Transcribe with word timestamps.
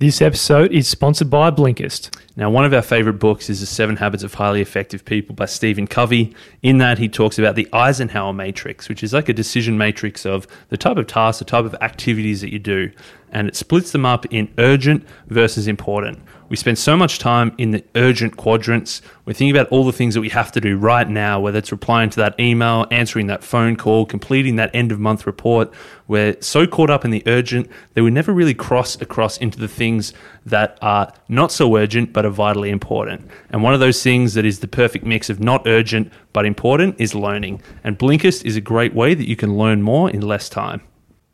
This 0.00 0.22
episode 0.22 0.72
is 0.72 0.88
sponsored 0.88 1.28
by 1.28 1.50
Blinkist. 1.50 2.18
Now, 2.34 2.48
one 2.48 2.64
of 2.64 2.72
our 2.72 2.80
favorite 2.80 3.18
books 3.18 3.50
is 3.50 3.60
The 3.60 3.66
Seven 3.66 3.98
Habits 3.98 4.22
of 4.22 4.32
Highly 4.32 4.62
Effective 4.62 5.04
People 5.04 5.34
by 5.34 5.44
Stephen 5.44 5.86
Covey. 5.86 6.34
In 6.62 6.78
that, 6.78 6.96
he 6.96 7.06
talks 7.06 7.38
about 7.38 7.54
the 7.54 7.68
Eisenhower 7.70 8.32
matrix, 8.32 8.88
which 8.88 9.02
is 9.02 9.12
like 9.12 9.28
a 9.28 9.34
decision 9.34 9.76
matrix 9.76 10.24
of 10.24 10.46
the 10.70 10.78
type 10.78 10.96
of 10.96 11.06
tasks, 11.06 11.40
the 11.40 11.44
type 11.44 11.66
of 11.66 11.74
activities 11.82 12.40
that 12.40 12.50
you 12.50 12.58
do. 12.58 12.90
And 13.30 13.46
it 13.46 13.56
splits 13.56 13.92
them 13.92 14.06
up 14.06 14.24
in 14.32 14.50
urgent 14.56 15.06
versus 15.26 15.68
important. 15.68 16.18
We 16.50 16.56
spend 16.56 16.80
so 16.80 16.96
much 16.96 17.20
time 17.20 17.54
in 17.58 17.70
the 17.70 17.84
urgent 17.94 18.36
quadrants. 18.36 19.02
We're 19.24 19.34
thinking 19.34 19.56
about 19.56 19.68
all 19.68 19.84
the 19.84 19.92
things 19.92 20.14
that 20.14 20.20
we 20.20 20.30
have 20.30 20.50
to 20.50 20.60
do 20.60 20.76
right 20.76 21.08
now, 21.08 21.38
whether 21.38 21.58
it's 21.58 21.70
replying 21.70 22.10
to 22.10 22.16
that 22.16 22.40
email, 22.40 22.88
answering 22.90 23.28
that 23.28 23.44
phone 23.44 23.76
call, 23.76 24.04
completing 24.04 24.56
that 24.56 24.74
end 24.74 24.90
of 24.90 24.98
month 24.98 25.28
report. 25.28 25.72
We're 26.08 26.36
so 26.42 26.66
caught 26.66 26.90
up 26.90 27.04
in 27.04 27.12
the 27.12 27.22
urgent 27.26 27.70
that 27.94 28.02
we 28.02 28.10
never 28.10 28.32
really 28.32 28.52
cross 28.52 29.00
across 29.00 29.38
into 29.38 29.60
the 29.60 29.68
things 29.68 30.12
that 30.44 30.76
are 30.82 31.12
not 31.28 31.52
so 31.52 31.76
urgent 31.76 32.12
but 32.12 32.26
are 32.26 32.30
vitally 32.30 32.70
important. 32.70 33.30
And 33.50 33.62
one 33.62 33.72
of 33.72 33.78
those 33.78 34.02
things 34.02 34.34
that 34.34 34.44
is 34.44 34.58
the 34.58 34.66
perfect 34.66 35.06
mix 35.06 35.30
of 35.30 35.38
not 35.38 35.68
urgent 35.68 36.12
but 36.32 36.46
important 36.46 36.96
is 37.00 37.14
learning. 37.14 37.62
And 37.84 37.96
Blinkist 37.96 38.44
is 38.44 38.56
a 38.56 38.60
great 38.60 38.92
way 38.92 39.14
that 39.14 39.28
you 39.28 39.36
can 39.36 39.56
learn 39.56 39.82
more 39.82 40.10
in 40.10 40.20
less 40.20 40.48
time. 40.48 40.82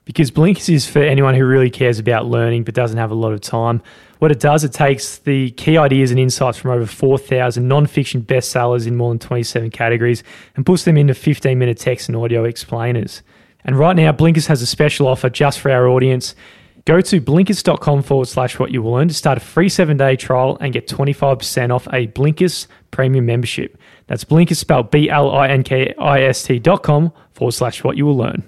Because 0.07 0.31
Blinkist 0.31 0.73
is 0.73 0.89
for 0.89 1.01
anyone 1.01 1.35
who 1.35 1.45
really 1.45 1.69
cares 1.69 1.99
about 1.99 2.27
learning 2.27 2.63
but 2.63 2.75
doesn't 2.75 2.97
have 2.97 3.11
a 3.11 3.15
lot 3.15 3.33
of 3.33 3.41
time. 3.41 3.83
What 4.21 4.31
it 4.31 4.41
does, 4.41 4.63
it 4.65 4.73
takes 4.73 5.19
the 5.19 5.51
key 5.51 5.77
ideas 5.77 6.13
and 6.13 6.19
insights 6.19 6.57
from 6.57 6.71
over 6.71 6.87
4,000 6.87 7.67
non-fiction 7.67 8.23
bestsellers 8.23 8.87
in 8.87 8.97
more 8.97 9.11
than 9.11 9.19
27 9.19 9.71
categories 9.73 10.23
and 10.55 10.65
puts 10.65 10.85
them 10.85 10.97
into 10.97 11.13
15-minute 11.13 11.77
text 11.77 12.09
and 12.09 12.17
audio 12.17 12.45
explainers. 12.45 13.23
And 13.65 13.77
right 13.77 13.97
now, 13.97 14.13
Blinkist 14.13 14.47
has 14.47 14.63
a 14.63 14.67
special 14.67 15.09
offer 15.09 15.29
just 15.29 15.59
for 15.59 15.73
our 15.73 15.89
audience. 15.89 16.37
Go 16.85 17.01
to 17.01 17.21
blinkist.com 17.21 18.03
forward 18.03 18.29
slash 18.29 18.61
what 18.61 18.71
you 18.71 18.81
will 18.81 18.93
learn 18.93 19.09
to 19.09 19.15
start 19.15 19.39
a 19.39 19.41
free 19.41 19.69
seven 19.69 19.97
day 19.97 20.15
trial 20.15 20.57
and 20.61 20.73
get 20.73 20.87
25% 20.87 21.75
off 21.75 21.89
a 21.89 22.07
Blinkist 22.07 22.69
premium 22.93 23.27
membership. 23.27 23.77
That's 24.07 24.23
Blinkist 24.25 24.59
spelled 24.59 24.93
B 24.93 25.11
L 25.11 25.33
I 25.33 25.49
N 25.49 25.65
K 25.65 25.93
I 25.99 26.23
S 26.23 26.45
T 26.45 26.61
dot 26.61 26.85
com 26.85 27.13
forward 27.33 27.53
slash 27.53 27.83
what 27.83 27.97
you 27.97 28.07
will 28.07 28.17
learn. 28.17 28.45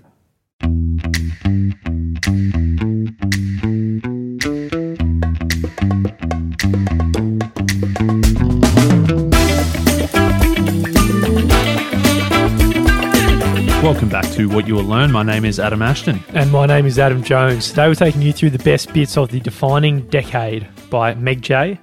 Welcome 13.88 14.10
back 14.10 14.30
to 14.32 14.50
What 14.50 14.68
You 14.68 14.74
Will 14.74 14.84
Learn. 14.84 15.10
My 15.10 15.22
name 15.22 15.46
is 15.46 15.58
Adam 15.58 15.80
Ashton. 15.80 16.22
And 16.34 16.52
my 16.52 16.66
name 16.66 16.84
is 16.84 16.98
Adam 16.98 17.22
Jones. 17.22 17.70
Today 17.70 17.88
we're 17.88 17.94
taking 17.94 18.20
you 18.20 18.34
through 18.34 18.50
the 18.50 18.58
best 18.58 18.92
bits 18.92 19.16
of 19.16 19.30
the 19.30 19.40
defining 19.40 20.06
decade 20.08 20.68
by 20.90 21.14
Meg 21.14 21.40
Jay, 21.40 21.80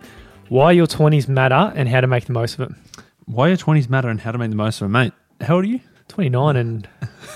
why 0.49 0.71
your 0.71 0.85
20s 0.85 1.27
matter 1.27 1.73
and 1.75 1.89
how 1.89 2.01
to 2.01 2.05
make 2.05 2.25
the 2.25 2.31
most 2.31 2.59
of 2.59 2.69
it. 2.69 2.77
Why 3.25 3.47
your 3.47 3.57
20s 3.57 3.89
matter 3.89 4.09
and 4.09 4.21
how 4.21 4.31
to 4.31 4.37
make 4.37 4.51
the 4.51 4.55
most 4.55 4.81
of 4.81 4.85
it, 4.85 4.89
mate. 4.89 5.13
How 5.41 5.55
old 5.55 5.65
are 5.65 5.67
you? 5.67 5.79
29 6.09 6.55
and 6.55 6.87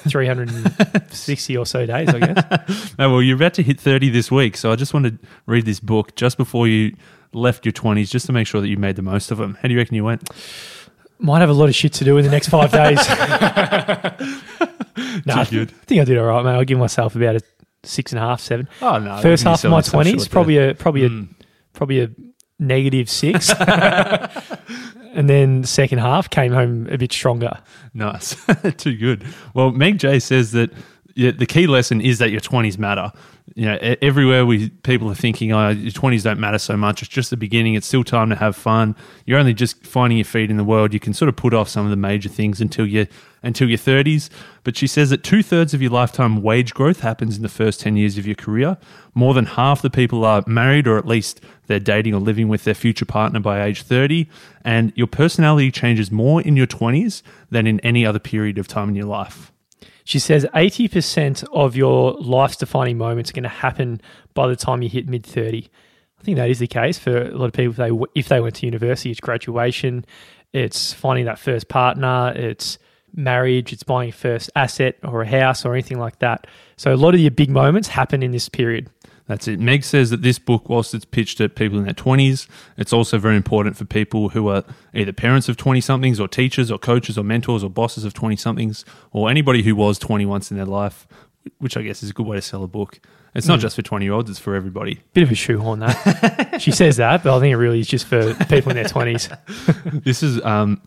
360 0.07 1.57
or 1.57 1.65
so 1.65 1.87
days, 1.87 2.09
I 2.09 2.19
guess. 2.19 2.93
Well, 2.99 3.23
you're 3.23 3.37
about 3.37 3.55
to 3.55 3.63
hit 3.63 3.79
30 3.79 4.11
this 4.11 4.29
week, 4.29 4.55
so 4.55 4.71
I 4.71 4.75
just 4.75 4.93
wanted 4.93 5.19
to 5.19 5.27
read 5.47 5.65
this 5.65 5.79
book 5.79 6.15
just 6.15 6.37
before 6.37 6.67
you 6.67 6.95
left 7.33 7.65
your 7.65 7.73
20s 7.73 8.11
just 8.11 8.27
to 8.27 8.33
make 8.33 8.45
sure 8.45 8.61
that 8.61 8.67
you 8.67 8.77
made 8.77 8.97
the 8.97 9.01
most 9.01 9.31
of 9.31 9.39
them. 9.39 9.57
How 9.63 9.67
do 9.67 9.73
you 9.73 9.79
reckon 9.79 9.95
you 9.95 10.03
went? 10.03 10.29
Might 11.19 11.41
have 11.41 11.49
a 11.49 11.53
lot 11.53 11.69
of 11.69 11.75
shit 11.75 11.93
to 11.93 12.05
do 12.05 12.17
in 12.17 12.25
the 12.25 12.31
next 12.31 12.47
five 12.47 12.71
days. 12.71 12.97
no, 15.25 15.33
I 15.35 15.45
good. 15.49 15.71
think 15.85 16.01
I 16.01 16.05
did 16.05 16.17
all 16.17 16.25
right, 16.25 16.43
mate. 16.43 16.51
I'll 16.51 16.63
give 16.63 16.79
myself 16.79 17.15
about 17.15 17.35
a 17.35 17.41
six 17.83 18.11
and 18.11 18.19
a 18.19 18.21
half, 18.21 18.41
seven. 18.41 18.67
Oh, 18.81 18.97
no. 18.99 19.17
First 19.21 19.43
half 19.43 19.63
of 19.63 19.71
my 19.71 19.81
20s, 19.81 20.29
probably 20.29 20.57
a 20.57 20.73
probably 20.75 21.05
a 21.05 21.09
Mm. 21.09 21.29
probably 21.73 22.01
a 22.01 22.09
negative 22.57 23.09
six. 23.09 23.51
and 25.13 25.29
then 25.29 25.63
second 25.63 25.99
half 25.99 26.29
came 26.29 26.53
home 26.53 26.87
a 26.89 26.97
bit 26.97 27.11
stronger. 27.11 27.59
Nice. 27.93 28.35
Too 28.77 28.95
good. 28.95 29.25
Well, 29.53 29.71
Meg 29.71 29.99
Jay 29.99 30.19
says 30.19 30.51
that 30.53 30.71
the 31.19 31.45
key 31.45 31.67
lesson 31.67 32.01
is 32.01 32.19
that 32.19 32.31
your 32.31 32.41
20s 32.41 32.77
matter. 32.77 33.11
You 33.55 33.65
know, 33.65 33.77
everywhere 34.01 34.45
we 34.45 34.69
people 34.69 35.09
are 35.11 35.15
thinking, 35.15 35.51
oh, 35.51 35.69
your 35.69 35.91
20s 35.91 36.23
don't 36.23 36.39
matter 36.39 36.59
so 36.59 36.77
much. 36.77 37.01
It's 37.01 37.09
just 37.09 37.29
the 37.29 37.37
beginning. 37.37 37.73
It's 37.73 37.87
still 37.87 38.03
time 38.03 38.29
to 38.29 38.35
have 38.35 38.55
fun. 38.55 38.95
You're 39.25 39.39
only 39.39 39.53
just 39.53 39.85
finding 39.85 40.17
your 40.17 40.25
feet 40.25 40.49
in 40.49 40.57
the 40.57 40.63
world. 40.63 40.93
You 40.93 40.99
can 40.99 41.13
sort 41.13 41.27
of 41.29 41.35
put 41.35 41.53
off 41.53 41.67
some 41.67 41.85
of 41.85 41.89
the 41.89 41.97
major 41.97 42.29
things 42.29 42.61
until 42.61 42.85
you 42.85 43.07
until 43.43 43.67
your 43.67 43.77
30s. 43.77 44.29
But 44.63 44.77
she 44.77 44.87
says 44.87 45.09
that 45.09 45.23
two 45.23 45.43
thirds 45.43 45.73
of 45.73 45.81
your 45.81 45.91
lifetime 45.91 46.41
wage 46.41 46.73
growth 46.73 47.01
happens 47.01 47.37
in 47.37 47.43
the 47.43 47.49
first 47.49 47.79
10 47.81 47.95
years 47.95 48.17
of 48.17 48.25
your 48.25 48.35
career. 48.35 48.77
More 49.13 49.33
than 49.33 49.45
half 49.45 49.81
the 49.81 49.89
people 49.89 50.25
are 50.25 50.43
married, 50.45 50.87
or 50.87 50.97
at 50.97 51.07
least 51.07 51.41
they're 51.67 51.79
dating 51.79 52.13
or 52.13 52.19
living 52.19 52.47
with 52.47 52.63
their 52.63 52.73
future 52.73 53.05
partner 53.05 53.39
by 53.39 53.63
age 53.63 53.81
30. 53.83 54.27
And 54.63 54.93
your 54.95 55.07
personality 55.07 55.71
changes 55.71 56.11
more 56.11 56.41
in 56.41 56.55
your 56.55 56.67
20s 56.67 57.21
than 57.49 57.67
in 57.67 57.79
any 57.81 58.05
other 58.05 58.19
period 58.19 58.57
of 58.57 58.67
time 58.67 58.89
in 58.89 58.95
your 58.95 59.05
life. 59.05 59.51
She 60.09 60.17
says 60.17 60.43
80% 60.55 61.47
of 61.53 61.75
your 61.75 62.13
life's 62.13 62.55
defining 62.55 62.97
moments 62.97 63.29
are 63.29 63.33
going 63.33 63.43
to 63.43 63.49
happen 63.49 64.01
by 64.33 64.47
the 64.47 64.55
time 64.55 64.81
you 64.81 64.89
hit 64.89 65.07
mid 65.07 65.23
30. 65.23 65.69
I 66.19 66.23
think 66.23 66.37
that 66.37 66.49
is 66.49 66.57
the 66.57 66.65
case 66.65 66.97
for 66.97 67.15
a 67.15 67.37
lot 67.37 67.45
of 67.45 67.53
people. 67.53 67.69
If 67.69 67.77
they, 67.77 68.19
if 68.19 68.27
they 68.27 68.39
went 68.39 68.55
to 68.55 68.65
university, 68.65 69.11
it's 69.11 69.19
graduation, 69.19 70.03
it's 70.51 70.93
finding 70.93 71.25
that 71.25 71.37
first 71.37 71.67
partner, 71.67 72.33
it's 72.35 72.79
marriage, 73.13 73.71
it's 73.71 73.83
buying 73.83 74.07
your 74.07 74.15
first 74.15 74.49
asset 74.55 74.95
or 75.03 75.21
a 75.21 75.27
house 75.27 75.63
or 75.63 75.73
anything 75.73 75.99
like 75.99 76.17
that. 76.17 76.47
So 76.75 76.91
a 76.91 76.97
lot 76.97 77.13
of 77.13 77.19
your 77.19 77.29
big 77.29 77.51
moments 77.51 77.87
happen 77.87 78.23
in 78.23 78.31
this 78.31 78.49
period. 78.49 78.89
That's 79.29 79.47
it. 79.47 79.59
Meg 79.59 79.83
says 79.83 80.09
that 80.09 80.23
this 80.23 80.39
book, 80.39 80.69
whilst 80.69 80.95
it's 80.95 81.05
pitched 81.05 81.39
at 81.39 81.53
people 81.53 81.77
in 81.77 81.85
their 81.85 81.93
20s, 81.93 82.47
it's 82.77 82.91
also 82.91 83.19
very 83.19 83.35
important 83.35 83.77
for 83.77 83.85
people 83.85 84.29
who 84.29 84.47
are 84.47 84.63
either 84.91 85.13
parents 85.13 85.47
of 85.47 85.55
20 85.55 85.79
somethings 85.81 86.19
or 86.19 86.27
teachers 86.27 86.71
or 86.71 86.79
coaches 86.79 87.15
or 87.15 87.23
mentors 87.23 87.63
or 87.63 87.69
bosses 87.69 88.05
of 88.05 88.15
20 88.15 88.35
somethings 88.35 88.83
or 89.11 89.29
anybody 89.29 89.61
who 89.61 89.75
was 89.75 89.99
20 89.99 90.25
once 90.25 90.49
in 90.49 90.57
their 90.57 90.65
life, 90.65 91.07
which 91.59 91.77
I 91.77 91.83
guess 91.83 92.01
is 92.01 92.09
a 92.09 92.13
good 92.13 92.25
way 92.25 92.37
to 92.37 92.41
sell 92.41 92.63
a 92.63 92.67
book. 92.67 92.99
It's 93.35 93.47
not 93.47 93.59
just 93.59 93.75
for 93.75 93.83
20 93.83 94.03
year 94.03 94.13
olds, 94.15 94.31
it's 94.31 94.39
for 94.39 94.55
everybody. 94.55 94.99
Bit 95.13 95.21
of 95.21 95.31
a 95.31 95.35
shoehorn 95.35 95.81
that. 95.81 96.57
she 96.59 96.71
says 96.71 96.97
that, 96.97 97.23
but 97.23 97.37
I 97.37 97.39
think 97.39 97.53
it 97.53 97.57
really 97.57 97.81
is 97.81 97.87
just 97.87 98.07
for 98.07 98.33
people 98.45 98.71
in 98.71 98.77
their 98.77 98.85
20s. 98.85 100.03
this 100.03 100.23
is 100.23 100.43
um 100.43 100.81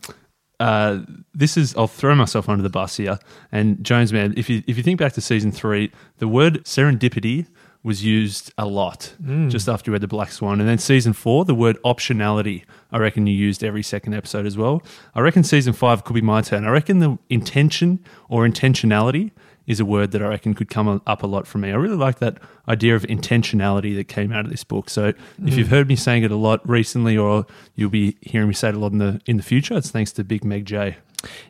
uh 0.59 0.99
this 1.33 1.55
is 1.55 1.73
I'll 1.77 1.87
throw 1.87 2.13
myself 2.13 2.49
under 2.49 2.61
the 2.61 2.69
bus 2.69 2.97
here. 2.97 3.19
And 3.53 3.81
Jones 3.85 4.11
man, 4.11 4.33
if 4.35 4.49
you 4.49 4.63
if 4.67 4.75
you 4.75 4.83
think 4.83 4.99
back 4.99 5.13
to 5.13 5.21
season 5.21 5.53
three, 5.53 5.93
the 6.17 6.27
word 6.27 6.65
serendipity 6.65 7.47
was 7.83 8.03
used 8.03 8.53
a 8.57 8.65
lot 8.65 9.13
mm. 9.21 9.49
just 9.49 9.67
after 9.67 9.89
you 9.89 9.93
read 9.93 10.01
the 10.01 10.07
Black 10.07 10.31
Swan. 10.31 10.59
And 10.59 10.69
then 10.69 10.77
season 10.77 11.11
four, 11.13 11.43
the 11.43 11.53
word 11.53 11.77
optionality, 11.83 12.63
I 12.91 12.97
reckon 12.97 13.27
you 13.27 13.35
used 13.35 13.63
every 13.63 13.83
second 13.83 14.13
episode 14.13 14.45
as 14.45 14.57
well. 14.57 14.81
I 15.13 15.19
reckon 15.19 15.43
season 15.43 15.73
five 15.73 16.03
could 16.03 16.13
be 16.13 16.21
my 16.21 16.41
turn. 16.41 16.65
I 16.65 16.69
reckon 16.69 16.99
the 16.99 17.17
intention 17.29 17.99
or 18.29 18.47
intentionality 18.47 19.31
is 19.65 19.79
a 19.79 19.85
word 19.85 20.11
that 20.11 20.21
I 20.21 20.27
reckon 20.27 20.53
could 20.53 20.69
come 20.69 21.01
up 21.05 21.23
a 21.23 21.27
lot 21.27 21.47
from 21.47 21.61
me. 21.61 21.71
I 21.71 21.75
really 21.75 21.95
like 21.95 22.19
that 22.19 22.37
idea 22.67 22.95
of 22.95 23.03
intentionality 23.03 23.95
that 23.95 24.05
came 24.05 24.31
out 24.31 24.45
of 24.45 24.51
this 24.51 24.63
book. 24.63 24.89
So 24.89 25.07
if 25.07 25.17
mm. 25.39 25.57
you've 25.57 25.69
heard 25.69 25.87
me 25.87 25.95
saying 25.95 26.23
it 26.23 26.31
a 26.31 26.35
lot 26.35 26.67
recently, 26.67 27.17
or 27.17 27.45
you'll 27.75 27.89
be 27.89 28.17
hearing 28.21 28.47
me 28.47 28.53
say 28.53 28.69
it 28.69 28.75
a 28.75 28.79
lot 28.79 28.91
in 28.91 28.97
the 28.97 29.21
in 29.25 29.37
the 29.37 29.43
future, 29.43 29.77
it's 29.77 29.89
thanks 29.89 30.11
to 30.13 30.23
Big 30.23 30.43
Meg 30.43 30.65
Jay. 30.65 30.97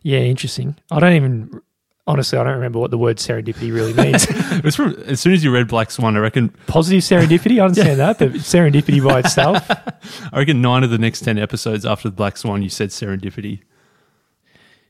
Yeah, 0.04 0.20
interesting. 0.20 0.78
I 0.92 1.00
don't 1.00 1.14
even, 1.14 1.62
honestly, 2.08 2.38
I 2.38 2.44
don't 2.44 2.54
remember 2.54 2.80
what 2.80 2.92
the 2.92 2.98
word 2.98 3.18
serendipity 3.18 3.74
really 3.74 3.94
means. 3.94 4.28
It's 4.64 4.76
from 4.76 4.94
as 5.06 5.20
soon 5.20 5.34
as 5.34 5.44
you 5.44 5.52
read 5.52 5.68
Black 5.68 5.92
Swan, 5.92 6.16
I 6.16 6.20
reckon 6.20 6.50
Positive 6.68 7.02
serendipity, 7.02 7.60
I 7.60 7.66
understand 7.66 8.00
that, 8.00 8.20
but 8.20 8.34
serendipity 8.34 9.04
by 9.04 9.20
itself. 9.20 9.70
I 10.32 10.38
reckon 10.38 10.62
nine 10.62 10.84
of 10.84 10.90
the 10.90 10.98
next 10.98 11.22
ten 11.22 11.38
episodes 11.38 11.86
after 11.86 12.10
the 12.10 12.16
Black 12.16 12.38
Swan, 12.38 12.62
you 12.62 12.70
said 12.70 12.90
serendipity. 12.90 13.62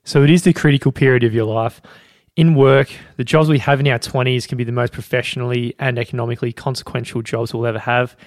So 0.03 0.21
it 0.21 0.29
is 0.29 0.43
the 0.43 0.53
critical 0.53 0.91
period 0.91 1.23
of 1.23 1.33
your 1.33 1.45
life. 1.45 1.81
In 2.35 2.55
work, 2.55 2.91
the 3.15 3.23
jobs 3.23 3.47
we 3.47 3.59
have 3.59 3.79
in 3.79 3.87
our 3.87 3.99
20s 3.99 4.47
can 4.47 4.57
be 4.57 4.63
the 4.63 4.71
most 4.71 4.91
professionally 4.91 5.75
and 5.79 5.99
economically 5.99 6.51
consequential 6.51 7.21
jobs 7.21 7.53
we'll 7.53 7.65
ever 7.65 7.79
have. 7.79 8.17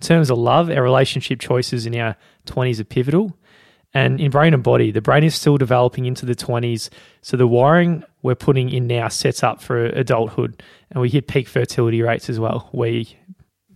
In 0.00 0.06
terms 0.06 0.30
of 0.30 0.38
love, 0.38 0.70
our 0.70 0.82
relationship 0.82 1.40
choices 1.40 1.84
in 1.84 1.96
our 1.96 2.16
20s 2.46 2.80
are 2.80 2.84
pivotal. 2.84 3.36
And 3.96 4.20
in 4.20 4.30
brain 4.30 4.52
and 4.52 4.62
body, 4.62 4.90
the 4.90 5.00
brain 5.00 5.24
is 5.24 5.34
still 5.34 5.56
developing 5.56 6.04
into 6.04 6.26
the 6.26 6.34
20s. 6.34 6.90
So 7.22 7.38
the 7.38 7.46
wiring 7.46 8.04
we're 8.20 8.34
putting 8.34 8.68
in 8.68 8.86
now 8.86 9.08
sets 9.08 9.42
up 9.42 9.62
for 9.62 9.86
adulthood. 9.86 10.62
And 10.90 11.00
we 11.00 11.08
hit 11.08 11.28
peak 11.28 11.48
fertility 11.48 12.02
rates 12.02 12.28
as 12.28 12.38
well. 12.38 12.68
We, 12.74 13.16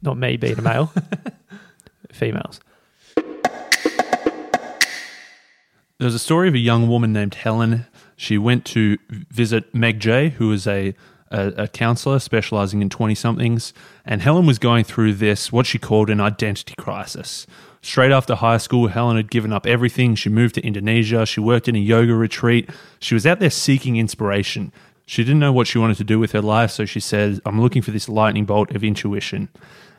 not 0.02 0.18
me 0.18 0.36
being 0.36 0.58
a 0.58 0.60
male, 0.60 0.92
females. 2.12 2.60
There's 5.96 6.14
a 6.14 6.18
story 6.18 6.48
of 6.48 6.54
a 6.54 6.58
young 6.58 6.86
woman 6.86 7.14
named 7.14 7.36
Helen. 7.36 7.86
She 8.14 8.36
went 8.36 8.66
to 8.66 8.98
visit 9.08 9.74
Meg 9.74 10.00
Jay, 10.00 10.28
who 10.28 10.52
is 10.52 10.66
a, 10.66 10.94
a, 11.30 11.46
a 11.56 11.68
counselor 11.68 12.18
specializing 12.18 12.82
in 12.82 12.90
20 12.90 13.14
somethings. 13.14 13.72
And 14.04 14.20
Helen 14.20 14.44
was 14.44 14.58
going 14.58 14.84
through 14.84 15.14
this, 15.14 15.50
what 15.50 15.64
she 15.64 15.78
called 15.78 16.10
an 16.10 16.20
identity 16.20 16.74
crisis. 16.76 17.46
Straight 17.82 18.12
after 18.12 18.34
high 18.34 18.58
school, 18.58 18.88
Helen 18.88 19.16
had 19.16 19.30
given 19.30 19.52
up 19.52 19.66
everything. 19.66 20.14
She 20.14 20.28
moved 20.28 20.54
to 20.56 20.66
Indonesia. 20.66 21.24
She 21.24 21.40
worked 21.40 21.66
in 21.66 21.76
a 21.76 21.78
yoga 21.78 22.14
retreat. 22.14 22.68
She 22.98 23.14
was 23.14 23.26
out 23.26 23.40
there 23.40 23.50
seeking 23.50 23.96
inspiration. 23.96 24.72
She 25.06 25.24
didn't 25.24 25.40
know 25.40 25.52
what 25.52 25.66
she 25.66 25.78
wanted 25.78 25.96
to 25.96 26.04
do 26.04 26.18
with 26.18 26.32
her 26.32 26.42
life, 26.42 26.70
so 26.70 26.84
she 26.84 27.00
said, 27.00 27.40
I'm 27.44 27.60
looking 27.60 27.82
for 27.82 27.90
this 27.90 28.08
lightning 28.08 28.44
bolt 28.44 28.70
of 28.76 28.84
intuition. 28.84 29.48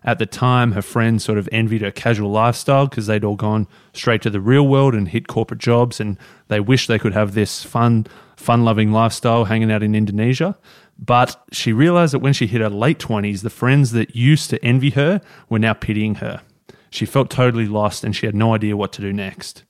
At 0.04 0.19
the 0.19 0.25
time, 0.25 0.72
her 0.72 0.81
friends 0.81 1.24
sort 1.24 1.38
of 1.38 1.50
envied 1.51 1.81
her 1.81 1.92
casual 1.92 2.31
lifestyle 2.31 2.88
because 2.88 3.07
they'd 3.07 3.24
all 3.24 3.36
gone 3.36 3.68
straight 3.94 4.22
to 4.22 4.30
the 4.30 4.39
real 4.39 4.68
world 4.68 4.95
and 4.95 5.07
hit 5.07 5.28
corporate 5.28 5.60
jobs, 5.60 6.00
and 6.00 6.18
they 6.48 6.60
wished 6.60 6.88
they 6.88 6.98
could 6.98 7.13
have 7.13 7.33
this 7.33 7.63
fun, 7.63 8.07
fun 8.36 8.63
loving 8.63 8.92
lifestyle 8.92 9.45
hanging 9.45 9.72
out 9.72 9.83
in 9.83 9.95
Indonesia. 9.95 10.57
But 10.98 11.44
she 11.51 11.74
realized 11.74 12.13
that 12.13 12.19
when 12.19 12.33
she 12.33 12.48
hit 12.48 12.62
her 12.62 12.69
late 12.69 13.00
20s, 13.00 13.42
the 13.42 13.50
friends 13.50 13.92
that 13.92 14.16
used 14.16 14.50
to 14.51 14.63
envy 14.63 14.92
her 14.92 15.19
were 15.50 15.60
now 15.60 15.74
pitying 15.74 16.16
her. 16.16 16.42
She 16.91 17.05
felt 17.05 17.29
totally 17.29 17.65
lost 17.65 18.03
and 18.03 18.15
she 18.15 18.27
had 18.27 18.35
no 18.35 18.53
idea 18.53 18.77
what 18.77 18.93
to 18.93 19.01
do 19.01 19.11
next. 19.11 19.63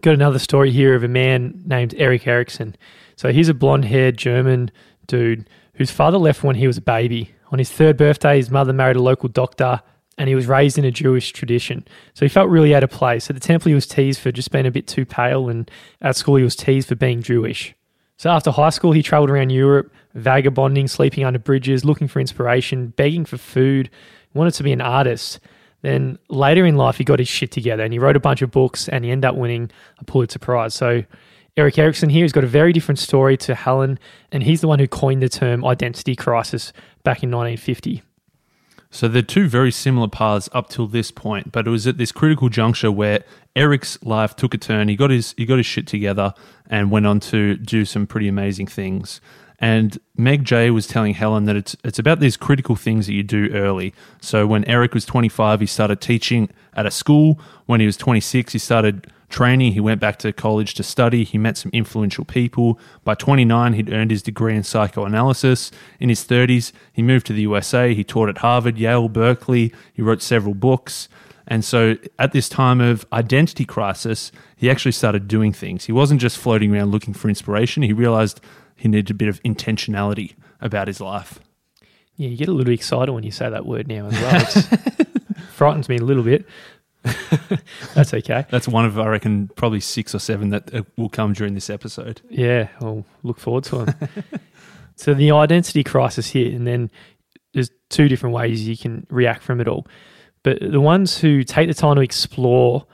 Got 0.00 0.14
another 0.14 0.38
story 0.38 0.70
here 0.70 0.94
of 0.94 1.02
a 1.02 1.08
man 1.08 1.62
named 1.66 1.94
Erik 1.96 2.26
Erikson. 2.26 2.76
So 3.16 3.32
he's 3.32 3.48
a 3.48 3.54
blonde 3.54 3.84
haired 3.84 4.16
German 4.16 4.70
dude 5.06 5.48
whose 5.74 5.90
father 5.90 6.18
left 6.18 6.42
when 6.42 6.56
he 6.56 6.66
was 6.66 6.78
a 6.78 6.82
baby. 6.82 7.34
On 7.52 7.58
his 7.58 7.70
third 7.70 7.96
birthday, 7.96 8.36
his 8.36 8.50
mother 8.50 8.72
married 8.72 8.96
a 8.96 9.02
local 9.02 9.28
doctor 9.28 9.82
and 10.16 10.28
he 10.28 10.34
was 10.34 10.46
raised 10.46 10.78
in 10.78 10.84
a 10.84 10.90
Jewish 10.90 11.32
tradition. 11.32 11.86
So 12.14 12.24
he 12.24 12.28
felt 12.28 12.48
really 12.48 12.74
out 12.74 12.84
of 12.84 12.90
place. 12.90 13.28
At 13.28 13.34
the 13.34 13.40
temple, 13.40 13.70
he 13.70 13.74
was 13.74 13.86
teased 13.86 14.20
for 14.20 14.30
just 14.30 14.50
being 14.50 14.66
a 14.66 14.70
bit 14.70 14.86
too 14.86 15.04
pale, 15.04 15.48
and 15.48 15.68
at 16.00 16.16
school, 16.16 16.36
he 16.36 16.44
was 16.44 16.56
teased 16.56 16.88
for 16.88 16.94
being 16.94 17.22
Jewish. 17.22 17.74
So 18.16 18.30
after 18.30 18.52
high 18.52 18.70
school, 18.70 18.92
he 18.92 19.02
travelled 19.02 19.30
around 19.30 19.50
Europe, 19.50 19.92
vagabonding, 20.14 20.86
sleeping 20.86 21.24
under 21.24 21.38
bridges, 21.38 21.84
looking 21.84 22.06
for 22.06 22.20
inspiration, 22.20 22.88
begging 22.88 23.24
for 23.24 23.38
food, 23.38 23.90
he 24.32 24.38
wanted 24.38 24.54
to 24.54 24.62
be 24.62 24.72
an 24.72 24.80
artist. 24.80 25.40
Then 25.84 26.18
later 26.30 26.64
in 26.64 26.76
life, 26.76 26.96
he 26.96 27.04
got 27.04 27.18
his 27.18 27.28
shit 27.28 27.50
together 27.50 27.84
and 27.84 27.92
he 27.92 27.98
wrote 27.98 28.16
a 28.16 28.20
bunch 28.20 28.40
of 28.40 28.50
books 28.50 28.88
and 28.88 29.04
he 29.04 29.10
ended 29.10 29.28
up 29.28 29.36
winning 29.36 29.70
a 29.98 30.04
Pulitzer 30.04 30.38
Prize. 30.38 30.72
So 30.72 31.04
Erik 31.58 31.78
Erikson 31.78 32.08
here 32.08 32.24
has 32.24 32.32
got 32.32 32.42
a 32.42 32.46
very 32.46 32.72
different 32.72 32.98
story 32.98 33.36
to 33.36 33.54
Helen, 33.54 33.98
and 34.32 34.42
he's 34.42 34.62
the 34.62 34.66
one 34.66 34.78
who 34.78 34.88
coined 34.88 35.22
the 35.22 35.28
term 35.28 35.62
identity 35.62 36.16
crisis 36.16 36.72
back 37.02 37.22
in 37.22 37.30
1950. 37.30 38.02
So 38.90 39.08
they're 39.08 39.20
two 39.20 39.46
very 39.46 39.70
similar 39.70 40.08
paths 40.08 40.48
up 40.52 40.70
till 40.70 40.86
this 40.86 41.10
point, 41.10 41.52
but 41.52 41.66
it 41.66 41.70
was 41.70 41.86
at 41.86 41.98
this 41.98 42.12
critical 42.12 42.48
juncture 42.48 42.90
where 42.90 43.22
Erik's 43.54 44.02
life 44.02 44.34
took 44.34 44.54
a 44.54 44.58
turn. 44.58 44.88
He 44.88 44.96
got 44.96 45.10
his 45.10 45.34
he 45.36 45.44
got 45.44 45.58
his 45.58 45.66
shit 45.66 45.86
together 45.86 46.32
and 46.66 46.90
went 46.90 47.06
on 47.06 47.20
to 47.20 47.56
do 47.56 47.84
some 47.84 48.06
pretty 48.06 48.26
amazing 48.26 48.68
things. 48.68 49.20
And 49.60 49.98
Meg 50.16 50.44
Jay 50.44 50.70
was 50.70 50.86
telling 50.86 51.14
Helen 51.14 51.44
that 51.44 51.56
it's 51.56 51.76
it's 51.84 51.98
about 51.98 52.20
these 52.20 52.36
critical 52.36 52.76
things 52.76 53.06
that 53.06 53.14
you 53.14 53.22
do 53.22 53.50
early. 53.52 53.94
So 54.20 54.46
when 54.46 54.64
Erik 54.64 54.94
was 54.94 55.04
25, 55.04 55.60
he 55.60 55.66
started 55.66 56.00
teaching 56.00 56.50
at 56.74 56.86
a 56.86 56.90
school. 56.90 57.38
When 57.66 57.80
he 57.80 57.86
was 57.86 57.96
26, 57.96 58.52
he 58.52 58.58
started 58.58 59.06
training. 59.28 59.72
He 59.72 59.80
went 59.80 60.00
back 60.00 60.18
to 60.20 60.32
college 60.32 60.74
to 60.74 60.82
study. 60.82 61.24
He 61.24 61.38
met 61.38 61.56
some 61.56 61.70
influential 61.72 62.24
people. 62.24 62.78
By 63.04 63.14
29, 63.14 63.72
he'd 63.72 63.92
earned 63.92 64.10
his 64.10 64.22
degree 64.22 64.54
in 64.54 64.62
psychoanalysis. 64.62 65.70
In 65.98 66.08
his 66.08 66.24
30s, 66.24 66.72
he 66.92 67.02
moved 67.02 67.26
to 67.26 67.32
the 67.32 67.42
USA. 67.42 67.94
He 67.94 68.04
taught 68.04 68.28
at 68.28 68.38
Harvard, 68.38 68.78
Yale, 68.78 69.08
Berkeley. 69.08 69.72
He 69.92 70.02
wrote 70.02 70.22
several 70.22 70.54
books. 70.54 71.08
And 71.46 71.64
so 71.64 71.96
at 72.18 72.32
this 72.32 72.48
time 72.48 72.80
of 72.80 73.06
identity 73.12 73.64
crisis, 73.64 74.32
he 74.56 74.70
actually 74.70 74.92
started 74.92 75.28
doing 75.28 75.52
things. 75.52 75.84
He 75.84 75.92
wasn't 75.92 76.20
just 76.20 76.38
floating 76.38 76.74
around 76.74 76.90
looking 76.90 77.12
for 77.12 77.28
inspiration. 77.28 77.82
He 77.82 77.92
realized 77.92 78.40
he 78.76 78.88
needed 78.88 79.10
a 79.10 79.14
bit 79.14 79.28
of 79.28 79.42
intentionality 79.42 80.34
about 80.60 80.88
his 80.88 81.00
life. 81.00 81.40
Yeah, 82.16 82.28
you 82.28 82.36
get 82.36 82.48
a 82.48 82.52
little 82.52 82.72
excited 82.72 83.12
when 83.12 83.24
you 83.24 83.30
say 83.30 83.48
that 83.48 83.66
word 83.66 83.88
now 83.88 84.06
as 84.06 84.12
well. 84.12 84.96
It 84.98 85.38
frightens 85.52 85.88
me 85.88 85.96
a 85.96 86.02
little 86.02 86.22
bit. 86.22 86.46
That's 87.94 88.14
okay. 88.14 88.46
That's 88.50 88.68
one 88.68 88.84
of, 88.84 88.98
I 88.98 89.06
reckon, 89.08 89.50
probably 89.56 89.80
six 89.80 90.14
or 90.14 90.18
seven 90.18 90.50
that 90.50 90.72
uh, 90.74 90.82
will 90.96 91.08
come 91.08 91.32
during 91.32 91.54
this 91.54 91.68
episode. 91.68 92.22
Yeah, 92.30 92.68
I'll 92.80 93.04
look 93.22 93.38
forward 93.38 93.64
to 93.64 93.84
them. 93.84 93.94
so 94.96 95.12
the 95.12 95.32
identity 95.32 95.84
crisis 95.84 96.28
here, 96.30 96.54
and 96.54 96.66
then 96.66 96.90
there's 97.52 97.70
two 97.90 98.08
different 98.08 98.34
ways 98.34 98.66
you 98.66 98.76
can 98.76 99.06
react 99.10 99.42
from 99.42 99.60
it 99.60 99.68
all. 99.68 99.86
But 100.42 100.60
the 100.60 100.80
ones 100.80 101.18
who 101.18 101.42
take 101.42 101.68
the 101.68 101.74
time 101.74 101.96
to 101.96 102.02
explore 102.02 102.86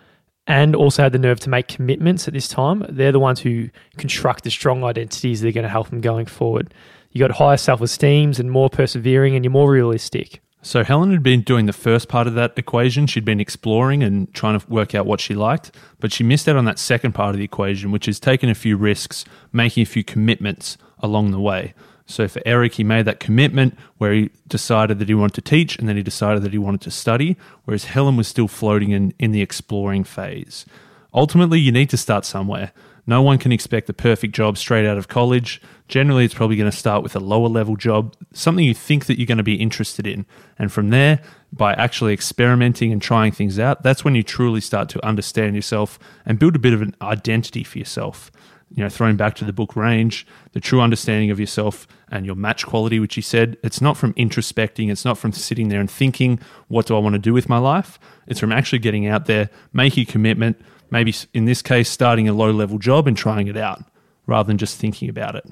and 0.46 0.74
also 0.74 1.02
had 1.02 1.12
the 1.12 1.18
nerve 1.18 1.40
to 1.40 1.50
make 1.50 1.68
commitments 1.68 2.26
at 2.26 2.34
this 2.34 2.48
time, 2.48 2.84
they're 2.88 3.12
the 3.12 3.20
ones 3.20 3.40
who 3.40 3.68
construct 3.98 4.44
the 4.44 4.50
strong 4.50 4.84
identities 4.84 5.40
that 5.40 5.48
are 5.48 5.52
going 5.52 5.64
to 5.64 5.68
help 5.68 5.90
them 5.90 6.00
going 6.00 6.26
forward. 6.26 6.74
You 7.12 7.20
got 7.20 7.32
higher 7.32 7.56
self 7.56 7.80
esteems 7.80 8.38
and 8.38 8.50
more 8.50 8.70
persevering, 8.70 9.34
and 9.34 9.44
you're 9.44 9.52
more 9.52 9.70
realistic. 9.70 10.40
So 10.62 10.84
Helen 10.84 11.10
had 11.10 11.22
been 11.22 11.40
doing 11.40 11.64
the 11.64 11.72
first 11.72 12.08
part 12.08 12.26
of 12.26 12.34
that 12.34 12.52
equation. 12.56 13.06
She'd 13.06 13.24
been 13.24 13.40
exploring 13.40 14.02
and 14.02 14.32
trying 14.34 14.60
to 14.60 14.70
work 14.70 14.94
out 14.94 15.06
what 15.06 15.20
she 15.20 15.34
liked, 15.34 15.74
but 16.00 16.12
she 16.12 16.22
missed 16.22 16.48
out 16.48 16.56
on 16.56 16.66
that 16.66 16.78
second 16.78 17.12
part 17.12 17.30
of 17.30 17.38
the 17.38 17.44
equation, 17.44 17.90
which 17.92 18.06
is 18.06 18.20
taking 18.20 18.50
a 18.50 18.54
few 18.54 18.76
risks, 18.76 19.24
making 19.52 19.82
a 19.82 19.86
few 19.86 20.04
commitments 20.04 20.76
along 20.98 21.30
the 21.30 21.40
way. 21.40 21.72
So 22.10 22.26
for 22.26 22.42
Erik, 22.44 22.74
he 22.74 22.84
made 22.84 23.04
that 23.06 23.20
commitment 23.20 23.78
where 23.98 24.12
he 24.12 24.30
decided 24.48 24.98
that 24.98 25.08
he 25.08 25.14
wanted 25.14 25.34
to 25.34 25.42
teach 25.42 25.78
and 25.78 25.88
then 25.88 25.96
he 25.96 26.02
decided 26.02 26.42
that 26.42 26.52
he 26.52 26.58
wanted 26.58 26.80
to 26.82 26.90
study, 26.90 27.36
whereas 27.64 27.84
Helen 27.84 28.16
was 28.16 28.26
still 28.26 28.48
floating 28.48 28.90
in, 28.90 29.14
in 29.18 29.30
the 29.30 29.42
exploring 29.42 30.04
phase. 30.04 30.66
Ultimately, 31.14 31.60
you 31.60 31.72
need 31.72 31.90
to 31.90 31.96
start 31.96 32.24
somewhere. 32.24 32.72
No 33.06 33.22
one 33.22 33.38
can 33.38 33.50
expect 33.52 33.86
the 33.86 33.92
perfect 33.92 34.34
job 34.34 34.58
straight 34.58 34.86
out 34.86 34.98
of 34.98 35.08
college. 35.08 35.60
Generally, 35.88 36.26
it's 36.26 36.34
probably 36.34 36.56
going 36.56 36.70
to 36.70 36.76
start 36.76 37.02
with 37.02 37.16
a 37.16 37.20
lower 37.20 37.48
level 37.48 37.74
job, 37.76 38.14
something 38.32 38.64
you 38.64 38.74
think 38.74 39.06
that 39.06 39.18
you're 39.18 39.26
going 39.26 39.38
to 39.38 39.42
be 39.42 39.54
interested 39.54 40.06
in. 40.06 40.26
And 40.58 40.70
from 40.70 40.90
there, 40.90 41.20
by 41.52 41.72
actually 41.74 42.12
experimenting 42.12 42.92
and 42.92 43.00
trying 43.00 43.32
things 43.32 43.58
out, 43.58 43.82
that's 43.82 44.04
when 44.04 44.14
you 44.14 44.22
truly 44.22 44.60
start 44.60 44.88
to 44.90 45.04
understand 45.04 45.56
yourself 45.56 45.98
and 46.24 46.38
build 46.38 46.54
a 46.54 46.60
bit 46.60 46.72
of 46.72 46.82
an 46.82 46.94
identity 47.02 47.64
for 47.64 47.78
yourself. 47.78 48.30
You 48.72 48.84
know, 48.84 48.88
throwing 48.88 49.16
back 49.16 49.34
to 49.36 49.44
the 49.44 49.52
book 49.52 49.74
range, 49.74 50.26
the 50.52 50.60
true 50.60 50.80
understanding 50.80 51.32
of 51.32 51.40
yourself 51.40 51.88
and 52.08 52.24
your 52.24 52.36
match 52.36 52.64
quality, 52.66 53.00
which 53.00 53.16
he 53.16 53.20
said, 53.20 53.56
it's 53.64 53.80
not 53.80 53.96
from 53.96 54.14
introspecting, 54.14 54.92
it's 54.92 55.04
not 55.04 55.18
from 55.18 55.32
sitting 55.32 55.68
there 55.68 55.80
and 55.80 55.90
thinking, 55.90 56.38
what 56.68 56.86
do 56.86 56.94
I 56.94 57.00
want 57.00 57.14
to 57.14 57.18
do 57.18 57.32
with 57.32 57.48
my 57.48 57.58
life? 57.58 57.98
It's 58.28 58.38
from 58.38 58.52
actually 58.52 58.78
getting 58.78 59.08
out 59.08 59.26
there, 59.26 59.50
making 59.72 60.04
a 60.04 60.06
commitment, 60.06 60.60
maybe 60.88 61.12
in 61.34 61.46
this 61.46 61.62
case, 61.62 61.88
starting 61.88 62.28
a 62.28 62.32
low 62.32 62.52
level 62.52 62.78
job 62.78 63.08
and 63.08 63.16
trying 63.16 63.48
it 63.48 63.56
out 63.56 63.82
rather 64.26 64.46
than 64.46 64.58
just 64.58 64.78
thinking 64.78 65.08
about 65.08 65.34
it. 65.34 65.44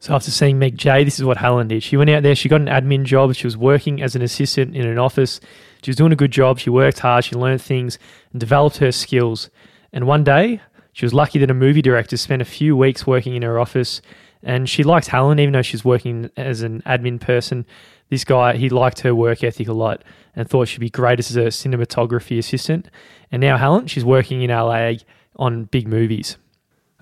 So 0.00 0.14
after 0.14 0.30
seeing 0.30 0.58
Meg 0.58 0.78
Jay, 0.78 1.04
this 1.04 1.18
is 1.18 1.24
what 1.26 1.36
Helen 1.36 1.68
did. 1.68 1.82
She 1.82 1.98
went 1.98 2.08
out 2.10 2.22
there, 2.22 2.34
she 2.34 2.48
got 2.48 2.62
an 2.62 2.68
admin 2.68 3.04
job, 3.04 3.34
she 3.34 3.46
was 3.46 3.56
working 3.56 4.00
as 4.02 4.16
an 4.16 4.22
assistant 4.22 4.74
in 4.74 4.86
an 4.86 4.98
office. 4.98 5.40
She 5.82 5.90
was 5.90 5.96
doing 5.96 6.10
a 6.10 6.16
good 6.16 6.30
job, 6.30 6.58
she 6.58 6.70
worked 6.70 7.00
hard, 7.00 7.24
she 7.24 7.36
learned 7.36 7.60
things 7.60 7.98
and 8.32 8.40
developed 8.40 8.78
her 8.78 8.92
skills. 8.92 9.50
And 9.92 10.06
one 10.06 10.24
day, 10.24 10.62
she 10.92 11.04
was 11.04 11.14
lucky 11.14 11.38
that 11.38 11.50
a 11.50 11.54
movie 11.54 11.82
director 11.82 12.16
spent 12.16 12.42
a 12.42 12.46
few 12.46 12.76
weeks 12.76 13.06
working 13.06 13.34
in 13.34 13.42
her 13.42 13.58
office 13.58 14.02
and 14.42 14.68
she 14.68 14.82
liked 14.82 15.08
Helen 15.08 15.38
even 15.38 15.52
though 15.52 15.62
she's 15.62 15.84
working 15.84 16.30
as 16.36 16.62
an 16.62 16.82
admin 16.82 17.20
person. 17.20 17.66
This 18.08 18.24
guy, 18.24 18.56
he 18.56 18.68
liked 18.68 19.00
her 19.00 19.14
work 19.14 19.44
ethic 19.44 19.68
a 19.68 19.72
lot 19.72 20.02
and 20.34 20.48
thought 20.48 20.68
she'd 20.68 20.80
be 20.80 20.90
great 20.90 21.18
as 21.18 21.36
a 21.36 21.46
cinematography 21.46 22.38
assistant. 22.38 22.88
And 23.30 23.40
now 23.40 23.56
Helen, 23.56 23.86
she's 23.86 24.04
working 24.04 24.42
in 24.42 24.50
LA 24.50 24.94
on 25.36 25.64
big 25.64 25.86
movies. 25.86 26.36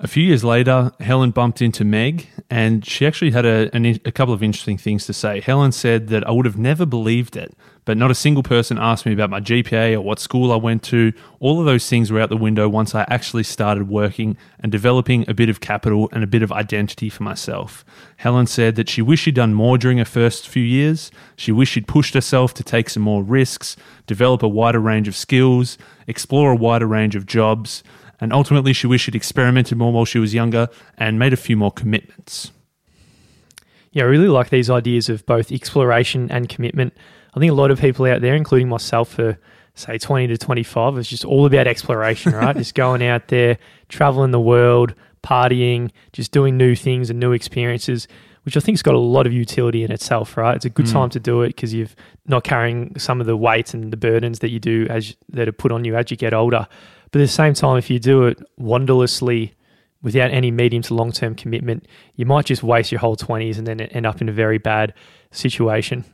A 0.00 0.06
few 0.06 0.22
years 0.22 0.44
later, 0.44 0.92
Helen 1.00 1.32
bumped 1.32 1.60
into 1.60 1.84
Meg, 1.84 2.28
and 2.48 2.86
she 2.86 3.04
actually 3.04 3.32
had 3.32 3.44
a, 3.44 3.68
an, 3.74 3.84
a 3.84 4.12
couple 4.12 4.32
of 4.32 4.44
interesting 4.44 4.78
things 4.78 5.06
to 5.06 5.12
say. 5.12 5.40
Helen 5.40 5.72
said 5.72 6.06
that 6.08 6.24
I 6.24 6.30
would 6.30 6.46
have 6.46 6.56
never 6.56 6.86
believed 6.86 7.36
it, 7.36 7.52
but 7.84 7.96
not 7.96 8.08
a 8.08 8.14
single 8.14 8.44
person 8.44 8.78
asked 8.78 9.06
me 9.06 9.12
about 9.12 9.28
my 9.28 9.40
GPA 9.40 9.94
or 9.94 10.00
what 10.02 10.20
school 10.20 10.52
I 10.52 10.56
went 10.56 10.84
to. 10.84 11.12
All 11.40 11.58
of 11.58 11.66
those 11.66 11.88
things 11.88 12.12
were 12.12 12.20
out 12.20 12.28
the 12.28 12.36
window 12.36 12.68
once 12.68 12.94
I 12.94 13.06
actually 13.08 13.42
started 13.42 13.88
working 13.88 14.36
and 14.60 14.70
developing 14.70 15.28
a 15.28 15.34
bit 15.34 15.48
of 15.48 15.60
capital 15.60 16.08
and 16.12 16.22
a 16.22 16.28
bit 16.28 16.44
of 16.44 16.52
identity 16.52 17.08
for 17.08 17.24
myself. 17.24 17.84
Helen 18.18 18.46
said 18.46 18.76
that 18.76 18.88
she 18.88 19.02
wished 19.02 19.24
she'd 19.24 19.34
done 19.34 19.52
more 19.52 19.78
during 19.78 19.98
her 19.98 20.04
first 20.04 20.46
few 20.46 20.62
years. 20.62 21.10
She 21.34 21.50
wished 21.50 21.72
she'd 21.72 21.88
pushed 21.88 22.14
herself 22.14 22.54
to 22.54 22.62
take 22.62 22.88
some 22.88 23.02
more 23.02 23.24
risks, 23.24 23.76
develop 24.06 24.44
a 24.44 24.48
wider 24.48 24.80
range 24.80 25.08
of 25.08 25.16
skills, 25.16 25.76
explore 26.06 26.52
a 26.52 26.56
wider 26.56 26.86
range 26.86 27.16
of 27.16 27.26
jobs 27.26 27.82
and 28.20 28.32
ultimately 28.32 28.72
she 28.72 28.86
wished 28.86 29.04
she'd 29.04 29.14
experimented 29.14 29.78
more 29.78 29.92
while 29.92 30.04
she 30.04 30.18
was 30.18 30.34
younger 30.34 30.68
and 30.96 31.18
made 31.18 31.32
a 31.32 31.36
few 31.36 31.56
more 31.56 31.72
commitments. 31.72 32.50
Yeah, 33.92 34.04
I 34.04 34.06
really 34.06 34.28
like 34.28 34.50
these 34.50 34.70
ideas 34.70 35.08
of 35.08 35.24
both 35.26 35.50
exploration 35.50 36.30
and 36.30 36.48
commitment. 36.48 36.94
I 37.34 37.40
think 37.40 37.50
a 37.50 37.54
lot 37.54 37.70
of 37.70 37.80
people 37.80 38.06
out 38.06 38.20
there, 38.20 38.34
including 38.34 38.68
myself, 38.68 39.10
for 39.14 39.38
say 39.74 39.96
20 39.98 40.26
to 40.28 40.38
25, 40.38 40.98
is 40.98 41.08
just 41.08 41.24
all 41.24 41.46
about 41.46 41.66
exploration, 41.66 42.32
right? 42.32 42.56
just 42.56 42.74
going 42.74 43.02
out 43.02 43.28
there, 43.28 43.58
traveling 43.88 44.32
the 44.32 44.40
world, 44.40 44.94
partying, 45.22 45.90
just 46.12 46.32
doing 46.32 46.56
new 46.56 46.74
things 46.74 47.10
and 47.10 47.20
new 47.20 47.32
experiences, 47.32 48.08
which 48.44 48.56
I 48.56 48.60
think's 48.60 48.82
got 48.82 48.94
a 48.94 48.98
lot 48.98 49.26
of 49.26 49.32
utility 49.32 49.84
in 49.84 49.92
itself, 49.92 50.36
right? 50.36 50.56
It's 50.56 50.64
a 50.64 50.70
good 50.70 50.86
mm. 50.86 50.92
time 50.92 51.10
to 51.10 51.20
do 51.20 51.42
it 51.42 51.48
because 51.48 51.74
you're 51.74 51.88
not 52.26 52.44
carrying 52.44 52.98
some 52.98 53.20
of 53.20 53.26
the 53.26 53.36
weight 53.36 53.74
and 53.74 53.92
the 53.92 53.96
burdens 53.96 54.40
that 54.40 54.50
you 54.50 54.58
do 54.58 54.86
as 54.88 55.16
that 55.30 55.48
are 55.48 55.52
put 55.52 55.72
on 55.72 55.84
you 55.84 55.96
as 55.96 56.10
you 56.10 56.16
get 56.16 56.34
older. 56.34 56.66
But 57.10 57.20
at 57.20 57.24
the 57.24 57.28
same 57.28 57.54
time, 57.54 57.78
if 57.78 57.90
you 57.90 57.98
do 57.98 58.24
it 58.26 58.38
wanderlessly 58.60 59.52
without 60.02 60.30
any 60.30 60.50
medium 60.50 60.82
to 60.84 60.94
long 60.94 61.12
term 61.12 61.34
commitment, 61.34 61.86
you 62.14 62.26
might 62.26 62.46
just 62.46 62.62
waste 62.62 62.92
your 62.92 63.00
whole 63.00 63.16
20s 63.16 63.58
and 63.58 63.66
then 63.66 63.80
end 63.80 64.06
up 64.06 64.20
in 64.20 64.28
a 64.28 64.32
very 64.32 64.58
bad 64.58 64.94
situation. 65.30 66.04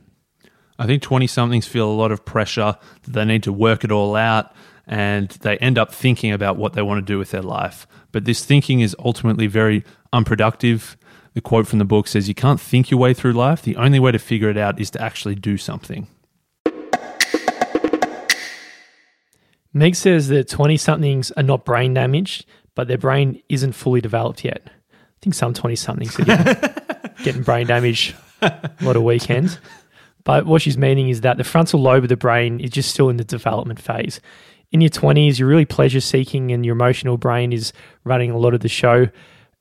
I 0.77 0.85
think 0.85 1.01
20 1.01 1.27
somethings 1.27 1.67
feel 1.67 1.89
a 1.89 1.93
lot 1.93 2.11
of 2.11 2.25
pressure 2.25 2.77
that 3.03 3.11
they 3.11 3.25
need 3.25 3.43
to 3.43 3.53
work 3.53 3.83
it 3.83 3.91
all 3.91 4.15
out 4.15 4.53
and 4.87 5.29
they 5.29 5.57
end 5.57 5.77
up 5.77 5.93
thinking 5.93 6.31
about 6.31 6.57
what 6.57 6.73
they 6.73 6.81
want 6.81 7.05
to 7.05 7.13
do 7.13 7.17
with 7.17 7.31
their 7.31 7.41
life. 7.41 7.87
But 8.11 8.25
this 8.25 8.45
thinking 8.45 8.81
is 8.81 8.95
ultimately 8.99 9.47
very 9.47 9.83
unproductive. 10.13 10.97
The 11.33 11.41
quote 11.41 11.67
from 11.67 11.79
the 11.79 11.85
book 11.85 12.07
says, 12.07 12.27
You 12.27 12.35
can't 12.35 12.61
think 12.61 12.91
your 12.91 12.99
way 12.99 13.13
through 13.13 13.33
life. 13.33 13.61
The 13.61 13.75
only 13.77 13.99
way 13.99 14.11
to 14.11 14.19
figure 14.19 14.49
it 14.49 14.57
out 14.57 14.79
is 14.79 14.91
to 14.91 15.01
actually 15.01 15.35
do 15.35 15.57
something. 15.57 16.07
Meg 19.75 19.93
says 19.93 20.29
that 20.29 20.47
20 20.47 20.77
somethings 20.77 21.31
are 21.31 21.43
not 21.43 21.65
brain 21.65 21.93
damaged, 21.93 22.45
but 22.75 22.87
their 22.87 22.97
brain 22.97 23.41
isn't 23.49 23.73
fully 23.73 23.99
developed 23.99 24.45
yet. 24.45 24.61
I 24.65 25.19
think 25.21 25.33
some 25.33 25.53
20 25.53 25.75
somethings 25.75 26.17
are 26.17 26.23
getting, 26.23 26.73
getting 27.23 27.43
brain 27.43 27.67
damage 27.67 28.15
a 28.41 28.71
lot 28.81 28.95
of 28.95 29.03
weekends. 29.03 29.59
But 30.23 30.45
what 30.45 30.61
she's 30.61 30.77
meaning 30.77 31.09
is 31.09 31.21
that 31.21 31.35
the 31.35 31.43
frontal 31.43 31.81
lobe 31.81 32.03
of 32.03 32.09
the 32.09 32.15
brain 32.15 32.61
is 32.61 32.69
just 32.69 32.89
still 32.89 33.09
in 33.09 33.17
the 33.17 33.25
development 33.25 33.81
phase. 33.81 34.21
In 34.71 34.79
your 34.79 34.89
20s, 34.89 35.39
you're 35.39 35.49
really 35.49 35.65
pleasure 35.65 35.99
seeking 35.99 36.53
and 36.53 36.65
your 36.65 36.73
emotional 36.73 37.17
brain 37.17 37.51
is 37.51 37.73
running 38.05 38.31
a 38.31 38.37
lot 38.37 38.53
of 38.53 38.61
the 38.61 38.69
show. 38.69 39.09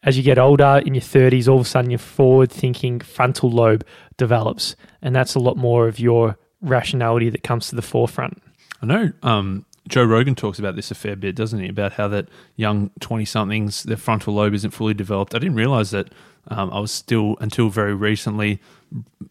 As 0.05 0.17
you 0.17 0.23
get 0.23 0.39
older, 0.39 0.81
in 0.87 0.95
your 0.95 1.03
30s, 1.03 1.49
all 1.49 1.59
of 1.59 1.67
a 1.67 1.69
sudden 1.69 1.91
your 1.91 1.99
forward 1.99 2.53
thinking 2.53 3.01
frontal 3.01 3.51
lobe 3.51 3.85
develops. 4.17 4.77
And 5.03 5.15
that's 5.15 5.35
a 5.35 5.41
lot 5.41 5.57
more 5.57 5.89
of 5.89 5.99
your 5.99 6.39
rationality 6.61 7.31
that 7.31 7.43
comes 7.43 7.69
to 7.71 7.75
the 7.75 7.83
forefront. 7.83 8.41
I 8.81 8.87
know 8.87 9.13
um, 9.25 9.67
Joe 9.89 10.05
Rogan 10.05 10.35
talks 10.35 10.59
about 10.59 10.77
this 10.77 10.91
a 10.91 10.95
fair 10.95 11.17
bit, 11.17 11.37
doesn't 11.37 11.61
he? 11.61 11.69
About 11.69 11.93
how 11.93 12.09
that 12.09 12.29
young 12.57 12.91
20 13.01 13.25
somethings, 13.25 13.83
their 13.83 13.97
frontal 13.97 14.35
lobe 14.35 14.55
isn't 14.55 14.71
fully 14.71 14.95
developed. 14.95 15.35
I 15.35 15.39
didn't 15.39 15.57
realize 15.57 15.91
that 15.91 16.09
um, 16.49 16.71
I 16.73 16.79
was 16.79 16.91
still, 16.91 17.37
until 17.41 17.69
very 17.69 17.95
recently, 17.95 18.61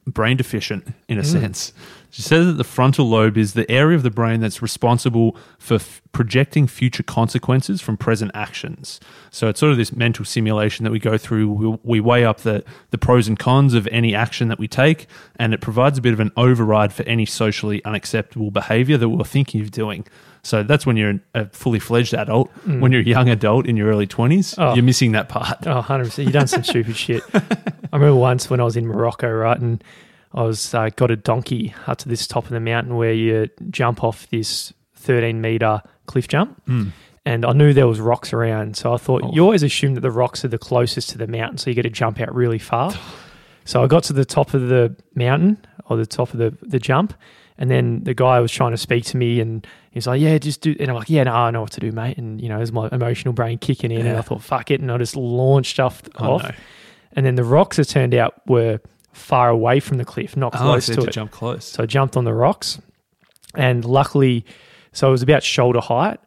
brain 0.05 0.37
deficient 0.37 0.93
in 1.07 1.17
a 1.17 1.21
mm. 1.21 1.25
sense. 1.25 1.73
She 2.13 2.21
says 2.21 2.45
that 2.45 2.53
the 2.53 2.63
frontal 2.63 3.09
lobe 3.09 3.39
is 3.39 3.53
the 3.53 3.69
area 3.71 3.97
of 3.97 4.03
the 4.03 4.11
brain 4.11 4.39
that's 4.39 4.61
responsible 4.61 5.35
for 5.57 5.75
f- 5.75 5.99
projecting 6.11 6.67
future 6.67 7.01
consequences 7.01 7.81
from 7.81 7.97
present 7.97 8.29
actions. 8.35 8.99
So 9.31 9.47
it's 9.47 9.59
sort 9.59 9.71
of 9.71 9.79
this 9.79 9.91
mental 9.91 10.23
simulation 10.23 10.83
that 10.83 10.91
we 10.91 10.99
go 10.99 11.17
through. 11.17 11.51
We, 11.51 11.77
we 11.81 11.99
weigh 11.99 12.23
up 12.23 12.41
the, 12.41 12.63
the 12.91 12.99
pros 12.99 13.27
and 13.27 13.39
cons 13.39 13.73
of 13.73 13.87
any 13.87 14.13
action 14.13 14.47
that 14.49 14.59
we 14.59 14.67
take, 14.67 15.07
and 15.37 15.55
it 15.55 15.61
provides 15.61 15.97
a 15.97 16.01
bit 16.03 16.13
of 16.13 16.19
an 16.19 16.31
override 16.37 16.93
for 16.93 17.01
any 17.07 17.25
socially 17.25 17.83
unacceptable 17.83 18.51
behavior 18.51 18.95
that 18.97 19.09
we're 19.09 19.23
thinking 19.23 19.61
of 19.61 19.71
doing. 19.71 20.05
So 20.43 20.61
that's 20.61 20.85
when 20.85 20.97
you're 20.97 21.19
a 21.33 21.47
fully 21.47 21.79
fledged 21.79 22.13
adult. 22.13 22.53
Mm. 22.67 22.79
When 22.79 22.91
you're 22.91 23.01
a 23.01 23.05
young 23.05 23.27
adult 23.29 23.65
in 23.65 23.75
your 23.75 23.87
early 23.87 24.05
20s, 24.05 24.53
oh. 24.59 24.75
you're 24.75 24.83
missing 24.83 25.13
that 25.13 25.29
part. 25.29 25.65
Oh, 25.65 25.81
100%. 25.81 26.23
You've 26.23 26.33
done 26.33 26.45
some 26.45 26.63
stupid 26.63 26.95
shit. 26.95 27.23
I 27.33 27.97
remember 27.97 28.17
once 28.17 28.51
when 28.51 28.59
I 28.59 28.65
was 28.65 28.77
in 28.77 28.85
Morocco, 28.85 29.31
right? 29.31 29.59
And 29.59 29.83
I 30.33 30.43
was 30.43 30.73
uh, 30.73 30.89
got 30.95 31.11
a 31.11 31.15
donkey 31.15 31.73
up 31.87 31.99
to 31.99 32.09
this 32.09 32.27
top 32.27 32.45
of 32.45 32.49
the 32.51 32.59
mountain 32.59 32.95
where 32.95 33.13
you 33.13 33.49
jump 33.69 34.03
off 34.03 34.27
this 34.29 34.73
13 34.95 35.39
meter 35.41 35.81
cliff 36.05 36.27
jump. 36.27 36.61
Mm. 36.65 36.91
And 37.25 37.45
I 37.45 37.53
knew 37.53 37.71
there 37.73 37.87
was 37.87 38.01
rocks 38.01 38.33
around. 38.33 38.75
So 38.75 38.93
I 38.93 38.97
thought, 38.97 39.21
oh. 39.23 39.31
you 39.31 39.43
always 39.43 39.63
assume 39.63 39.93
that 39.93 40.01
the 40.01 40.11
rocks 40.11 40.43
are 40.43 40.49
the 40.49 40.57
closest 40.57 41.09
to 41.11 41.17
the 41.17 41.27
mountain. 41.27 41.57
So 41.57 41.69
you 41.69 41.75
get 41.75 41.83
to 41.83 41.89
jump 41.89 42.19
out 42.19 42.33
really 42.33 42.59
far. 42.59 42.93
so 43.65 43.83
I 43.83 43.87
got 43.87 44.03
to 44.05 44.13
the 44.13 44.25
top 44.25 44.53
of 44.53 44.67
the 44.67 44.95
mountain 45.15 45.63
or 45.85 45.97
the 45.97 46.05
top 46.05 46.33
of 46.33 46.39
the, 46.39 46.57
the 46.61 46.79
jump 46.79 47.13
and 47.57 47.69
then 47.69 48.03
the 48.03 48.13
guy 48.13 48.39
was 48.39 48.51
trying 48.51 48.71
to 48.71 48.77
speak 48.77 49.05
to 49.05 49.17
me 49.17 49.39
and 49.39 49.65
he's 49.91 50.07
like, 50.07 50.19
yeah, 50.19 50.37
just 50.37 50.61
do. 50.61 50.75
And 50.79 50.89
I'm 50.89 50.95
like, 50.95 51.09
yeah, 51.09 51.23
no, 51.23 51.33
I 51.33 51.51
know 51.51 51.61
what 51.61 51.71
to 51.73 51.79
do, 51.79 51.91
mate. 51.91 52.17
And, 52.17 52.41
you 52.41 52.49
know, 52.49 52.57
there's 52.57 52.71
my 52.71 52.89
emotional 52.91 53.33
brain 53.33 53.59
kicking 53.59 53.91
in. 53.91 53.99
Yeah. 53.99 54.11
And 54.11 54.17
I 54.17 54.21
thought, 54.21 54.41
fuck 54.41 54.71
it. 54.71 54.81
And 54.81 54.91
I 54.91 54.97
just 54.97 55.15
launched 55.15 55.79
off. 55.79 56.01
Oh, 56.15 56.33
off. 56.33 56.43
No. 56.43 56.51
And 57.15 57.25
then 57.25 57.35
the 57.35 57.43
rocks, 57.43 57.77
it 57.77 57.87
turned 57.87 58.15
out, 58.15 58.41
were 58.47 58.79
far 59.13 59.49
away 59.49 59.79
from 59.79 59.97
the 59.97 60.05
cliff, 60.05 60.35
not 60.35 60.53
oh, 60.55 60.59
close 60.59 60.89
oh, 60.89 60.95
to, 60.95 61.01
to 61.01 61.07
it. 61.07 61.13
jump 61.13 61.31
close. 61.31 61.65
So 61.65 61.83
I 61.83 61.85
jumped 61.85 62.17
on 62.17 62.25
the 62.25 62.33
rocks. 62.33 62.79
And 63.55 63.85
luckily, 63.85 64.45
so 64.91 65.07
it 65.07 65.11
was 65.11 65.21
about 65.21 65.43
shoulder 65.43 65.79
height. 65.79 66.19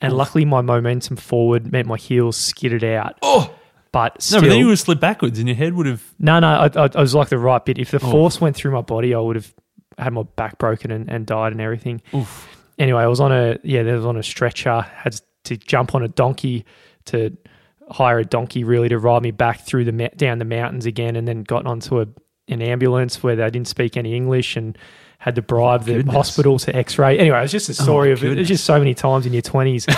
And 0.00 0.12
Oof. 0.12 0.18
luckily, 0.18 0.44
my 0.44 0.60
momentum 0.60 1.16
forward 1.16 1.72
meant 1.72 1.88
my 1.88 1.96
heels 1.96 2.36
skidded 2.36 2.84
out. 2.84 3.18
Oh! 3.22 3.54
But 3.90 4.20
still, 4.20 4.40
no, 4.40 4.46
but 4.46 4.50
then 4.50 4.58
you 4.58 4.66
would 4.66 4.72
have 4.72 4.80
slid 4.80 4.98
backwards 4.98 5.38
and 5.38 5.46
your 5.46 5.56
head 5.56 5.72
would 5.74 5.86
have. 5.86 6.02
No, 6.18 6.40
no, 6.40 6.48
I, 6.48 6.66
I, 6.66 6.90
I 6.94 7.00
was 7.00 7.14
like 7.14 7.28
the 7.28 7.38
right 7.38 7.64
bit. 7.64 7.78
If 7.78 7.92
the 7.92 8.00
oh. 8.02 8.10
force 8.10 8.40
went 8.40 8.56
through 8.56 8.72
my 8.72 8.80
body, 8.80 9.14
I 9.14 9.20
would 9.20 9.36
have 9.36 9.54
had 9.96 10.12
my 10.12 10.24
back 10.24 10.58
broken 10.58 10.90
and, 10.90 11.08
and 11.08 11.24
died 11.24 11.52
and 11.52 11.60
everything. 11.60 12.02
Oof. 12.12 12.48
Anyway, 12.76 13.00
I 13.00 13.06
was 13.06 13.20
on 13.20 13.30
a 13.30 13.56
yeah, 13.62 13.84
there 13.84 13.94
was 13.94 14.04
on 14.04 14.16
a 14.16 14.22
stretcher. 14.24 14.80
Had 14.80 15.20
to 15.44 15.56
jump 15.56 15.94
on 15.94 16.02
a 16.02 16.08
donkey 16.08 16.64
to 17.04 17.36
hire 17.88 18.18
a 18.18 18.24
donkey 18.24 18.64
really 18.64 18.88
to 18.88 18.98
ride 18.98 19.22
me 19.22 19.30
back 19.30 19.60
through 19.60 19.84
the 19.84 19.92
down 20.16 20.40
the 20.40 20.44
mountains 20.44 20.86
again, 20.86 21.14
and 21.14 21.28
then 21.28 21.44
got 21.44 21.64
onto 21.64 22.00
a 22.00 22.06
an 22.48 22.62
ambulance 22.62 23.22
where 23.22 23.36
they 23.36 23.50
didn't 23.50 23.68
speak 23.68 23.96
any 23.96 24.14
English 24.14 24.56
and 24.56 24.76
had 25.24 25.36
to 25.36 25.42
bribe 25.42 25.84
the 25.84 25.94
goodness. 25.94 26.14
hospital 26.14 26.58
to 26.58 26.76
X-ray. 26.76 27.18
Anyway, 27.18 27.38
it 27.38 27.40
was 27.40 27.50
just 27.50 27.70
a 27.70 27.72
oh, 27.72 27.82
story 27.82 28.10
oh, 28.10 28.12
of 28.12 28.22
it. 28.22 28.38
It's 28.38 28.46
just 28.46 28.64
so 28.64 28.78
many 28.78 28.92
times 28.92 29.24
in 29.24 29.32
your 29.32 29.40
twenties. 29.40 29.86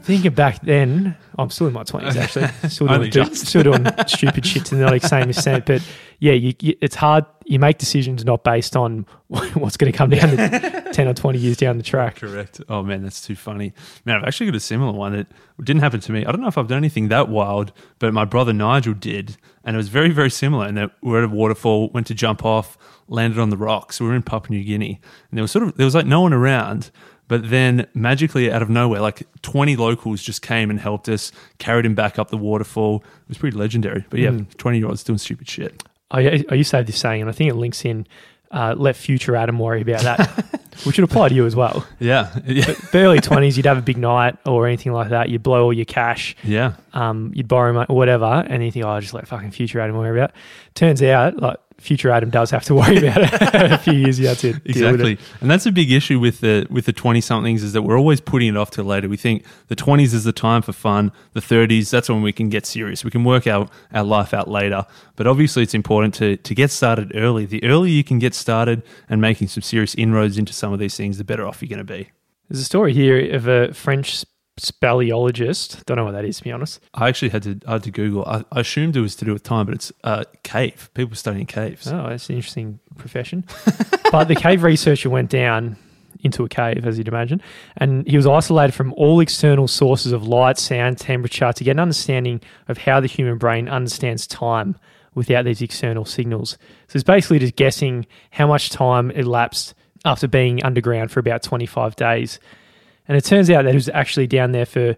Thinking 0.00 0.32
back 0.32 0.62
then, 0.62 1.14
I'm 1.38 1.50
still 1.50 1.66
in 1.66 1.74
my 1.74 1.82
twenties 1.82 2.16
actually. 2.16 2.48
Still 2.70 2.86
doing, 2.86 3.34
still 3.34 3.62
doing 3.64 3.86
stupid 4.06 4.46
shit 4.46 4.64
to 4.64 4.76
the 4.76 4.98
same 5.00 5.28
extent. 5.28 5.66
But 5.66 5.86
yeah, 6.20 6.32
you, 6.32 6.54
you, 6.58 6.74
it's 6.80 6.94
hard. 6.94 7.26
You 7.44 7.58
make 7.58 7.76
decisions 7.76 8.24
not 8.24 8.42
based 8.42 8.76
on 8.76 9.04
what's 9.26 9.76
going 9.76 9.92
to 9.92 9.98
come 9.98 10.08
down 10.08 10.30
the, 10.30 10.88
ten 10.94 11.06
or 11.06 11.12
twenty 11.12 11.38
years 11.38 11.58
down 11.58 11.76
the 11.76 11.82
track. 11.82 12.16
Correct. 12.16 12.62
Oh 12.66 12.82
man, 12.82 13.02
that's 13.02 13.20
too 13.20 13.36
funny. 13.36 13.74
Man, 14.06 14.16
I've 14.16 14.24
actually 14.24 14.46
got 14.46 14.56
a 14.56 14.60
similar 14.60 14.92
one 14.92 15.12
that 15.12 15.26
didn't 15.62 15.82
happen 15.82 16.00
to 16.00 16.12
me. 16.12 16.24
I 16.24 16.32
don't 16.32 16.40
know 16.40 16.48
if 16.48 16.56
I've 16.56 16.68
done 16.68 16.78
anything 16.78 17.08
that 17.08 17.28
wild, 17.28 17.72
but 17.98 18.14
my 18.14 18.24
brother 18.24 18.54
Nigel 18.54 18.94
did, 18.94 19.36
and 19.64 19.76
it 19.76 19.78
was 19.78 19.90
very 19.90 20.12
very 20.12 20.30
similar. 20.30 20.66
And 20.66 20.78
that 20.78 20.92
we're 21.02 21.18
at 21.18 21.24
a 21.24 21.28
waterfall, 21.28 21.90
went 21.90 22.06
to 22.06 22.14
jump 22.14 22.42
off 22.42 22.78
landed 23.10 23.38
on 23.38 23.50
the 23.50 23.56
rocks. 23.56 24.00
We 24.00 24.06
were 24.06 24.14
in 24.14 24.22
Papua 24.22 24.56
New 24.56 24.64
Guinea, 24.64 25.00
and 25.30 25.36
there 25.36 25.42
was 25.42 25.50
sort 25.50 25.64
of 25.64 25.76
there 25.76 25.84
was 25.84 25.94
like 25.94 26.06
no 26.06 26.22
one 26.22 26.32
around. 26.32 26.90
But 27.28 27.48
then 27.48 27.86
magically 27.94 28.50
out 28.50 28.60
of 28.60 28.68
nowhere, 28.68 29.00
like 29.00 29.22
20 29.42 29.76
locals 29.76 30.20
just 30.20 30.42
came 30.42 30.68
and 30.68 30.80
helped 30.80 31.08
us, 31.08 31.30
carried 31.58 31.86
him 31.86 31.94
back 31.94 32.18
up 32.18 32.30
the 32.30 32.36
waterfall. 32.36 33.04
It 33.04 33.28
was 33.28 33.38
pretty 33.38 33.56
legendary. 33.56 34.04
But 34.10 34.18
yeah, 34.18 34.30
20 34.30 34.48
mm. 34.48 34.80
year 34.80 34.88
olds 34.88 35.04
doing 35.04 35.18
stupid 35.18 35.48
shit. 35.48 35.80
I, 36.10 36.44
I 36.50 36.54
used 36.54 36.72
to 36.72 36.78
have 36.78 36.86
this 36.86 36.98
saying, 36.98 37.20
and 37.20 37.30
I 37.30 37.32
think 37.32 37.48
it 37.48 37.54
links 37.54 37.84
in 37.84 38.04
uh, 38.50 38.74
let 38.76 38.96
future 38.96 39.36
Adam 39.36 39.58
worry 39.58 39.82
about 39.82 40.02
that, 40.02 40.28
which 40.84 40.98
would 40.98 41.04
apply 41.04 41.28
to 41.28 41.34
you 41.34 41.46
as 41.46 41.54
well. 41.54 41.86
Yeah. 42.00 42.36
yeah. 42.46 42.74
But 42.90 42.94
early 42.94 43.20
20s, 43.20 43.56
you'd 43.56 43.66
have 43.66 43.78
a 43.78 43.82
big 43.82 43.96
night 43.96 44.36
or 44.44 44.66
anything 44.66 44.92
like 44.92 45.10
that. 45.10 45.28
You'd 45.28 45.42
blow 45.42 45.64
all 45.64 45.72
your 45.72 45.84
cash. 45.84 46.34
Yeah. 46.42 46.74
Um, 46.92 47.30
you'd 47.34 47.48
borrow 47.48 47.72
money 47.72 47.86
or 47.88 47.96
whatever. 47.96 48.44
And 48.48 48.64
you 48.64 48.72
think, 48.72 48.84
oh, 48.84 48.88
I'll 48.88 49.00
just 49.00 49.14
let 49.14 49.28
fucking 49.28 49.52
future 49.52 49.80
Adam 49.80 49.96
worry 49.96 50.18
about 50.18 50.30
it. 50.30 50.36
Turns 50.74 51.02
out, 51.02 51.36
like, 51.36 51.58
future 51.80 52.10
Adam 52.10 52.30
does 52.30 52.50
have 52.50 52.64
to 52.64 52.74
worry 52.80 52.98
about 52.98 53.22
it 53.22 53.72
a 53.72 53.78
few 53.78 53.94
years 53.94 54.20
yet 54.20 54.38
to 54.38 54.50
exactly. 54.64 55.18
And 55.40 55.50
that's 55.50 55.66
a 55.66 55.72
big 55.72 55.90
issue 55.90 56.20
with 56.20 56.40
the 56.40 56.66
with 56.70 56.86
the 56.86 56.92
twenty 56.92 57.20
somethings 57.20 57.62
is 57.62 57.72
that 57.72 57.82
we're 57.82 57.98
always 57.98 58.20
putting 58.20 58.48
it 58.48 58.56
off 58.56 58.70
till 58.70 58.84
later. 58.84 59.08
We 59.08 59.16
think 59.16 59.44
the 59.68 59.76
twenties 59.76 60.14
is 60.14 60.24
the 60.24 60.32
time 60.32 60.62
for 60.62 60.72
fun. 60.72 61.12
The 61.32 61.40
thirties 61.40 61.90
that's 61.90 62.08
when 62.08 62.22
we 62.22 62.32
can 62.32 62.48
get 62.48 62.66
serious. 62.66 63.04
We 63.04 63.10
can 63.10 63.24
work 63.24 63.46
out 63.46 63.70
our 63.92 64.04
life 64.04 64.32
out 64.34 64.48
later. 64.48 64.86
But 65.16 65.26
obviously, 65.26 65.62
it's 65.62 65.74
important 65.74 66.14
to 66.14 66.36
to 66.36 66.54
get 66.54 66.70
started 66.70 67.12
early. 67.14 67.46
The 67.46 67.64
earlier 67.64 67.92
you 67.92 68.04
can 68.04 68.18
get 68.18 68.34
started 68.34 68.82
and 69.08 69.20
making 69.20 69.48
some 69.48 69.62
serious 69.62 69.94
inroads 69.94 70.38
into 70.38 70.52
some 70.52 70.72
of 70.72 70.78
these 70.78 70.96
things, 70.96 71.18
the 71.18 71.24
better 71.24 71.46
off 71.46 71.62
you're 71.62 71.68
going 71.68 71.78
to 71.78 71.84
be. 71.84 72.10
There's 72.48 72.60
a 72.60 72.64
story 72.64 72.92
here 72.92 73.34
of 73.34 73.46
a 73.46 73.72
French 73.72 74.24
speleologist. 74.60 75.84
Don't 75.84 75.96
know 75.96 76.04
what 76.04 76.12
that 76.12 76.24
is, 76.24 76.38
to 76.38 76.44
be 76.44 76.52
honest. 76.52 76.80
I 76.94 77.08
actually 77.08 77.30
had 77.30 77.42
to 77.44 77.60
I 77.66 77.72
had 77.72 77.82
to 77.84 77.90
Google. 77.90 78.24
I, 78.26 78.44
I 78.52 78.60
assumed 78.60 78.96
it 78.96 79.00
was 79.00 79.16
to 79.16 79.24
do 79.24 79.32
with 79.32 79.42
time, 79.42 79.66
but 79.66 79.74
it's 79.74 79.92
uh, 80.04 80.24
cave. 80.42 80.90
People 80.94 81.16
studying 81.16 81.46
caves. 81.46 81.88
Oh, 81.88 82.08
that's 82.08 82.28
an 82.28 82.36
interesting 82.36 82.80
profession. 82.96 83.44
but 84.12 84.24
the 84.24 84.34
cave 84.34 84.62
researcher 84.62 85.10
went 85.10 85.30
down 85.30 85.76
into 86.22 86.44
a 86.44 86.48
cave, 86.48 86.86
as 86.86 86.98
you'd 86.98 87.08
imagine, 87.08 87.40
and 87.78 88.06
he 88.06 88.16
was 88.16 88.26
isolated 88.26 88.72
from 88.72 88.92
all 88.94 89.20
external 89.20 89.66
sources 89.66 90.12
of 90.12 90.26
light, 90.26 90.58
sound, 90.58 90.98
temperature 90.98 91.52
to 91.52 91.64
get 91.64 91.72
an 91.72 91.80
understanding 91.80 92.40
of 92.68 92.78
how 92.78 93.00
the 93.00 93.06
human 93.06 93.38
brain 93.38 93.68
understands 93.68 94.26
time 94.26 94.76
without 95.14 95.44
these 95.44 95.62
external 95.62 96.04
signals. 96.04 96.58
So 96.88 96.96
it's 96.96 97.04
basically 97.04 97.38
just 97.38 97.56
guessing 97.56 98.06
how 98.30 98.46
much 98.46 98.70
time 98.70 99.10
elapsed 99.10 99.74
after 100.04 100.28
being 100.28 100.62
underground 100.62 101.10
for 101.10 101.20
about 101.20 101.42
25 101.42 101.96
days 101.96 102.38
and 103.10 103.16
it 103.16 103.24
turns 103.24 103.50
out 103.50 103.64
that 103.64 103.70
he 103.70 103.74
was 103.74 103.88
actually 103.88 104.28
down 104.28 104.52
there 104.52 104.64
for 104.64 104.96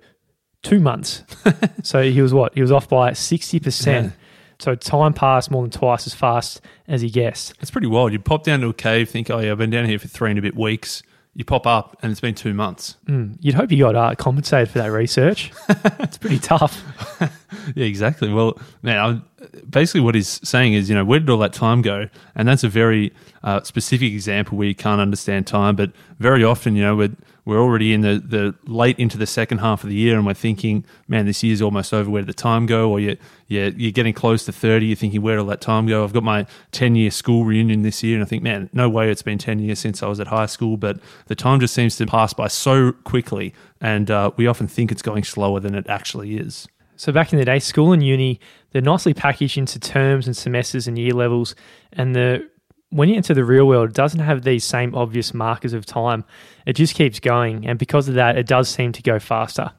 two 0.63 0.81
months. 0.81 1.25
so 1.83 2.03
he 2.03 2.21
was 2.21 2.35
what? 2.35 2.53
He 2.53 2.61
was 2.61 2.71
off 2.71 2.87
by 2.87 3.13
60%. 3.13 3.87
Yeah. 3.87 4.11
So 4.59 4.75
time 4.75 5.15
passed 5.15 5.51
more 5.51 5.63
than 5.63 5.71
twice 5.71 6.07
as 6.07 6.13
fast 6.13 6.61
as 6.87 7.01
he 7.01 7.09
guessed. 7.09 7.55
It's 7.63 7.71
pretty 7.71 7.87
wild. 7.87 8.13
You 8.13 8.19
pop 8.19 8.45
down 8.45 8.61
to 8.61 8.69
a 8.69 8.75
cave, 8.75 9.09
think, 9.09 9.31
oh, 9.31 9.39
yeah, 9.39 9.51
I've 9.51 9.57
been 9.57 9.71
down 9.71 9.87
here 9.87 9.99
for 9.99 10.09
three 10.09 10.29
and 10.29 10.39
a 10.39 10.43
bit 10.43 10.55
weeks. 10.55 11.03
You 11.33 11.47
pop 11.47 11.67
up 11.67 11.97
and 12.03 12.13
it's 12.13 12.21
been 12.21 12.35
two 12.35 12.53
months. 12.53 12.99
Mm, 13.07 13.39
you'd 13.41 13.55
hope 13.55 13.73
you 13.73 13.79
got 13.79 13.97
uh, 13.97 14.15
compensated 14.15 14.69
for 14.69 14.81
that 14.81 14.93
research. 14.93 15.51
it's 15.71 16.19
pretty 16.19 16.39
tough. 16.39 16.85
yeah, 17.75 17.87
exactly. 17.87 18.31
Well, 18.31 18.59
man, 18.83 18.99
I'm, 18.99 19.25
basically 19.71 20.03
what 20.03 20.15
he's 20.15 20.47
saying 20.47 20.75
is, 20.75 20.91
you 20.91 20.95
know, 20.95 21.07
where 21.07 21.19
did 21.19 21.31
all 21.31 21.39
that 21.39 21.55
time 21.55 21.81
go? 21.81 22.11
And 22.35 22.47
that's 22.47 22.63
a 22.63 22.69
very 22.69 23.15
uh, 23.43 23.63
specific 23.63 24.13
example 24.13 24.59
where 24.59 24.69
you 24.69 24.75
can't 24.75 25.01
understand 25.01 25.47
time. 25.47 25.77
But 25.77 25.93
very 26.19 26.45
often, 26.45 26.77
you 26.77 26.83
know, 26.83 27.09
we're 27.45 27.59
already 27.59 27.93
in 27.93 28.03
the, 28.03 28.23
the 28.25 28.55
late 28.71 28.99
into 28.99 29.19
the 29.19 29.27
second 29.27 29.59
half 29.59 29.83
of 29.83 29.91
the 29.91 29.97
year 29.97 30.17
and 30.17 30.25
we're 30.25 30.35
thinking, 30.35 30.85
man, 31.09 31.27
this 31.27 31.43
year's 31.43 31.61
almost 31.61 31.93
over. 31.93 32.09
Where 32.09 32.23
did 32.23 32.29
the 32.29 32.35
time 32.35 32.67
go? 32.67 32.91
Or 32.91 33.01
you, 33.01 33.17
you, 33.49 33.75
you're 33.77 33.91
getting 33.91 34.15
close 34.15 34.45
to 34.45 34.53
30. 34.53 34.87
You're 34.87 34.97
thinking, 34.97 35.23
where 35.23 35.37
did 35.37 35.41
all 35.41 35.47
that 35.49 35.61
time 35.61 35.87
go? 35.87 36.05
I've 36.05 36.13
got 36.13 36.23
my 36.23 36.47
10 36.71 36.95
year 36.95 37.11
school 37.11 37.45
reunion 37.45 37.83
this 37.83 38.03
year. 38.03 38.15
And 38.15 38.25
I 38.25 38.29
think, 38.29 38.45
man, 38.45 38.71
no 38.73 38.89
way 38.89 39.11
it's 39.11 39.23
been 39.23 39.39
10 39.39 39.59
years 39.59 39.81
since 39.81 40.03
I 40.03 40.07
was 40.07 40.21
at 40.21 40.29
high 40.29 40.47
school. 40.47 40.77
But 40.77 41.01
the 41.27 41.35
time 41.35 41.59
just 41.59 41.75
seems 41.75 41.97
to 41.97 42.07
pass 42.07 42.33
by 42.33 42.47
so 42.47 42.93
quickly. 42.93 43.55
And 43.81 44.09
uh, 44.09 44.31
we 44.37 44.47
often 44.47 44.69
think 44.69 44.93
it's 44.93 45.03
going 45.03 45.25
slower 45.25 45.59
than 45.59 45.75
it 45.75 45.89
actually 45.89 46.37
is. 46.37 46.69
So 46.95 47.11
back 47.11 47.33
in 47.33 47.41
the 47.41 47.45
day, 47.45 47.59
school 47.59 47.93
and 47.93 48.05
uni, 48.05 48.39
they're 48.71 48.81
nicely 48.81 49.15
packaged 49.15 49.59
into 49.59 49.81
terms 49.81 50.29
and 50.29 50.37
semesters 50.37 50.87
and 50.87 50.97
year 50.97 51.13
levels. 51.13 51.57
And 51.93 52.15
the 52.15 52.49
when 52.93 53.09
you 53.09 53.17
enter 53.17 53.35
the 53.35 53.45
real 53.45 53.67
world, 53.67 53.91
it 53.91 53.95
doesn't 53.95 54.21
have 54.21 54.43
these 54.43 54.65
same 54.65 54.95
obvious 54.95 55.33
markers 55.33 55.73
of 55.73 55.87
time. 55.87 56.25
It 56.67 56.75
just 56.75 56.95
keeps 56.95 57.21
going. 57.21 57.67
And 57.67 57.79
because 57.79 58.07
of 58.07 58.15
that, 58.15 58.37
it 58.37 58.47
does 58.47 58.69
seem 58.69 58.93
to 58.93 59.03
go 59.03 59.19
faster. 59.19 59.73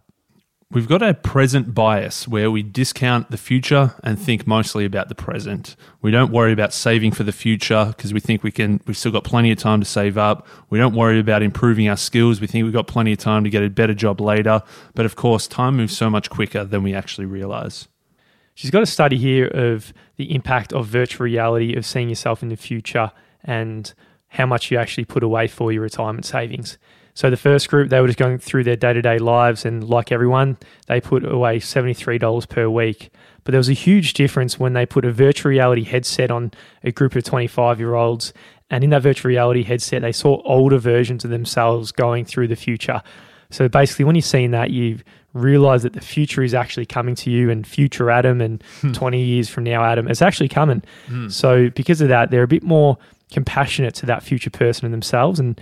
We've 0.72 0.88
got 0.88 1.04
a 1.04 1.14
present 1.14 1.76
bias 1.76 2.28
where 2.28 2.50
we 2.50 2.64
discount 2.64 3.30
the 3.30 3.38
future 3.38 3.94
and 4.04 4.18
think 4.18 4.48
mostly 4.48 4.86
about 4.86 5.08
the 5.08 5.14
present. 5.14 5.76
We 6.02 6.10
don't 6.10 6.32
worry 6.32 6.52
about 6.52 6.74
saving 6.74 7.12
for 7.12 7.22
the 7.22 7.32
future 7.32 7.94
because 7.96 8.12
we 8.12 8.20
think 8.20 8.42
we 8.42 8.52
can 8.52 8.82
we've 8.88 8.98
still 8.98 9.12
got 9.12 9.24
plenty 9.24 9.52
of 9.52 9.60
time 9.60 9.82
to 9.82 9.86
save 9.86 10.18
up. 10.18 10.48
We 10.72 10.80
don't 10.80 10.96
worry 10.96 11.20
about 11.20 11.44
improving 11.44 11.88
our 11.88 11.98
skills. 11.98 12.42
We 12.42 12.48
think 12.48 12.64
we've 12.64 12.74
got 12.74 12.88
plenty 12.88 13.12
of 13.12 13.20
time 13.20 13.44
to 13.44 13.52
get 13.52 13.62
a 13.62 13.70
better 13.70 13.94
job 13.94 14.20
later. 14.20 14.64
But 14.96 15.06
of 15.06 15.16
course, 15.16 15.48
time 15.48 15.78
moves 15.78 15.96
so 15.96 16.10
much 16.10 16.32
quicker 16.32 16.64
than 16.64 16.82
we 16.82 16.96
actually 16.96 17.28
realize. 17.28 17.88
She's 18.56 18.72
got 18.72 18.84
a 18.84 18.88
study 18.88 19.18
here 19.18 19.48
of 19.48 19.94
the 20.18 20.34
impact 20.34 20.74
of 20.74 20.86
virtual 20.86 21.26
reality 21.26 21.76
of 21.76 21.86
seeing 21.86 22.10
yourself 22.10 22.44
in 22.44 22.50
the 22.50 22.56
future 22.56 23.12
and 23.44 23.92
how 24.28 24.46
much 24.46 24.72
you 24.72 24.78
actually 24.78 25.06
put 25.06 25.24
away 25.24 25.48
for 25.48 25.72
your 25.72 25.82
retirement 25.82 26.26
savings. 26.26 26.78
So 27.16 27.30
the 27.30 27.38
first 27.38 27.70
group, 27.70 27.90
they 27.90 28.02
were 28.02 28.08
just 28.08 28.18
going 28.18 28.40
through 28.40 28.64
their 28.64 28.76
day 28.76 28.94
to 28.94 29.02
day 29.02 29.20
lives, 29.20 29.66
and 29.66 29.88
like 29.88 30.12
everyone, 30.12 30.58
they 30.88 31.00
put 31.00 31.24
away 31.24 31.60
$73 31.60 32.50
per 32.50 32.68
week. 32.68 33.12
But 33.44 33.52
there 33.52 33.60
was 33.60 33.70
a 33.70 33.74
huge 33.74 34.14
difference 34.14 34.60
when 34.60 34.74
they 34.74 34.86
put 34.86 35.06
a 35.06 35.12
virtual 35.12 35.52
reality 35.52 35.84
headset 35.84 36.32
on 36.32 36.52
a 36.84 36.92
group 36.92 37.16
of 37.16 37.24
25 37.24 37.80
year 37.80 37.94
olds. 37.94 38.34
And 38.70 38.84
in 38.84 38.90
that 38.92 39.04
virtual 39.04 39.30
reality 39.30 39.64
headset, 39.64 40.02
they 40.02 40.12
saw 40.12 40.42
older 40.44 40.80
versions 40.80 41.24
of 41.24 41.30
themselves 41.30 41.92
going 41.92 42.26
through 42.26 42.48
the 42.48 42.56
future. 42.56 43.04
So 43.54 43.70
basically, 43.70 44.06
when 44.06 44.16
you're 44.16 44.24
seeing 44.24 44.52
that, 44.52 44.72
you 44.72 45.00
realize 45.34 45.84
that 45.84 45.94
the 45.94 46.02
future 46.02 46.44
is 46.44 46.54
actually 46.54 46.86
coming 46.86 47.16
to 47.16 47.32
you, 47.32 47.50
and 47.50 47.66
future 47.66 48.10
Adam 48.10 48.42
and 48.42 48.64
hmm. 48.82 48.92
20 48.92 49.22
years 49.22 49.50
from 49.50 49.64
now, 49.64 49.84
Adam 49.84 50.08
is 50.08 50.22
actually 50.22 50.50
coming. 50.50 50.82
Hmm. 51.08 51.30
So, 51.30 51.70
because 51.70 52.02
of 52.02 52.10
that, 52.10 52.32
they're 52.32 52.44
a 52.44 52.48
bit 52.48 52.64
more 52.64 52.98
compassionate 53.32 53.96
to 53.96 54.06
that 54.08 54.24
future 54.24 54.50
person 54.50 54.86
and 54.86 54.94
themselves. 54.94 55.40
And 55.40 55.60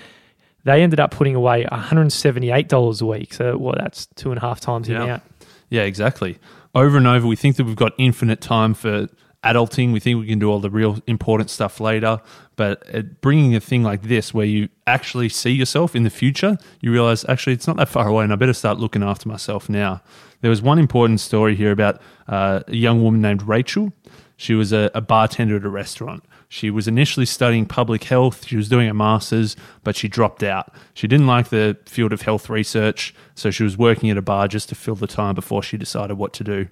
they 0.64 0.82
ended 0.82 1.00
up 1.00 1.12
putting 1.12 1.36
away 1.36 1.66
$178 1.66 3.02
a 3.02 3.06
week. 3.06 3.34
So, 3.34 3.58
well, 3.58 3.76
that's 3.78 4.06
two 4.16 4.32
and 4.32 4.38
a 4.38 4.42
half 4.42 4.60
times 4.60 4.88
the 4.88 4.94
yeah. 4.94 5.04
amount. 5.04 5.24
Yeah, 5.70 5.84
exactly. 5.84 6.38
Over 6.76 6.98
and 6.98 7.08
over, 7.08 7.28
we 7.28 7.36
think 7.36 7.58
that 7.58 7.66
we've 7.66 7.76
got 7.76 7.94
infinite 7.98 8.42
time 8.42 8.74
for 8.74 9.08
adulting. 9.44 9.92
We 9.92 10.00
think 10.00 10.20
we 10.20 10.28
can 10.28 10.40
do 10.40 10.50
all 10.50 10.60
the 10.60 10.70
real 10.70 11.00
important 11.08 11.50
stuff 11.50 11.80
later. 11.80 12.22
But 12.62 13.22
bringing 13.22 13.56
a 13.56 13.60
thing 13.60 13.82
like 13.82 14.04
this, 14.04 14.36
where 14.36 14.46
you 14.46 14.70
actually 14.86 15.30
see 15.30 15.50
yourself 15.50 15.96
in 15.96 16.04
the 16.04 16.12
future, 16.12 16.60
you 16.80 16.92
realize 16.92 17.26
actually 17.28 17.54
it's 17.54 17.66
not 17.66 17.78
that 17.78 17.90
far 17.90 18.08
away, 18.08 18.24
and 18.24 18.32
I 18.32 18.36
better 18.36 18.54
start 18.54 18.78
looking 18.78 19.02
after 19.02 19.28
myself 19.28 19.68
now. 19.68 20.04
There 20.42 20.52
was 20.52 20.62
one 20.62 20.78
important 20.78 21.22
story 21.22 21.56
here 21.56 21.72
about 21.72 22.00
uh, 22.28 22.60
a 22.68 22.76
young 22.76 23.02
woman 23.02 23.20
named 23.20 23.42
Rachel. 23.42 23.94
She 24.38 24.54
was 24.54 24.72
a, 24.72 24.92
a 24.94 25.02
bartender 25.02 25.56
at 25.56 25.66
a 25.66 25.70
restaurant. 25.70 26.24
She 26.50 26.70
was 26.70 26.88
initially 26.88 27.26
studying 27.26 27.66
public 27.66 28.04
health. 28.04 28.46
She 28.46 28.58
was 28.58 28.70
doing 28.70 28.88
a 28.88 28.94
master's, 28.94 29.56
but 29.84 29.96
she 29.96 30.08
dropped 30.08 30.44
out. 30.44 30.72
She 30.94 31.08
didn't 31.08 31.26
like 31.26 31.50
the 31.50 31.80
field 31.88 32.14
of 32.14 32.22
health 32.22 32.48
research, 32.48 33.16
so 33.34 33.50
she 33.50 33.64
was 33.64 33.76
working 33.76 34.12
at 34.12 34.18
a 34.18 34.22
bar 34.22 34.48
just 34.48 34.70
to 34.70 34.76
fill 34.76 34.94
the 34.94 35.08
time 35.08 35.34
before 35.34 35.64
she 35.64 35.78
decided 35.78 36.16
what 36.16 36.32
to 36.34 36.44
do. 36.44 36.68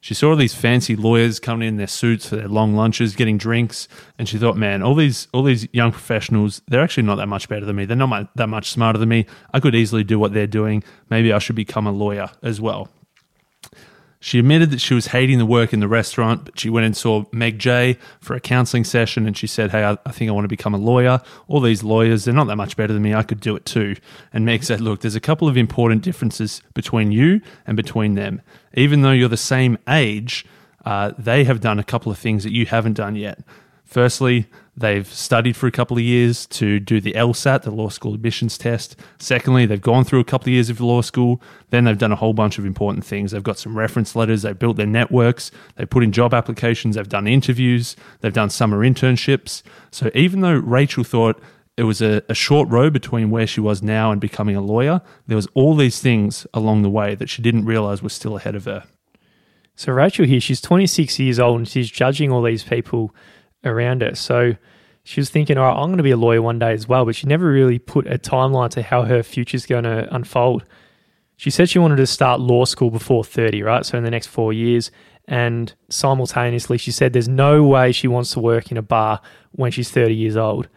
She 0.00 0.14
saw 0.14 0.30
all 0.30 0.36
these 0.36 0.54
fancy 0.54 0.96
lawyers 0.96 1.38
coming 1.38 1.68
in 1.68 1.76
their 1.76 1.86
suits 1.86 2.28
for 2.28 2.36
their 2.36 2.48
long 2.48 2.74
lunches, 2.74 3.14
getting 3.14 3.36
drinks, 3.36 3.86
and 4.18 4.28
she 4.28 4.38
thought, 4.38 4.56
"Man, 4.56 4.82
all 4.82 4.94
these 4.94 5.28
all 5.32 5.42
these 5.42 5.68
young 5.72 5.92
professionals, 5.92 6.62
they're 6.68 6.82
actually 6.82 7.02
not 7.02 7.16
that 7.16 7.28
much 7.28 7.48
better 7.48 7.66
than 7.66 7.76
me. 7.76 7.84
They're 7.84 7.96
not 7.96 8.34
that 8.36 8.48
much 8.48 8.70
smarter 8.70 8.98
than 8.98 9.10
me. 9.10 9.26
I 9.52 9.60
could 9.60 9.74
easily 9.74 10.04
do 10.04 10.18
what 10.18 10.32
they're 10.32 10.46
doing. 10.46 10.82
Maybe 11.10 11.32
I 11.32 11.38
should 11.38 11.56
become 11.56 11.86
a 11.86 11.92
lawyer 11.92 12.30
as 12.42 12.60
well." 12.60 12.88
She 14.22 14.38
admitted 14.38 14.70
that 14.70 14.82
she 14.82 14.92
was 14.92 15.06
hating 15.06 15.38
the 15.38 15.46
work 15.46 15.72
in 15.72 15.80
the 15.80 15.88
restaurant, 15.88 16.44
but 16.44 16.60
she 16.60 16.68
went 16.68 16.84
and 16.84 16.94
saw 16.94 17.24
Meg 17.32 17.58
Jay 17.58 17.96
for 18.20 18.36
a 18.36 18.40
counseling 18.40 18.84
session 18.84 19.26
and 19.26 19.34
she 19.34 19.46
said, 19.46 19.70
Hey, 19.70 19.82
I, 19.82 20.12
think 20.12 20.28
I 20.28 20.32
want 20.32 20.44
to 20.44 20.48
become 20.48 20.74
a 20.74 20.78
lawyer. 20.78 21.22
All 21.48 21.60
these 21.60 21.82
lawyers, 21.82 22.24
they're 22.24 22.34
not 22.34 22.46
that 22.48 22.56
much 22.56 22.76
better 22.76 22.92
than 22.92 23.02
me. 23.02 23.14
I 23.14 23.22
could 23.22 23.40
do 23.40 23.56
it 23.56 23.64
too. 23.64 23.96
And 24.30 24.44
Meg 24.44 24.62
said, 24.62 24.82
Look, 24.82 25.00
there's 25.00 25.14
a 25.14 25.20
couple 25.20 25.48
of 25.48 25.56
important 25.56 26.02
differences 26.02 26.60
between 26.74 27.12
you 27.12 27.40
and 27.66 27.78
between 27.78 28.14
them. 28.14 28.42
Even 28.74 29.00
though 29.00 29.10
you're 29.10 29.28
the 29.28 29.38
same 29.38 29.78
age, 29.88 30.44
uh, 30.84 31.12
they 31.18 31.44
have 31.44 31.62
done 31.62 31.78
a 31.78 31.84
couple 31.84 32.12
of 32.12 32.18
things 32.18 32.44
that 32.44 32.52
you 32.52 32.66
haven't 32.66 32.94
done 32.94 33.16
yet. 33.16 33.38
Firstly, 33.84 34.46
they've 34.76 35.06
studied 35.06 35.56
for 35.56 35.66
a 35.66 35.70
couple 35.70 35.96
of 35.96 36.02
years 36.02 36.46
to 36.46 36.80
do 36.80 37.00
the 37.00 37.12
LSAT, 37.12 37.62
the 37.62 37.70
law 37.70 37.88
school 37.88 38.14
admissions 38.14 38.56
test. 38.56 38.96
Secondly, 39.18 39.66
they've 39.66 39.80
gone 39.80 40.04
through 40.04 40.20
a 40.20 40.24
couple 40.24 40.46
of 40.46 40.52
years 40.52 40.70
of 40.70 40.80
law 40.80 41.02
school. 41.02 41.40
Then 41.70 41.84
they've 41.84 41.98
done 41.98 42.12
a 42.12 42.16
whole 42.16 42.32
bunch 42.32 42.58
of 42.58 42.64
important 42.64 43.04
things. 43.04 43.32
They've 43.32 43.42
got 43.42 43.58
some 43.58 43.76
reference 43.76 44.16
letters, 44.16 44.42
they've 44.42 44.58
built 44.58 44.76
their 44.76 44.86
networks, 44.86 45.50
they've 45.76 45.88
put 45.88 46.04
in 46.04 46.12
job 46.12 46.34
applications, 46.34 46.96
they've 46.96 47.08
done 47.08 47.26
interviews, 47.26 47.96
they've 48.20 48.32
done 48.32 48.50
summer 48.50 48.78
internships. 48.78 49.62
So 49.90 50.10
even 50.14 50.40
though 50.40 50.54
Rachel 50.54 51.04
thought 51.04 51.40
it 51.76 51.84
was 51.84 52.02
a, 52.02 52.22
a 52.28 52.34
short 52.34 52.68
road 52.68 52.92
between 52.92 53.30
where 53.30 53.46
she 53.46 53.60
was 53.60 53.82
now 53.82 54.12
and 54.12 54.20
becoming 54.20 54.56
a 54.56 54.60
lawyer, 54.60 55.00
there 55.26 55.36
was 55.36 55.48
all 55.54 55.74
these 55.74 56.00
things 56.00 56.46
along 56.52 56.82
the 56.82 56.90
way 56.90 57.14
that 57.14 57.30
she 57.30 57.42
didn't 57.42 57.64
realize 57.64 58.02
was 58.02 58.12
still 58.12 58.36
ahead 58.36 58.54
of 58.54 58.66
her. 58.66 58.84
So 59.76 59.92
Rachel 59.92 60.26
here, 60.26 60.40
she's 60.40 60.60
26 60.60 61.18
years 61.18 61.38
old 61.38 61.56
and 61.56 61.66
she's 61.66 61.90
judging 61.90 62.30
all 62.30 62.42
these 62.42 62.62
people 62.62 63.14
around 63.64 64.02
her. 64.02 64.14
So 64.14 64.54
she 65.02 65.20
was 65.20 65.30
thinking, 65.30 65.58
all 65.58 65.64
right, 65.64 65.80
I'm 65.80 65.88
going 65.88 65.98
to 65.98 66.02
be 66.02 66.10
a 66.10 66.16
lawyer 66.16 66.42
one 66.42 66.58
day 66.58 66.72
as 66.72 66.86
well, 66.86 67.04
but 67.04 67.16
she 67.16 67.26
never 67.26 67.50
really 67.50 67.78
put 67.78 68.06
a 68.06 68.18
timeline 68.18 68.70
to 68.70 68.82
how 68.82 69.02
her 69.02 69.22
future's 69.22 69.66
going 69.66 69.84
to 69.84 70.12
unfold. 70.14 70.64
She 71.36 71.50
said 71.50 71.70
she 71.70 71.78
wanted 71.78 71.96
to 71.96 72.06
start 72.06 72.40
law 72.40 72.64
school 72.64 72.90
before 72.90 73.24
30, 73.24 73.62
right? 73.62 73.84
So 73.86 73.96
in 73.96 74.04
the 74.04 74.10
next 74.10 74.26
four 74.26 74.52
years. 74.52 74.90
And 75.26 75.72
simultaneously, 75.88 76.76
she 76.76 76.90
said 76.90 77.12
there's 77.12 77.28
no 77.28 77.62
way 77.62 77.92
she 77.92 78.08
wants 78.08 78.32
to 78.32 78.40
work 78.40 78.70
in 78.70 78.76
a 78.76 78.82
bar 78.82 79.20
when 79.52 79.70
she's 79.70 79.90
30 79.90 80.14
years 80.14 80.36
old. 80.36 80.68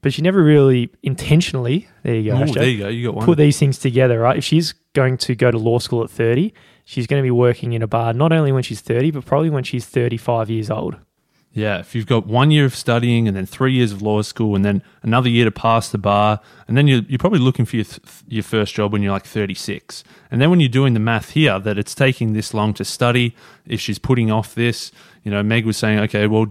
But 0.00 0.12
she 0.12 0.22
never 0.22 0.42
really 0.42 0.90
intentionally, 1.02 1.88
there 2.02 2.14
you 2.14 2.32
go, 2.32 2.42
Ooh, 2.42 2.46
there 2.52 2.68
you 2.68 2.78
go, 2.78 2.88
you 2.88 3.06
got 3.06 3.14
one. 3.14 3.24
put 3.24 3.38
these 3.38 3.58
things 3.58 3.78
together, 3.78 4.18
right? 4.20 4.36
If 4.36 4.44
she's 4.44 4.74
going 4.94 5.16
to 5.18 5.34
go 5.34 5.50
to 5.50 5.58
law 5.58 5.78
school 5.78 6.02
at 6.02 6.10
30, 6.10 6.52
she's 6.84 7.06
going 7.06 7.22
to 7.22 7.26
be 7.26 7.30
working 7.30 7.72
in 7.72 7.82
a 7.82 7.86
bar 7.86 8.12
not 8.12 8.32
only 8.32 8.52
when 8.52 8.62
she's 8.62 8.80
30, 8.80 9.12
but 9.12 9.24
probably 9.24 9.48
when 9.48 9.64
she's 9.64 9.86
35 9.86 10.50
years 10.50 10.70
old. 10.70 10.96
Yeah, 11.56 11.78
if 11.78 11.94
you've 11.94 12.06
got 12.06 12.26
one 12.26 12.50
year 12.50 12.64
of 12.64 12.74
studying 12.74 13.28
and 13.28 13.36
then 13.36 13.46
three 13.46 13.72
years 13.72 13.92
of 13.92 14.02
law 14.02 14.22
school 14.22 14.56
and 14.56 14.64
then 14.64 14.82
another 15.04 15.28
year 15.28 15.44
to 15.44 15.52
pass 15.52 15.88
the 15.88 15.98
bar, 15.98 16.40
and 16.66 16.76
then 16.76 16.88
you're, 16.88 17.02
you're 17.08 17.18
probably 17.18 17.38
looking 17.38 17.64
for 17.64 17.76
your, 17.76 17.84
th- 17.84 18.00
your 18.26 18.42
first 18.42 18.74
job 18.74 18.92
when 18.92 19.02
you're 19.02 19.12
like 19.12 19.24
36. 19.24 20.02
And 20.32 20.40
then 20.40 20.50
when 20.50 20.58
you're 20.58 20.68
doing 20.68 20.94
the 20.94 21.00
math 21.00 21.30
here, 21.30 21.60
that 21.60 21.78
it's 21.78 21.94
taking 21.94 22.32
this 22.32 22.54
long 22.54 22.74
to 22.74 22.84
study, 22.84 23.36
if 23.66 23.80
she's 23.80 24.00
putting 24.00 24.32
off 24.32 24.56
this, 24.56 24.90
you 25.22 25.30
know, 25.30 25.44
Meg 25.44 25.64
was 25.64 25.76
saying, 25.76 26.00
okay, 26.00 26.26
well, 26.26 26.46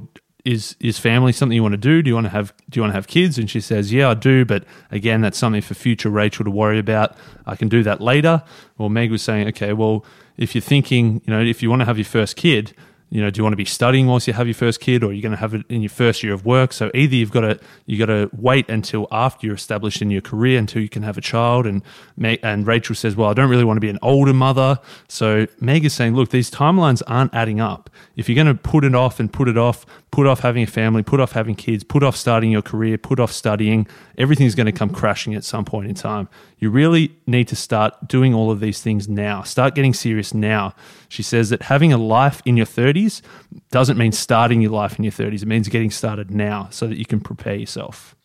is 0.45 0.75
is 0.81 0.99
family 0.99 1.31
something 1.31 1.55
you 1.55 1.61
want 1.61 1.73
to 1.73 1.77
do? 1.77 2.01
Do 2.01 2.09
you 2.09 2.15
want 2.15 2.25
to 2.25 2.31
have 2.31 2.53
do 2.69 2.77
you 2.77 2.81
want 2.81 2.91
to 2.91 2.95
have 2.95 3.07
kids? 3.07 3.37
And 3.37 3.49
she 3.49 3.61
says, 3.61 3.93
yeah, 3.93 4.09
I 4.09 4.13
do, 4.13 4.43
but 4.43 4.65
again, 4.91 5.21
that's 5.21 5.37
something 5.37 5.61
for 5.61 5.73
future 5.73 6.09
Rachel 6.09 6.43
to 6.43 6.51
worry 6.51 6.79
about. 6.79 7.15
I 7.45 7.55
can 7.55 7.69
do 7.69 7.81
that 7.83 8.01
later. 8.01 8.43
Well, 8.77 8.89
Meg 8.89 9.11
was 9.11 9.21
saying, 9.21 9.47
okay, 9.49 9.71
well, 9.73 10.05
if 10.35 10.53
you're 10.53 10.61
thinking, 10.61 11.21
you 11.25 11.33
know, 11.33 11.41
if 11.41 11.63
you 11.63 11.69
want 11.69 11.81
to 11.81 11.85
have 11.85 11.97
your 11.97 12.05
first 12.05 12.35
kid, 12.35 12.73
you 13.13 13.21
know, 13.21 13.30
do 13.30 13.38
you 13.38 13.43
want 13.43 13.54
to 13.54 13.58
be 13.58 13.63
studying 13.63 14.08
whilst 14.08 14.26
you 14.26 14.34
have 14.34 14.47
your 14.47 14.56
first 14.56 14.80
kid, 14.80 15.04
or 15.04 15.12
are 15.12 15.13
you 15.13 15.21
going 15.21 15.34
to 15.34 15.38
have 15.38 15.54
it 15.54 15.63
in 15.69 15.84
your 15.84 15.91
first 15.91 16.23
year 16.23 16.34
of 16.34 16.47
work? 16.47 16.73
So 16.73 16.89
either 16.95 17.15
you've 17.15 17.30
got 17.30 17.41
to 17.41 17.60
you 17.86 17.99
got 17.99 18.08
to 18.08 18.28
wait 18.34 18.67
until 18.69 19.08
after 19.12 19.45
you're 19.45 19.56
established 19.56 20.02
in 20.02 20.10
your 20.10 20.21
career 20.21 20.58
until 20.58 20.82
you 20.82 20.89
can 20.89 21.04
have 21.04 21.15
a 21.15 21.21
child. 21.21 21.67
And 21.67 21.84
and 22.17 22.65
Rachel 22.65 22.95
says, 22.95 23.15
well, 23.15 23.30
I 23.30 23.36
don't 23.36 23.52
really 23.52 23.65
want 23.65 23.78
to 23.78 23.82
be 23.82 23.89
an 23.89 23.99
older 24.02 24.34
mother. 24.34 24.80
So 25.10 25.45
Meg 25.60 25.86
is 25.86 25.93
saying, 25.93 26.15
look, 26.15 26.32
these 26.32 26.49
timelines 26.49 27.04
aren't 27.06 27.36
adding 27.36 27.60
up. 27.60 27.91
If 28.15 28.28
you're 28.28 28.43
going 28.43 28.47
to 28.47 28.56
put 28.56 28.84
it 28.84 28.95
off 28.95 29.19
and 29.19 29.32
put 29.32 29.47
it 29.47 29.60
off, 29.60 29.86
put 30.10 30.26
off 30.26 30.39
having 30.39 30.63
a 30.63 30.67
family, 30.67 31.04
put 31.04 31.19
off 31.19 31.34
having 31.34 31.54
kids, 31.54 31.84
put 31.84 32.02
off 32.02 32.15
starting 32.15 32.49
your 32.49 32.63
career, 32.63 32.97
put 32.97 33.19
off 33.19 33.32
studying, 33.32 33.86
everything's 34.17 34.56
going 34.56 34.65
to 34.65 34.71
come 34.71 34.89
crashing 34.89 35.36
at 35.36 35.43
some 35.43 35.65
point 35.65 35.88
in 35.88 35.93
time. 35.93 36.30
You 36.63 36.69
really 36.69 37.13
need 37.28 37.49
to 37.49 37.58
start 37.58 38.08
doing 38.08 38.34
all 38.34 38.49
of 38.49 38.62
these 38.62 38.82
things 38.82 39.10
now. 39.10 39.41
Start 39.43 39.76
getting 39.76 39.93
serious 39.93 40.34
now. 40.34 40.73
She 41.10 41.21
says 41.21 41.49
that 41.49 41.63
having 41.63 41.91
a 41.91 41.97
life 41.97 42.41
in 42.45 42.56
your 42.56 42.65
30s 42.65 43.21
doesn't 43.69 43.97
mean 43.97 44.13
starting 44.13 44.62
your 44.62 44.71
life 44.71 44.97
in 44.97 45.04
your 45.04 45.12
30s. 45.12 45.41
It 45.41 45.45
means 45.45 45.67
getting 45.67 45.91
started 45.91 46.32
now 46.32 46.69
so 46.71 46.88
that 46.88 46.97
you 46.97 47.06
can 47.06 47.19
prepare 47.19 47.56
yourself. 47.56 48.15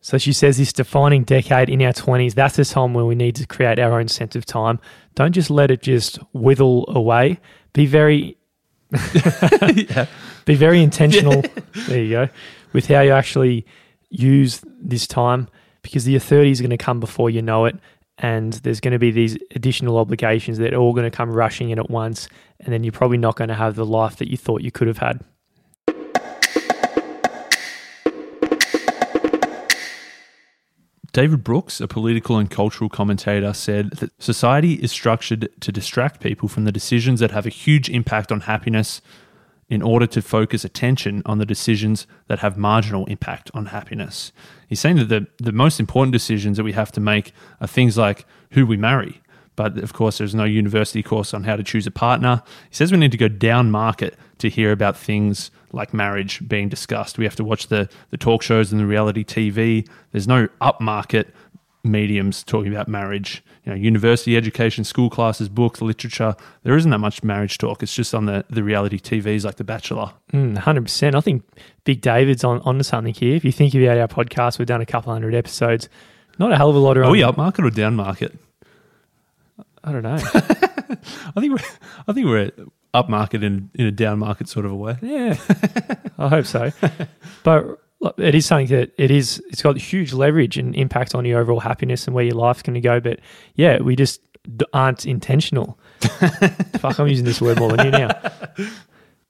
So 0.00 0.16
she 0.16 0.32
says 0.32 0.58
this 0.58 0.72
defining 0.72 1.24
decade 1.24 1.68
in 1.68 1.82
our 1.82 1.92
20s, 1.92 2.34
that's 2.34 2.54
the 2.54 2.64
time 2.64 2.94
where 2.94 3.04
we 3.04 3.16
need 3.16 3.34
to 3.34 3.48
create 3.48 3.80
our 3.80 3.98
own 3.98 4.06
sense 4.06 4.36
of 4.36 4.46
time. 4.46 4.78
Don't 5.16 5.32
just 5.32 5.50
let 5.50 5.72
it 5.72 5.82
just 5.82 6.20
wither 6.32 6.62
away. 6.62 7.40
Be 7.72 7.86
very 7.86 8.38
yeah. 9.74 10.06
be 10.44 10.54
very 10.54 10.84
intentional. 10.84 11.42
there 11.88 11.98
you 12.00 12.10
go. 12.10 12.28
With 12.72 12.86
how 12.86 13.00
you 13.00 13.10
actually 13.10 13.66
use 14.08 14.62
this 14.80 15.08
time 15.08 15.48
because 15.82 16.04
the 16.04 16.16
30s 16.16 16.52
is 16.52 16.60
going 16.60 16.70
to 16.70 16.78
come 16.78 17.00
before 17.00 17.30
you 17.30 17.42
know 17.42 17.64
it 17.64 17.76
and 18.18 18.54
there's 18.54 18.80
going 18.80 18.92
to 18.92 18.98
be 18.98 19.10
these 19.10 19.38
additional 19.54 19.96
obligations 19.96 20.58
that 20.58 20.74
are 20.74 20.78
all 20.78 20.92
going 20.92 21.08
to 21.08 21.16
come 21.16 21.30
rushing 21.30 21.70
in 21.70 21.78
at 21.78 21.88
once, 21.88 22.28
and 22.60 22.72
then 22.72 22.82
you're 22.82 22.92
probably 22.92 23.18
not 23.18 23.36
going 23.36 23.48
to 23.48 23.54
have 23.54 23.76
the 23.76 23.86
life 23.86 24.16
that 24.16 24.28
you 24.28 24.36
thought 24.36 24.62
you 24.62 24.72
could 24.72 24.88
have 24.88 24.98
had. 24.98 25.24
David 31.12 31.42
Brooks, 31.42 31.80
a 31.80 31.88
political 31.88 32.36
and 32.36 32.50
cultural 32.50 32.90
commentator, 32.90 33.52
said 33.52 33.90
that 33.92 34.10
society 34.22 34.74
is 34.74 34.92
structured 34.92 35.48
to 35.60 35.72
distract 35.72 36.20
people 36.20 36.48
from 36.48 36.64
the 36.64 36.72
decisions 36.72 37.18
that 37.20 37.30
have 37.30 37.46
a 37.46 37.50
huge 37.50 37.88
impact 37.88 38.30
on 38.30 38.42
happiness 38.42 39.00
in 39.68 39.82
order 39.82 40.06
to 40.06 40.22
focus 40.22 40.64
attention 40.64 41.22
on 41.26 41.38
the 41.38 41.46
decisions 41.46 42.06
that 42.26 42.38
have 42.38 42.56
marginal 42.56 43.04
impact 43.06 43.50
on 43.52 43.66
happiness. 43.66 44.32
He's 44.66 44.80
saying 44.80 44.96
that 44.96 45.08
the, 45.08 45.26
the 45.38 45.52
most 45.52 45.78
important 45.78 46.12
decisions 46.12 46.56
that 46.56 46.64
we 46.64 46.72
have 46.72 46.90
to 46.92 47.00
make 47.00 47.32
are 47.60 47.66
things 47.66 47.98
like 47.98 48.26
who 48.52 48.66
we 48.66 48.76
marry. 48.76 49.20
But 49.56 49.76
of 49.78 49.92
course, 49.92 50.18
there's 50.18 50.34
no 50.34 50.44
university 50.44 51.02
course 51.02 51.34
on 51.34 51.44
how 51.44 51.56
to 51.56 51.64
choose 51.64 51.86
a 51.86 51.90
partner. 51.90 52.42
He 52.70 52.76
says 52.76 52.92
we 52.92 52.98
need 52.98 53.12
to 53.12 53.18
go 53.18 53.28
down 53.28 53.70
market 53.70 54.16
to 54.38 54.48
hear 54.48 54.72
about 54.72 54.96
things 54.96 55.50
like 55.72 55.92
marriage 55.92 56.46
being 56.48 56.68
discussed. 56.68 57.18
We 57.18 57.24
have 57.24 57.36
to 57.36 57.44
watch 57.44 57.66
the, 57.66 57.88
the 58.10 58.16
talk 58.16 58.42
shows 58.42 58.72
and 58.72 58.80
the 58.80 58.86
reality 58.86 59.24
TV. 59.24 59.86
There's 60.12 60.28
no 60.28 60.46
upmarket 60.62 61.26
mediums 61.82 62.44
talking 62.44 62.72
about 62.72 62.88
marriage. 62.88 63.42
You 63.68 63.74
know, 63.74 63.80
university 63.80 64.34
education, 64.34 64.82
school 64.82 65.10
classes, 65.10 65.50
books, 65.50 65.82
literature. 65.82 66.34
There 66.62 66.74
isn't 66.74 66.90
that 66.90 67.00
much 67.00 67.22
marriage 67.22 67.58
talk. 67.58 67.82
It's 67.82 67.94
just 67.94 68.14
on 68.14 68.24
the, 68.24 68.42
the 68.48 68.64
reality 68.64 68.98
TVs 68.98 69.44
like 69.44 69.56
The 69.56 69.64
Bachelor. 69.64 70.10
Mm, 70.32 70.56
100%. 70.56 71.14
I 71.14 71.20
think 71.20 71.44
Big 71.84 72.00
David's 72.00 72.44
on 72.44 72.62
onto 72.62 72.82
something 72.82 73.12
here. 73.12 73.36
If 73.36 73.44
you 73.44 73.52
think 73.52 73.74
about 73.74 73.98
our 73.98 74.08
podcast, 74.08 74.58
we've 74.58 74.64
done 74.64 74.80
a 74.80 74.86
couple 74.86 75.12
hundred 75.12 75.34
episodes. 75.34 75.90
Not 76.38 76.50
a 76.50 76.56
hell 76.56 76.70
of 76.70 76.76
a 76.76 76.78
lot 76.78 76.96
of. 76.96 77.04
Are 77.04 77.10
we 77.10 77.20
upmarket 77.20 77.62
or 77.62 77.68
down 77.68 77.94
market? 77.94 78.38
I 79.84 79.92
don't 79.92 80.02
know. 80.02 80.16
I 80.34 81.40
think 81.40 81.52
we're, 81.52 81.68
I 82.06 82.12
think 82.14 82.26
we're 82.26 82.50
upmarket 82.94 83.42
in 83.42 83.68
in 83.74 83.84
a 83.84 83.92
down 83.92 84.18
market 84.18 84.48
sort 84.48 84.64
of 84.64 84.72
a 84.72 84.76
way. 84.76 84.96
Yeah, 85.02 85.36
I 86.18 86.28
hope 86.28 86.46
so. 86.46 86.72
But 87.42 87.78
it 88.16 88.34
is 88.34 88.46
something 88.46 88.68
that 88.68 88.92
it 88.96 89.10
is. 89.10 89.42
It's 89.48 89.62
got 89.62 89.76
huge 89.76 90.12
leverage 90.12 90.56
and 90.56 90.74
impact 90.74 91.14
on 91.14 91.24
your 91.24 91.40
overall 91.40 91.60
happiness 91.60 92.06
and 92.06 92.14
where 92.14 92.24
your 92.24 92.34
life's 92.34 92.62
going 92.62 92.74
to 92.74 92.80
go. 92.80 93.00
But 93.00 93.20
yeah, 93.54 93.80
we 93.80 93.96
just 93.96 94.20
aren't 94.72 95.06
intentional. 95.06 95.78
Fuck, 96.78 96.98
I'm 96.98 97.08
using 97.08 97.24
this 97.24 97.40
word 97.40 97.58
more 97.58 97.72
than 97.72 97.86
you 97.86 97.92
now. 97.92 98.20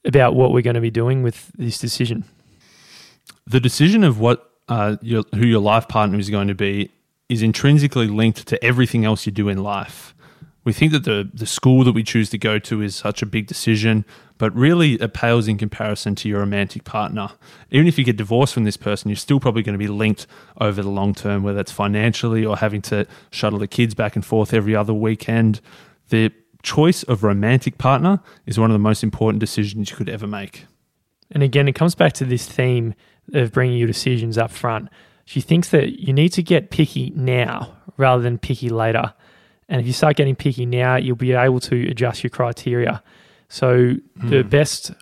About 0.04 0.34
what 0.34 0.52
we're 0.52 0.62
going 0.62 0.74
to 0.74 0.80
be 0.80 0.90
doing 0.90 1.22
with 1.22 1.50
this 1.56 1.78
decision. 1.78 2.24
The 3.46 3.60
decision 3.60 4.04
of 4.04 4.20
what 4.20 4.50
uh, 4.68 4.96
your, 5.00 5.24
who 5.34 5.46
your 5.46 5.60
life 5.60 5.88
partner 5.88 6.18
is 6.18 6.30
going 6.30 6.48
to 6.48 6.54
be 6.54 6.90
is 7.28 7.42
intrinsically 7.42 8.06
linked 8.06 8.46
to 8.46 8.62
everything 8.64 9.04
else 9.04 9.26
you 9.26 9.32
do 9.32 9.48
in 9.48 9.62
life. 9.62 10.14
We 10.64 10.72
think 10.72 10.92
that 10.92 11.04
the, 11.04 11.30
the 11.32 11.46
school 11.46 11.84
that 11.84 11.92
we 11.92 12.02
choose 12.02 12.30
to 12.30 12.38
go 12.38 12.58
to 12.58 12.82
is 12.82 12.94
such 12.94 13.22
a 13.22 13.26
big 13.26 13.46
decision, 13.46 14.04
but 14.38 14.54
really 14.54 14.94
it 14.94 15.12
pales 15.12 15.48
in 15.48 15.58
comparison 15.58 16.14
to 16.14 16.28
your 16.28 16.40
romantic 16.40 16.84
partner. 16.84 17.28
Even 17.70 17.86
if 17.86 17.98
you 17.98 18.04
get 18.04 18.16
divorced 18.16 18.54
from 18.54 18.64
this 18.64 18.76
person, 18.76 19.08
you're 19.08 19.16
still 19.16 19.40
probably 19.40 19.62
going 19.62 19.74
to 19.74 19.78
be 19.78 19.88
linked 19.88 20.26
over 20.60 20.82
the 20.82 20.88
long 20.88 21.14
term, 21.14 21.42
whether 21.42 21.60
it's 21.60 21.72
financially 21.72 22.46
or 22.46 22.56
having 22.56 22.80
to 22.82 23.06
shuttle 23.30 23.58
the 23.58 23.66
kids 23.66 23.94
back 23.94 24.16
and 24.16 24.24
forth 24.24 24.54
every 24.54 24.74
other 24.74 24.94
weekend. 24.94 25.60
The 26.08 26.32
choice 26.62 27.02
of 27.02 27.22
romantic 27.22 27.78
partner 27.78 28.20
is 28.46 28.58
one 28.58 28.70
of 28.70 28.74
the 28.74 28.78
most 28.78 29.02
important 29.02 29.40
decisions 29.40 29.90
you 29.90 29.96
could 29.96 30.08
ever 30.08 30.26
make. 30.26 30.64
And 31.30 31.42
again, 31.42 31.68
it 31.68 31.74
comes 31.74 31.94
back 31.94 32.14
to 32.14 32.24
this 32.24 32.46
theme 32.46 32.94
of 33.34 33.52
bringing 33.52 33.76
your 33.76 33.86
decisions 33.86 34.38
up 34.38 34.50
front. 34.50 34.88
She 35.24 35.40
thinks 35.40 35.68
that 35.70 36.00
you 36.00 36.12
need 36.12 36.30
to 36.30 36.42
get 36.42 36.70
picky 36.70 37.12
now 37.14 37.76
rather 37.96 38.22
than 38.22 38.38
picky 38.38 38.70
later. 38.70 39.12
And 39.68 39.80
if 39.80 39.86
you 39.86 39.92
start 39.92 40.16
getting 40.16 40.34
picky 40.34 40.64
now, 40.64 40.96
you'll 40.96 41.16
be 41.16 41.32
able 41.32 41.60
to 41.60 41.88
adjust 41.90 42.22
your 42.22 42.30
criteria. 42.30 43.02
So 43.48 43.76
mm. 43.76 44.00
the 44.16 44.42
hmm. 44.42 44.48
best 44.48 44.92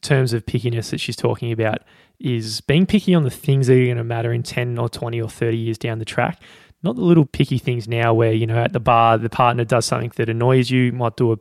terms 0.00 0.32
of 0.32 0.44
pickiness 0.44 0.90
that 0.90 0.98
she's 0.98 1.16
talking 1.16 1.52
about 1.52 1.78
is 2.18 2.60
being 2.60 2.86
picky 2.86 3.14
on 3.14 3.24
the 3.24 3.30
things 3.30 3.66
that 3.66 3.74
are 3.74 3.84
going 3.84 3.96
to 3.96 4.04
matter 4.04 4.32
in 4.32 4.42
10 4.42 4.78
or 4.78 4.88
20 4.88 5.20
or 5.20 5.28
30 5.28 5.56
years 5.56 5.78
down 5.78 5.98
the 5.98 6.04
track. 6.04 6.40
Not 6.82 6.96
the 6.96 7.02
little 7.02 7.26
picky 7.26 7.58
things 7.58 7.86
now 7.86 8.12
where, 8.12 8.32
you 8.32 8.46
know, 8.46 8.56
at 8.56 8.72
the 8.72 8.80
bar, 8.80 9.18
the 9.18 9.30
partner 9.30 9.64
does 9.64 9.86
something 9.86 10.12
that 10.16 10.28
annoys 10.28 10.70
you, 10.70 10.92
might 10.92 11.16
do 11.16 11.32
a 11.32 11.36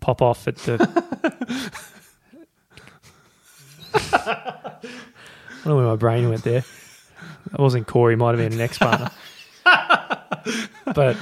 pop 0.00 0.22
off 0.22 0.46
at 0.46 0.56
the. 0.58 0.76
I 3.94 4.78
don't 5.64 5.66
know 5.66 5.76
where 5.76 5.86
my 5.86 5.96
brain 5.96 6.28
went 6.28 6.44
there. 6.44 6.62
That 7.50 7.58
wasn't 7.58 7.86
Corey, 7.88 8.14
might 8.14 8.38
have 8.38 8.38
been 8.38 8.52
an 8.52 8.60
ex 8.60 8.78
partner. 8.78 9.10
but 10.94 11.16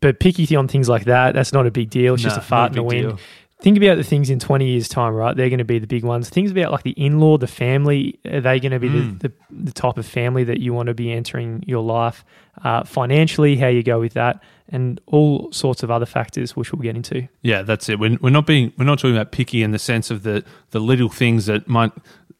but 0.00 0.20
picky 0.20 0.54
on 0.56 0.68
things 0.68 0.88
like 0.88 1.04
that, 1.04 1.34
that's 1.34 1.52
not 1.52 1.66
a 1.66 1.70
big 1.70 1.90
deal. 1.90 2.14
It's 2.14 2.22
just 2.22 2.38
a 2.38 2.40
fart 2.40 2.72
in 2.72 2.76
the 2.76 2.82
wind. 2.82 3.08
Deal. 3.08 3.18
Think 3.60 3.76
about 3.76 3.96
the 3.96 4.04
things 4.04 4.30
in 4.30 4.38
20 4.38 4.66
years' 4.66 4.88
time, 4.88 5.14
right? 5.14 5.36
They're 5.36 5.48
going 5.48 5.58
to 5.58 5.64
be 5.64 5.80
the 5.80 5.88
big 5.88 6.04
ones. 6.04 6.30
Things 6.30 6.52
about 6.52 6.70
like 6.70 6.84
the 6.84 6.92
in 6.92 7.18
law, 7.18 7.38
the 7.38 7.48
family, 7.48 8.20
are 8.24 8.40
they 8.40 8.60
going 8.60 8.70
to 8.70 8.78
be 8.78 8.88
mm. 8.88 9.18
the, 9.20 9.28
the, 9.28 9.34
the, 9.64 9.72
type 9.72 9.98
of 9.98 10.06
family 10.06 10.44
that 10.44 10.60
you 10.60 10.72
want 10.72 10.86
to 10.86 10.94
be 10.94 11.10
entering 11.10 11.64
your 11.66 11.82
life? 11.82 12.24
Uh, 12.62 12.84
financially, 12.84 13.56
how 13.56 13.66
you 13.66 13.82
go 13.82 13.98
with 13.98 14.12
that, 14.12 14.40
and 14.68 15.00
all 15.06 15.50
sorts 15.50 15.82
of 15.82 15.90
other 15.90 16.06
factors, 16.06 16.54
which 16.54 16.72
we'll 16.72 16.82
get 16.82 16.94
into. 16.94 17.26
Yeah, 17.42 17.62
that's 17.62 17.88
it. 17.88 17.98
We're, 17.98 18.16
we're 18.20 18.30
not 18.30 18.46
being 18.46 18.72
we're 18.78 18.84
not 18.84 19.00
talking 19.00 19.16
about 19.16 19.32
picky 19.32 19.64
in 19.64 19.72
the 19.72 19.78
sense 19.78 20.12
of 20.12 20.22
the 20.22 20.44
the 20.70 20.80
little 20.80 21.08
things 21.08 21.46
that 21.46 21.66
might 21.66 21.92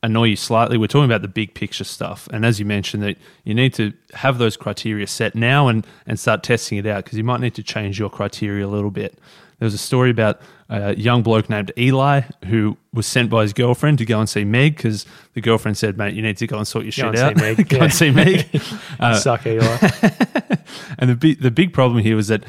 annoy 0.02 0.24
you 0.24 0.36
slightly. 0.36 0.78
We're 0.78 0.86
talking 0.86 1.04
about 1.10 1.22
the 1.22 1.28
big 1.28 1.54
picture 1.54 1.84
stuff. 1.84 2.28
And 2.32 2.44
as 2.44 2.60
you 2.60 2.64
mentioned, 2.64 3.02
that 3.02 3.16
you 3.44 3.54
need 3.54 3.74
to 3.74 3.92
have 4.14 4.38
those 4.38 4.56
criteria 4.56 5.06
set 5.06 5.34
now 5.34 5.68
and, 5.68 5.86
and 6.06 6.18
start 6.18 6.42
testing 6.42 6.78
it 6.78 6.86
out 6.86 7.04
because 7.04 7.18
you 7.18 7.24
might 7.24 7.40
need 7.40 7.54
to 7.56 7.62
change 7.62 7.98
your 7.98 8.10
criteria 8.10 8.64
a 8.64 8.68
little 8.68 8.90
bit. 8.90 9.18
There 9.58 9.66
was 9.66 9.74
a 9.74 9.78
story 9.78 10.10
about 10.10 10.40
a 10.68 10.94
young 10.96 11.22
bloke 11.22 11.48
named 11.48 11.72
Eli 11.78 12.22
who 12.46 12.76
was 12.92 13.06
sent 13.06 13.30
by 13.30 13.42
his 13.42 13.52
girlfriend 13.52 13.98
to 13.98 14.04
go 14.04 14.20
and 14.20 14.28
see 14.28 14.44
Meg 14.44 14.76
because 14.76 15.06
the 15.32 15.40
girlfriend 15.40 15.78
said, 15.78 15.96
"Mate, 15.96 16.14
you 16.14 16.22
need 16.22 16.36
to 16.38 16.46
go 16.46 16.58
and 16.58 16.68
sort 16.68 16.84
your 16.84 16.92
go 16.92 17.12
shit 17.12 17.20
out. 17.20 17.36
Meg. 17.36 17.56
go 17.68 17.78
yeah. 17.78 17.84
and 17.84 17.92
see 17.92 18.10
Meg." 18.10 18.48
Uh, 19.00 19.14
Suck 19.14 19.46
Eli. 19.46 19.62
and 20.98 21.10
the 21.10 21.14
big, 21.14 21.40
the 21.40 21.50
big 21.52 21.72
problem 21.72 22.02
here 22.02 22.16
was 22.16 22.28
that 22.28 22.42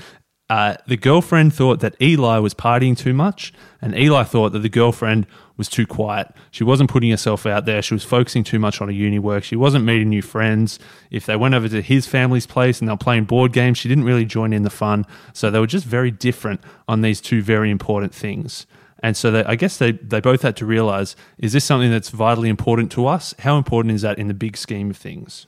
uh, 0.49 0.75
the 0.87 0.97
girlfriend 0.97 1.53
thought 1.53 1.79
that 1.81 1.95
Eli 2.01 2.39
was 2.39 2.55
partying 2.55 2.97
too 2.97 3.13
much, 3.13 3.53
and 3.81 3.95
Eli 3.95 4.23
thought 4.23 4.51
that 4.53 4.59
the 4.59 4.69
girlfriend 4.69 5.27
was 5.57 5.69
too 5.69 5.85
quiet. 5.85 6.31
She 6.49 6.63
wasn't 6.63 6.89
putting 6.89 7.11
herself 7.11 7.45
out 7.45 7.65
there. 7.65 7.81
She 7.81 7.93
was 7.93 8.03
focusing 8.03 8.43
too 8.43 8.57
much 8.57 8.81
on 8.81 8.87
her 8.87 8.93
uni 8.93 9.19
work. 9.19 9.43
She 9.43 9.55
wasn't 9.55 9.85
meeting 9.85 10.09
new 10.09 10.21
friends. 10.21 10.79
If 11.11 11.25
they 11.25 11.35
went 11.35 11.53
over 11.53 11.67
to 11.69 11.81
his 11.81 12.07
family's 12.07 12.47
place 12.47 12.79
and 12.79 12.87
they 12.87 12.93
were 12.93 12.97
playing 12.97 13.25
board 13.25 13.51
games, 13.51 13.77
she 13.77 13.89
didn't 13.89 14.05
really 14.05 14.25
join 14.25 14.53
in 14.53 14.63
the 14.63 14.69
fun. 14.69 15.05
So 15.33 15.51
they 15.51 15.59
were 15.59 15.67
just 15.67 15.85
very 15.85 16.11
different 16.11 16.61
on 16.87 17.01
these 17.01 17.19
two 17.21 17.41
very 17.41 17.69
important 17.69 18.15
things. 18.15 18.65
And 19.03 19.15
so 19.15 19.31
they, 19.31 19.43
I 19.43 19.55
guess 19.55 19.77
they, 19.77 19.91
they 19.91 20.19
both 20.19 20.41
had 20.41 20.55
to 20.57 20.65
realize 20.65 21.15
is 21.37 21.53
this 21.53 21.65
something 21.65 21.91
that's 21.91 22.09
vitally 22.09 22.49
important 22.49 22.91
to 22.93 23.05
us? 23.05 23.35
How 23.39 23.57
important 23.57 23.93
is 23.93 24.01
that 24.01 24.17
in 24.17 24.29
the 24.29 24.33
big 24.33 24.57
scheme 24.57 24.89
of 24.89 24.97
things? 24.97 25.45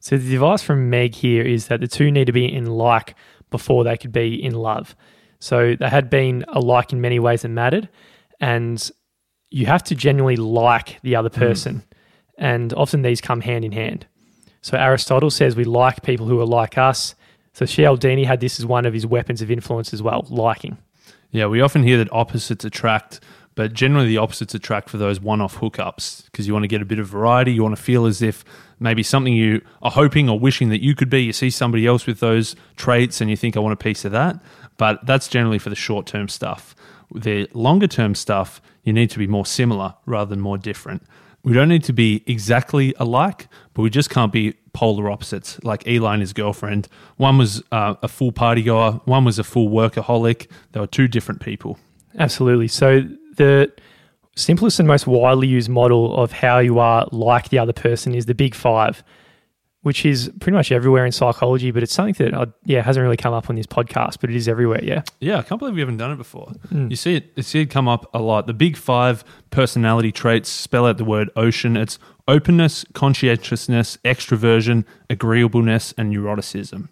So 0.00 0.16
the 0.16 0.34
advice 0.34 0.62
from 0.62 0.88
Meg 0.88 1.14
here 1.14 1.42
is 1.42 1.68
that 1.68 1.80
the 1.80 1.88
two 1.88 2.10
need 2.10 2.26
to 2.26 2.32
be 2.32 2.50
in 2.52 2.66
like 2.66 3.14
before 3.50 3.84
they 3.84 3.96
could 3.96 4.12
be 4.12 4.42
in 4.42 4.54
love. 4.54 4.96
So 5.38 5.76
they 5.78 5.88
had 5.88 6.10
been 6.10 6.44
alike 6.48 6.92
in 6.92 7.00
many 7.00 7.18
ways 7.18 7.42
that 7.42 7.48
mattered. 7.48 7.88
And 8.40 8.90
you 9.50 9.66
have 9.66 9.82
to 9.84 9.94
genuinely 9.94 10.36
like 10.36 11.00
the 11.02 11.16
other 11.16 11.28
hmm. 11.28 11.38
person. 11.38 11.74
Mm. 11.76 11.82
And 12.38 12.74
often 12.74 13.02
these 13.02 13.20
come 13.20 13.40
hand 13.40 13.64
in 13.64 13.72
hand. 13.72 14.06
So 14.60 14.76
Aristotle 14.76 15.30
says 15.30 15.56
we 15.56 15.64
like 15.64 16.02
people 16.02 16.26
who 16.26 16.40
are 16.40 16.46
like 16.46 16.76
us. 16.76 17.14
So 17.52 17.64
Cialdini 17.64 18.24
had 18.24 18.40
this 18.40 18.58
as 18.58 18.66
one 18.66 18.84
of 18.84 18.92
his 18.92 19.06
weapons 19.06 19.40
of 19.40 19.50
influence 19.50 19.94
as 19.94 20.02
well, 20.02 20.26
liking. 20.28 20.76
Yeah, 21.30 21.46
we 21.46 21.60
often 21.60 21.82
hear 21.82 21.96
that 21.98 22.12
opposites 22.12 22.64
attract, 22.64 23.20
but 23.56 23.72
generally 23.72 24.06
the 24.06 24.18
opposites 24.18 24.54
attract 24.54 24.88
for 24.88 24.98
those 24.98 25.18
one 25.18 25.40
off 25.40 25.56
hookups 25.56 26.26
because 26.26 26.46
you 26.46 26.52
want 26.52 26.62
to 26.62 26.68
get 26.68 26.82
a 26.82 26.84
bit 26.84 26.98
of 26.98 27.08
variety. 27.08 27.52
You 27.52 27.62
want 27.62 27.74
to 27.74 27.82
feel 27.82 28.04
as 28.04 28.20
if 28.20 28.44
maybe 28.78 29.02
something 29.02 29.32
you 29.32 29.62
are 29.82 29.90
hoping 29.90 30.28
or 30.28 30.38
wishing 30.38 30.68
that 30.68 30.82
you 30.82 30.94
could 30.94 31.08
be. 31.08 31.22
You 31.22 31.32
see 31.32 31.48
somebody 31.48 31.86
else 31.86 32.06
with 32.06 32.20
those 32.20 32.54
traits 32.76 33.22
and 33.22 33.30
you 33.30 33.36
think, 33.36 33.56
I 33.56 33.60
want 33.60 33.72
a 33.72 33.82
piece 33.82 34.04
of 34.04 34.12
that. 34.12 34.38
But 34.76 35.04
that's 35.06 35.26
generally 35.26 35.58
for 35.58 35.70
the 35.70 35.74
short 35.74 36.06
term 36.06 36.28
stuff. 36.28 36.76
The 37.14 37.48
longer 37.54 37.86
term 37.86 38.14
stuff, 38.14 38.60
you 38.84 38.92
need 38.92 39.08
to 39.10 39.18
be 39.18 39.26
more 39.26 39.46
similar 39.46 39.94
rather 40.04 40.28
than 40.28 40.40
more 40.40 40.58
different. 40.58 41.02
We 41.42 41.54
don't 41.54 41.68
need 41.70 41.84
to 41.84 41.94
be 41.94 42.24
exactly 42.26 42.92
alike, 42.98 43.48
but 43.72 43.82
we 43.82 43.88
just 43.88 44.10
can't 44.10 44.32
be 44.32 44.54
polar 44.74 45.10
opposites 45.10 45.58
like 45.62 45.86
Eli 45.86 46.12
and 46.12 46.20
his 46.20 46.34
girlfriend. 46.34 46.88
One 47.16 47.38
was 47.38 47.62
uh, 47.72 47.94
a 48.02 48.08
full 48.08 48.32
party 48.32 48.62
goer, 48.62 49.00
one 49.06 49.24
was 49.24 49.38
a 49.38 49.44
full 49.44 49.70
workaholic. 49.70 50.48
They 50.72 50.80
were 50.80 50.86
two 50.86 51.08
different 51.08 51.40
people. 51.40 51.78
Absolutely. 52.18 52.68
So 52.68 53.08
the 53.36 53.72
simplest 54.34 54.78
and 54.78 54.86
most 54.86 55.06
widely 55.06 55.46
used 55.46 55.68
model 55.68 56.16
of 56.16 56.32
how 56.32 56.58
you 56.58 56.78
are 56.78 57.08
like 57.10 57.48
the 57.48 57.58
other 57.58 57.72
person 57.72 58.14
is 58.14 58.26
the 58.26 58.34
big 58.34 58.54
five 58.54 59.02
which 59.86 60.04
is 60.04 60.28
pretty 60.40 60.56
much 60.56 60.72
everywhere 60.72 61.06
in 61.06 61.12
psychology, 61.12 61.70
but 61.70 61.80
it's 61.80 61.94
something 61.94 62.14
that 62.14 62.34
I, 62.34 62.48
yeah 62.64 62.82
hasn't 62.82 63.04
really 63.04 63.16
come 63.16 63.32
up 63.32 63.48
on 63.48 63.54
this 63.54 63.68
podcast, 63.68 64.16
but 64.20 64.30
it 64.30 64.34
is 64.34 64.48
everywhere. 64.48 64.82
Yeah, 64.82 65.02
yeah, 65.20 65.38
I 65.38 65.42
can't 65.42 65.60
believe 65.60 65.74
we 65.74 65.80
haven't 65.80 65.98
done 65.98 66.10
it 66.10 66.16
before. 66.16 66.48
Mm. 66.72 66.90
You 66.90 66.96
see 66.96 67.14
it, 67.14 67.30
you 67.36 67.44
see 67.44 67.60
it 67.60 67.66
come 67.66 67.86
up 67.86 68.12
a 68.12 68.18
lot. 68.18 68.48
The 68.48 68.52
big 68.52 68.76
five 68.76 69.22
personality 69.50 70.10
traits 70.10 70.48
spell 70.48 70.86
out 70.86 70.98
the 70.98 71.04
word 71.04 71.30
ocean. 71.36 71.76
It's 71.76 72.00
openness, 72.26 72.84
conscientiousness, 72.94 73.96
extroversion, 74.04 74.84
agreeableness, 75.08 75.94
and 75.96 76.12
neuroticism. 76.12 76.88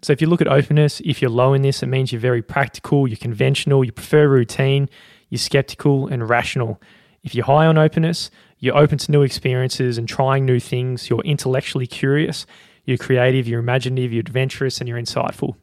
So 0.00 0.14
if 0.14 0.22
you 0.22 0.26
look 0.26 0.40
at 0.40 0.48
openness, 0.48 1.02
if 1.04 1.20
you're 1.20 1.30
low 1.30 1.52
in 1.52 1.60
this, 1.60 1.82
it 1.82 1.88
means 1.88 2.12
you're 2.12 2.20
very 2.20 2.40
practical, 2.40 3.06
you're 3.06 3.18
conventional, 3.18 3.84
you 3.84 3.92
prefer 3.92 4.26
routine, 4.26 4.88
you're 5.32 5.38
skeptical 5.38 6.08
and 6.08 6.28
rational. 6.28 6.78
If 7.22 7.34
you're 7.34 7.46
high 7.46 7.64
on 7.64 7.78
openness, 7.78 8.30
you're 8.58 8.76
open 8.76 8.98
to 8.98 9.10
new 9.10 9.22
experiences 9.22 9.96
and 9.96 10.06
trying 10.06 10.44
new 10.44 10.60
things. 10.60 11.08
You're 11.08 11.22
intellectually 11.22 11.86
curious. 11.86 12.44
You're 12.84 12.98
creative. 12.98 13.48
You're 13.48 13.60
imaginative. 13.60 14.12
You're 14.12 14.20
adventurous, 14.20 14.78
and 14.78 14.86
you're 14.86 15.00
insightful. 15.00 15.54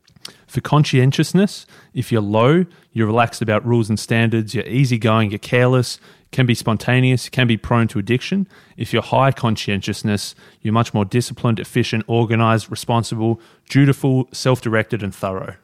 For 0.48 0.60
conscientiousness, 0.60 1.68
if 1.94 2.12
you're 2.12 2.20
low, 2.20 2.66
you're 2.94 3.06
relaxed 3.06 3.44
about 3.44 3.64
rules 3.64 3.90
and 3.90 4.00
standards, 4.00 4.56
you're 4.56 4.66
easygoing, 4.66 5.30
you're 5.30 5.38
careless, 5.38 6.00
can 6.32 6.48
be 6.48 6.56
spontaneous, 6.56 7.30
can 7.30 7.46
be 7.46 7.56
prone 7.56 7.88
to 7.90 8.00
addiction. 8.00 8.48
If 8.76 8.92
you're 8.92 9.04
high 9.04 9.32
conscientiousness, 9.32 10.34
you're 10.62 10.74
much 10.74 10.96
more 10.96 11.06
disciplined, 11.06 11.60
efficient, 11.60 12.06
organized, 12.08 12.72
responsible, 12.72 13.40
dutiful, 13.70 14.30
self 14.32 14.62
directed, 14.62 15.04
and 15.04 15.14
thorough. 15.14 15.58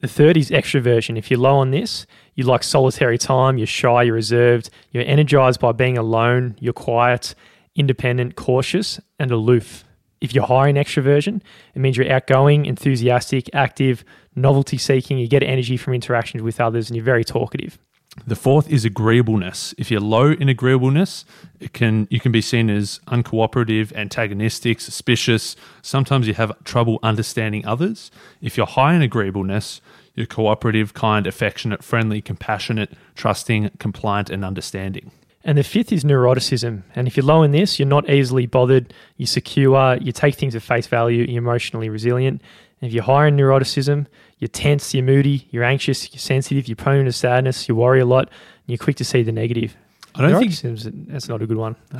The 0.00 0.08
third 0.08 0.38
is 0.38 0.50
extroversion. 0.50 1.18
If 1.18 1.30
you're 1.30 1.40
low 1.40 1.56
on 1.56 1.72
this, 1.72 2.06
you 2.34 2.44
like 2.44 2.62
solitary 2.62 3.18
time, 3.18 3.58
you're 3.58 3.66
shy, 3.66 4.04
you're 4.04 4.14
reserved, 4.14 4.70
you're 4.92 5.04
energized 5.04 5.60
by 5.60 5.72
being 5.72 5.98
alone, 5.98 6.56
you're 6.58 6.72
quiet, 6.72 7.34
independent, 7.74 8.34
cautious, 8.34 8.98
and 9.18 9.30
aloof. 9.30 9.84
If 10.22 10.34
you're 10.34 10.46
high 10.46 10.68
in 10.68 10.76
extroversion, 10.76 11.42
it 11.74 11.80
means 11.80 11.98
you're 11.98 12.10
outgoing, 12.10 12.64
enthusiastic, 12.64 13.50
active, 13.54 14.04
novelty 14.34 14.78
seeking, 14.78 15.18
you 15.18 15.28
get 15.28 15.42
energy 15.42 15.76
from 15.76 15.92
interactions 15.92 16.42
with 16.42 16.60
others, 16.60 16.88
and 16.88 16.96
you're 16.96 17.04
very 17.04 17.24
talkative. 17.24 17.78
The 18.26 18.36
fourth 18.36 18.68
is 18.70 18.84
agreeableness. 18.84 19.72
If 19.78 19.90
you're 19.90 20.00
low 20.00 20.32
in 20.32 20.48
agreeableness, 20.48 21.24
it 21.60 21.72
can 21.72 22.08
you 22.10 22.18
can 22.18 22.32
be 22.32 22.40
seen 22.40 22.68
as 22.68 23.00
uncooperative, 23.06 23.92
antagonistic, 23.94 24.80
suspicious. 24.80 25.54
Sometimes 25.80 26.26
you 26.26 26.34
have 26.34 26.52
trouble 26.64 26.98
understanding 27.02 27.64
others. 27.64 28.10
If 28.42 28.56
you're 28.56 28.66
high 28.66 28.94
in 28.94 29.02
agreeableness, 29.02 29.80
you're 30.14 30.26
cooperative, 30.26 30.92
kind, 30.92 31.26
affectionate, 31.26 31.84
friendly, 31.84 32.20
compassionate, 32.20 32.92
trusting, 33.14 33.70
compliant, 33.78 34.28
and 34.28 34.44
understanding. 34.44 35.12
And 35.42 35.56
the 35.56 35.62
fifth 35.62 35.90
is 35.92 36.04
neuroticism. 36.04 36.82
And 36.94 37.06
if 37.06 37.16
you're 37.16 37.24
low 37.24 37.42
in 37.42 37.50
this, 37.50 37.78
you're 37.78 37.88
not 37.88 38.10
easily 38.10 38.46
bothered, 38.46 38.92
you're 39.16 39.26
secure, 39.26 39.96
you 39.96 40.12
take 40.12 40.34
things 40.34 40.54
at 40.54 40.62
face 40.62 40.86
value, 40.86 41.24
you're 41.24 41.42
emotionally 41.42 41.88
resilient. 41.88 42.42
And 42.80 42.88
if 42.88 42.94
you're 42.94 43.04
higher 43.04 43.28
in 43.28 43.36
neuroticism, 43.36 44.06
you're 44.38 44.48
tense, 44.48 44.92
you're 44.94 45.04
moody, 45.04 45.48
you're 45.50 45.64
anxious, 45.64 46.12
you're 46.12 46.20
sensitive, 46.20 46.68
you're 46.68 46.76
prone 46.76 47.06
to 47.06 47.12
sadness, 47.12 47.68
you 47.68 47.74
worry 47.74 48.00
a 48.00 48.06
lot, 48.06 48.28
and 48.28 48.68
you're 48.68 48.78
quick 48.78 48.96
to 48.96 49.04
see 49.04 49.22
the 49.22 49.32
negative. 49.32 49.76
I 50.14 50.28
don't 50.28 50.50
think 50.50 51.08
that's 51.08 51.28
not 51.28 51.40
a 51.40 51.46
good 51.46 51.56
one. 51.56 51.76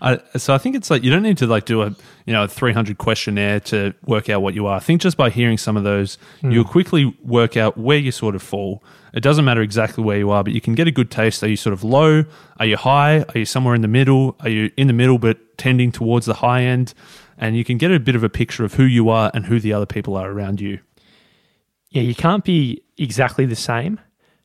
I, 0.00 0.20
so 0.36 0.54
I 0.54 0.58
think 0.58 0.74
it's 0.74 0.90
like 0.90 1.04
you 1.04 1.10
don't 1.10 1.22
need 1.22 1.38
to 1.38 1.46
like 1.46 1.66
do 1.66 1.82
a 1.82 1.94
you 2.24 2.32
know 2.32 2.44
a 2.44 2.48
300 2.48 2.96
questionnaire 2.98 3.60
to 3.60 3.94
work 4.06 4.30
out 4.30 4.40
what 4.40 4.54
you 4.54 4.66
are. 4.66 4.76
I 4.76 4.80
think 4.80 5.02
just 5.02 5.16
by 5.16 5.28
hearing 5.28 5.58
some 5.58 5.76
of 5.76 5.84
those, 5.84 6.16
hmm. 6.40 6.50
you'll 6.50 6.64
quickly 6.64 7.16
work 7.22 7.56
out 7.56 7.76
where 7.76 7.98
you 7.98 8.10
sort 8.10 8.34
of 8.34 8.42
fall. 8.42 8.82
It 9.12 9.20
doesn't 9.20 9.44
matter 9.44 9.62
exactly 9.62 10.04
where 10.04 10.18
you 10.18 10.30
are, 10.30 10.44
but 10.44 10.52
you 10.52 10.60
can 10.60 10.74
get 10.74 10.86
a 10.86 10.90
good 10.90 11.10
taste. 11.10 11.42
Are 11.42 11.48
you 11.48 11.56
sort 11.56 11.72
of 11.72 11.82
low? 11.84 12.24
Are 12.58 12.66
you 12.66 12.76
high? 12.76 13.22
Are 13.22 13.38
you 13.38 13.44
somewhere 13.44 13.74
in 13.74 13.80
the 13.82 13.88
middle? 13.88 14.36
Are 14.40 14.48
you 14.48 14.70
in 14.76 14.86
the 14.86 14.92
middle 14.92 15.18
but 15.18 15.58
tending 15.58 15.92
towards 15.92 16.26
the 16.26 16.34
high 16.34 16.62
end? 16.62 16.94
And 17.38 17.56
you 17.56 17.64
can 17.64 17.78
get 17.78 17.90
a 17.90 18.00
bit 18.00 18.16
of 18.16 18.24
a 18.24 18.28
picture 18.28 18.64
of 18.64 18.74
who 18.74 18.84
you 18.84 19.08
are 19.08 19.30
and 19.32 19.46
who 19.46 19.60
the 19.60 19.72
other 19.72 19.86
people 19.86 20.16
are 20.16 20.30
around 20.30 20.60
you. 20.60 20.80
yeah, 21.90 22.02
you 22.02 22.14
can't 22.14 22.44
be 22.44 22.82
exactly 22.98 23.46
the 23.46 23.56
same. 23.56 24.00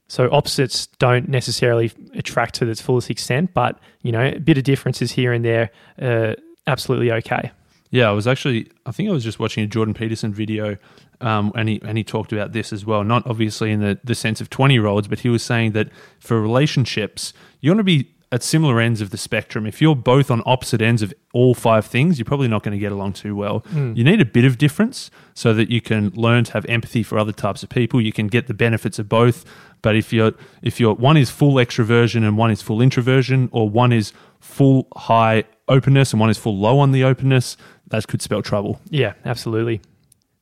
So 0.08 0.30
opposites 0.32 0.88
don't 1.00 1.28
necessarily 1.28 1.92
attract 2.14 2.56
to 2.56 2.70
its 2.70 2.82
fullest 2.82 3.10
extent, 3.10 3.54
but 3.54 3.80
you 4.02 4.12
know, 4.12 4.22
a 4.22 4.40
bit 4.40 4.58
of 4.58 4.64
differences 4.64 5.12
here 5.12 5.34
and 5.34 5.44
there, 5.44 5.72
uh, 6.02 6.34
absolutely 6.68 7.12
okay. 7.12 7.52
Yeah, 7.94 8.10
I 8.10 8.12
was 8.12 8.26
actually. 8.26 8.72
I 8.88 8.92
think 8.92 9.08
I 9.08 9.12
was 9.12 9.24
just 9.24 9.40
watching 9.40 9.64
a 9.64 9.68
Jordan 9.68 9.94
Peterson 9.94 10.34
video, 10.34 10.78
um, 11.22 11.52
and 11.56 11.70
he 11.70 11.80
and 11.86 11.96
he 11.96 12.04
talked 12.04 12.34
about 12.34 12.52
this 12.52 12.74
as 12.74 12.88
well. 12.88 13.04
Not 13.04 13.28
obviously 13.28 13.72
in 13.72 13.82
the 13.82 14.00
the 14.04 14.16
sense 14.16 14.42
of 14.42 14.50
twenty 14.50 14.74
year 14.74 14.88
olds, 14.88 15.08
but 15.08 15.20
he 15.20 15.30
was 15.30 15.44
saying 15.44 15.74
that 15.74 15.90
for 16.20 16.42
relationships, 16.42 17.34
you 17.62 17.70
want 17.70 17.82
to 17.82 17.84
be 17.84 18.10
at 18.32 18.42
similar 18.42 18.82
ends 18.82 19.00
of 19.00 19.12
the 19.12 19.18
spectrum. 19.18 19.68
If 19.68 19.80
you're 19.80 19.96
both 19.96 20.32
on 20.32 20.42
opposite 20.48 20.82
ends 20.82 21.04
of 21.04 21.14
all 21.34 21.54
five 21.54 21.86
things, 21.86 22.18
you're 22.18 22.26
probably 22.26 22.48
not 22.48 22.64
going 22.64 22.72
to 22.72 22.80
get 22.80 22.92
along 22.92 23.14
too 23.14 23.36
well. 23.36 23.64
You 23.96 24.04
need 24.04 24.22
a 24.22 24.26
bit 24.26 24.44
of 24.44 24.58
difference 24.58 25.12
so 25.36 25.54
that 25.54 25.70
you 25.70 25.80
can 25.80 26.10
learn 26.16 26.46
to 26.46 26.54
have 26.54 26.66
empathy 26.66 27.04
for 27.04 27.20
other 27.20 27.32
types 27.32 27.62
of 27.62 27.70
people. 27.70 28.02
You 28.02 28.12
can 28.12 28.26
get 28.26 28.48
the 28.48 28.56
benefits 28.56 28.98
of 28.98 29.08
both. 29.08 29.46
But 29.84 29.96
if 29.96 30.12
you're 30.12 30.32
if 30.64 30.80
you're 30.80 30.96
one 30.96 31.16
is 31.16 31.30
full 31.30 31.56
extroversion 31.56 32.24
and 32.28 32.36
one 32.36 32.50
is 32.50 32.64
full 32.64 32.82
introversion, 32.82 33.50
or 33.52 33.70
one 33.70 33.94
is 33.94 34.14
full 34.40 34.88
high 34.96 35.44
openness 35.68 36.12
and 36.12 36.20
one 36.20 36.32
is 36.32 36.38
full 36.40 36.58
low 36.58 36.80
on 36.80 36.92
the 36.92 37.04
openness, 37.04 37.56
that 37.88 38.08
could 38.08 38.22
spell 38.22 38.42
trouble. 38.42 38.80
Yeah, 38.90 39.14
absolutely. 39.26 39.82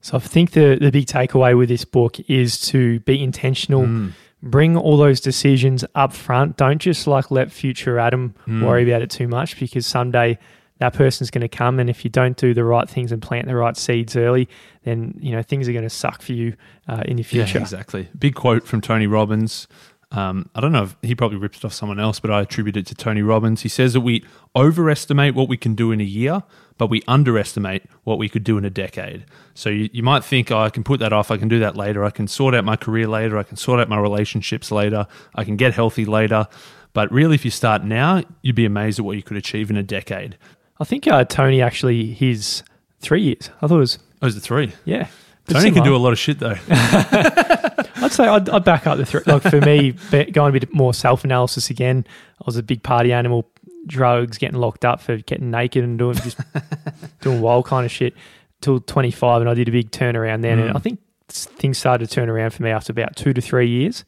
So 0.01 0.17
I 0.17 0.19
think 0.19 0.51
the 0.51 0.77
the 0.79 0.91
big 0.91 1.05
takeaway 1.05 1.57
with 1.57 1.69
this 1.69 1.85
book 1.85 2.19
is 2.29 2.59
to 2.69 2.99
be 3.01 3.21
intentional. 3.23 4.11
Bring 4.43 4.75
all 4.75 4.97
those 4.97 5.21
decisions 5.21 5.85
up 5.93 6.13
front. 6.13 6.57
Don't 6.57 6.79
just 6.79 7.05
like 7.05 7.29
let 7.29 7.51
future 7.51 7.99
Adam 7.99 8.33
worry 8.47 8.89
about 8.89 9.03
it 9.03 9.11
too 9.11 9.27
much 9.27 9.59
because 9.59 9.85
someday 9.85 10.39
that 10.79 10.93
person's 10.93 11.29
going 11.29 11.41
to 11.41 11.47
come 11.47 11.79
and 11.79 11.91
if 11.91 12.03
you 12.03 12.09
don't 12.09 12.35
do 12.37 12.55
the 12.55 12.63
right 12.63 12.89
things 12.89 13.11
and 13.11 13.21
plant 13.21 13.45
the 13.45 13.55
right 13.55 13.77
seeds 13.77 14.15
early, 14.15 14.49
then 14.83 15.13
you 15.21 15.31
know 15.31 15.43
things 15.43 15.69
are 15.69 15.73
going 15.73 15.83
to 15.83 15.91
suck 15.91 16.23
for 16.23 16.33
you 16.33 16.55
uh, 16.87 17.03
in 17.05 17.17
the 17.17 17.23
future. 17.23 17.59
exactly. 17.59 18.09
Big 18.17 18.33
quote 18.33 18.65
from 18.65 18.81
Tony 18.81 19.05
Robbins. 19.05 19.67
Um, 20.11 20.49
I 20.55 20.59
don't 20.59 20.71
know 20.71 20.83
if 20.83 20.97
he 21.03 21.13
probably 21.13 21.37
ripped 21.37 21.57
it 21.57 21.65
off 21.65 21.73
someone 21.73 21.99
else, 21.99 22.19
but 22.19 22.31
I 22.31 22.41
attribute 22.41 22.75
it 22.75 22.87
to 22.87 22.95
Tony 22.95 23.21
Robbins. 23.21 23.61
He 23.61 23.69
says 23.69 23.93
that 23.93 24.01
we 24.01 24.25
overestimate 24.55 25.35
what 25.35 25.47
we 25.47 25.55
can 25.55 25.75
do 25.75 25.91
in 25.91 26.01
a 26.01 26.05
year, 26.05 26.43
but 26.81 26.89
we 26.89 27.03
underestimate 27.07 27.83
what 28.05 28.17
we 28.17 28.27
could 28.27 28.43
do 28.43 28.57
in 28.57 28.65
a 28.65 28.69
decade. 28.71 29.23
So 29.53 29.69
you, 29.69 29.87
you 29.93 30.01
might 30.01 30.23
think, 30.23 30.49
oh, 30.49 30.57
I 30.57 30.71
can 30.71 30.83
put 30.83 30.99
that 30.99 31.13
off. 31.13 31.29
I 31.29 31.37
can 31.37 31.47
do 31.47 31.59
that 31.59 31.75
later. 31.77 32.03
I 32.03 32.09
can 32.09 32.27
sort 32.27 32.55
out 32.55 32.65
my 32.65 32.75
career 32.75 33.05
later. 33.07 33.37
I 33.37 33.43
can 33.43 33.55
sort 33.55 33.79
out 33.79 33.87
my 33.87 33.99
relationships 33.99 34.71
later. 34.71 35.05
I 35.35 35.43
can 35.43 35.57
get 35.57 35.75
healthy 35.75 36.05
later. 36.05 36.47
But 36.93 37.11
really, 37.11 37.35
if 37.35 37.45
you 37.45 37.51
start 37.51 37.83
now, 37.83 38.23
you'd 38.41 38.55
be 38.55 38.65
amazed 38.65 38.97
at 38.97 39.05
what 39.05 39.15
you 39.15 39.21
could 39.21 39.37
achieve 39.37 39.69
in 39.69 39.77
a 39.77 39.83
decade. 39.83 40.39
I 40.79 40.83
think 40.83 41.05
uh, 41.05 41.23
Tony 41.23 41.61
actually 41.61 42.13
his 42.13 42.63
three 42.99 43.21
years. 43.21 43.51
I 43.61 43.67
thought 43.67 43.75
it 43.75 43.79
was 43.81 43.99
Oh, 44.23 44.27
it 44.27 44.33
three? 44.33 44.71
yeah. 44.83 45.07
Tony 45.49 45.69
can 45.69 45.83
do 45.83 45.95
a 45.95 45.97
lot 45.97 46.13
of 46.13 46.17
shit 46.17 46.39
though. 46.39 46.55
I'd 46.69 48.11
say 48.11 48.25
I'd, 48.27 48.49
I'd 48.49 48.63
back 48.63 48.87
up 48.87 48.97
the 48.97 49.05
three. 49.05 49.21
Like 49.27 49.43
for 49.43 49.61
me, 49.61 49.91
going 50.31 50.49
a 50.55 50.59
bit 50.59 50.73
more 50.73 50.95
self 50.95 51.23
analysis 51.23 51.69
again. 51.69 52.05
I 52.39 52.43
was 52.47 52.57
a 52.57 52.63
big 52.63 52.81
party 52.81 53.13
animal, 53.13 53.47
drugs, 53.85 54.37
getting 54.37 54.59
locked 54.59 54.85
up 54.85 55.01
for 55.01 55.17
getting 55.17 55.51
naked 55.51 55.83
and 55.83 55.97
doing 55.97 56.15
just 56.15 56.39
doing 57.21 57.41
wild 57.41 57.65
kind 57.65 57.85
of 57.85 57.91
shit 57.91 58.13
till 58.61 58.79
25, 58.79 59.41
and 59.41 59.49
I 59.49 59.53
did 59.53 59.67
a 59.67 59.71
big 59.71 59.91
turnaround 59.91 60.41
then. 60.41 60.59
And 60.59 60.77
I 60.77 60.79
think 60.79 60.99
things 61.27 61.77
started 61.77 62.07
to 62.07 62.13
turn 62.13 62.29
around 62.29 62.51
for 62.51 62.63
me 62.63 62.69
after 62.69 62.91
about 62.91 63.15
two 63.15 63.33
to 63.33 63.41
three 63.41 63.67
years. 63.67 64.05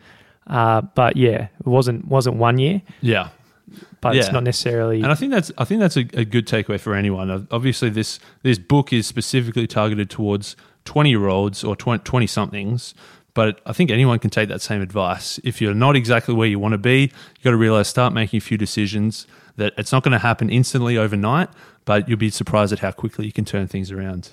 Uh, 0.48 0.82
but 0.82 1.18
yeah, 1.18 1.48
it 1.60 1.68
wasn't 1.68 2.06
wasn't 2.08 2.36
one 2.36 2.60
year, 2.60 2.82
yeah. 3.02 3.30
but 4.02 4.16
it's 4.16 4.32
not 4.32 4.44
necessarily. 4.44 4.98
And 5.02 5.12
I 5.12 5.16
think 5.16 5.32
that's 5.32 5.52
I 5.58 5.64
think 5.64 5.80
that's 5.80 5.96
a, 5.96 6.06
a 6.14 6.26
good 6.26 6.48
takeaway 6.48 6.80
for 6.80 6.96
anyone. 6.96 7.48
Obviously, 7.50 7.90
this 7.90 8.20
this 8.42 8.60
book 8.60 8.92
is 8.92 9.08
specifically 9.08 9.68
targeted 9.68 10.10
towards 10.10 10.56
twenty 10.84 11.12
year 11.12 11.28
olds 11.28 11.64
or 11.64 11.76
twenty 11.76 12.28
somethings. 12.28 12.94
But 13.34 13.62
I 13.66 13.74
think 13.74 13.90
anyone 13.90 14.20
can 14.20 14.30
take 14.30 14.50
that 14.50 14.62
same 14.62 14.82
advice. 14.82 15.40
If 15.44 15.60
you're 15.60 15.74
not 15.74 15.96
exactly 15.96 16.36
where 16.36 16.48
you 16.48 16.60
want 16.60 16.74
to 16.74 16.78
be, 16.78 17.02
you 17.02 17.44
got 17.44 17.52
to 17.52 17.58
realize 17.58 17.88
start 17.88 18.14
making 18.14 18.38
a 18.38 18.42
few 18.42 18.58
decisions. 18.58 19.26
That 19.58 19.74
it's 19.78 19.92
not 19.92 20.04
going 20.04 20.14
to 20.14 20.20
happen 20.20 20.50
instantly 20.50 20.98
overnight, 20.98 21.50
but 21.86 22.10
you'll 22.10 22.18
be 22.18 22.30
surprised 22.30 22.74
at 22.74 22.80
how 22.80 22.92
quickly 22.92 23.26
you 23.26 23.32
can 23.32 23.46
turn 23.46 23.68
things 23.68 23.92
around. 23.92 24.32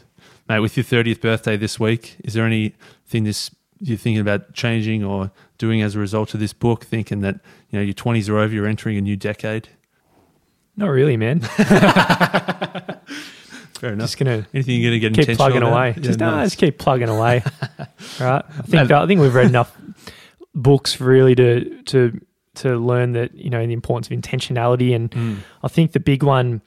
Mate, 0.49 0.61
with 0.61 0.77
your 0.77 0.85
thirtieth 0.85 1.21
birthday 1.21 1.57
this 1.57 1.79
week, 1.79 2.17
is 2.25 2.35
there 2.35 2.47
anything 2.47 3.25
this 3.25 3.51
you're 3.79 3.97
thinking 3.99 4.21
about 4.21 4.53
changing 4.53 5.05
or 5.05 5.31
doing 5.59 5.81
as 5.83 5.95
a 5.95 5.99
result 5.99 6.35
of 6.35 6.41
this 6.41 6.53
book? 6.53 6.85
Thinking 6.85 7.21
that 7.21 7.37
you 7.71 7.79
know 7.79 7.85
your 7.85 7.95
twenties 7.95 8.29
are 8.29 8.39
over, 8.39 8.55
you're 8.55 8.67
entering 8.67 8.97
a 8.97 9.01
new 9.01 9.17
decade. 9.17 9.69
not 10.77 10.89
really, 10.89 11.17
man. 11.17 11.41
Fair 13.81 13.95
enough. 13.95 14.09
just 14.09 14.19
gonna 14.19 14.47
Anything 14.53 14.79
you're 14.81 14.91
going 14.91 15.01
to 15.01 15.09
get 15.09 15.15
keep 15.15 15.29
intentional 15.31 15.37
plugging 15.37 15.63
away. 15.63 15.95
Yeah, 15.97 16.03
just, 16.03 16.19
no, 16.19 16.31
nice. 16.33 16.49
just 16.49 16.59
keep 16.59 16.79
plugging 16.79 17.09
away. 17.09 17.43
right. 18.21 18.45
I 18.47 18.63
think 18.63 18.91
I 18.91 19.07
think 19.07 19.23
we've 19.23 19.35
read 19.35 19.47
enough 19.47 19.75
books 20.55 21.01
really 21.01 21.35
to 21.35 21.83
to 21.85 22.21
to 22.62 22.77
learn 22.77 23.12
that 23.12 23.35
you 23.35 23.51
know 23.51 23.64
the 23.66 23.73
importance 23.73 24.09
of 24.11 24.16
intentionality, 24.18 24.94
and 24.94 25.11
Mm. 25.11 25.37
I 25.62 25.68
think 25.68 25.92
the 25.92 26.01
big 26.01 26.23
one. 26.23 26.62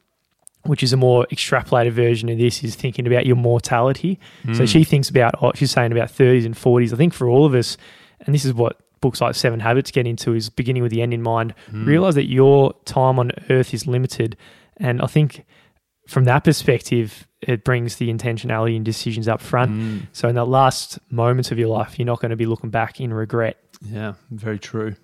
Which 0.65 0.81
is 0.81 0.93
a 0.93 0.97
more 0.97 1.27
extrapolated 1.29 1.91
version 1.91 2.29
of 2.29 2.37
this 2.37 2.63
is 2.63 2.73
thinking 2.73 3.05
about 3.05 3.25
your 3.25 3.35
mortality. 3.35 4.17
Mm. 4.45 4.55
So 4.55 4.65
she 4.65 4.85
thinks 4.85 5.09
about, 5.09 5.35
oh, 5.41 5.51
she's 5.55 5.71
saying 5.71 5.91
about 5.91 6.07
30s 6.07 6.45
and 6.45 6.55
40s. 6.55 6.93
I 6.93 6.95
think 6.95 7.13
for 7.13 7.27
all 7.27 7.45
of 7.45 7.53
us, 7.53 7.75
and 8.21 8.33
this 8.33 8.45
is 8.45 8.53
what 8.53 8.79
books 9.01 9.19
like 9.19 9.35
Seven 9.35 9.59
Habits 9.59 9.91
get 9.91 10.07
into, 10.07 10.33
is 10.33 10.49
beginning 10.49 10.81
with 10.81 10.93
the 10.93 11.01
end 11.01 11.13
in 11.13 11.21
mind. 11.21 11.53
Mm. 11.69 11.85
Realize 11.85 12.15
that 12.15 12.29
your 12.29 12.73
time 12.85 13.19
on 13.19 13.33
earth 13.49 13.73
is 13.73 13.87
limited. 13.87 14.37
And 14.77 15.01
I 15.01 15.07
think 15.07 15.43
from 16.07 16.23
that 16.23 16.45
perspective, 16.45 17.27
it 17.41 17.65
brings 17.65 17.97
the 17.97 18.07
intentionality 18.09 18.77
and 18.77 18.85
decisions 18.85 19.27
up 19.27 19.41
front. 19.41 19.71
Mm. 19.71 20.07
So 20.13 20.29
in 20.29 20.35
the 20.35 20.45
last 20.45 20.97
moments 21.09 21.51
of 21.51 21.59
your 21.59 21.67
life, 21.67 21.99
you're 21.99 22.05
not 22.05 22.21
going 22.21 22.31
to 22.31 22.37
be 22.37 22.45
looking 22.45 22.69
back 22.69 23.01
in 23.01 23.13
regret. 23.13 23.57
Yeah, 23.83 24.13
very 24.31 24.59
true. 24.59 24.95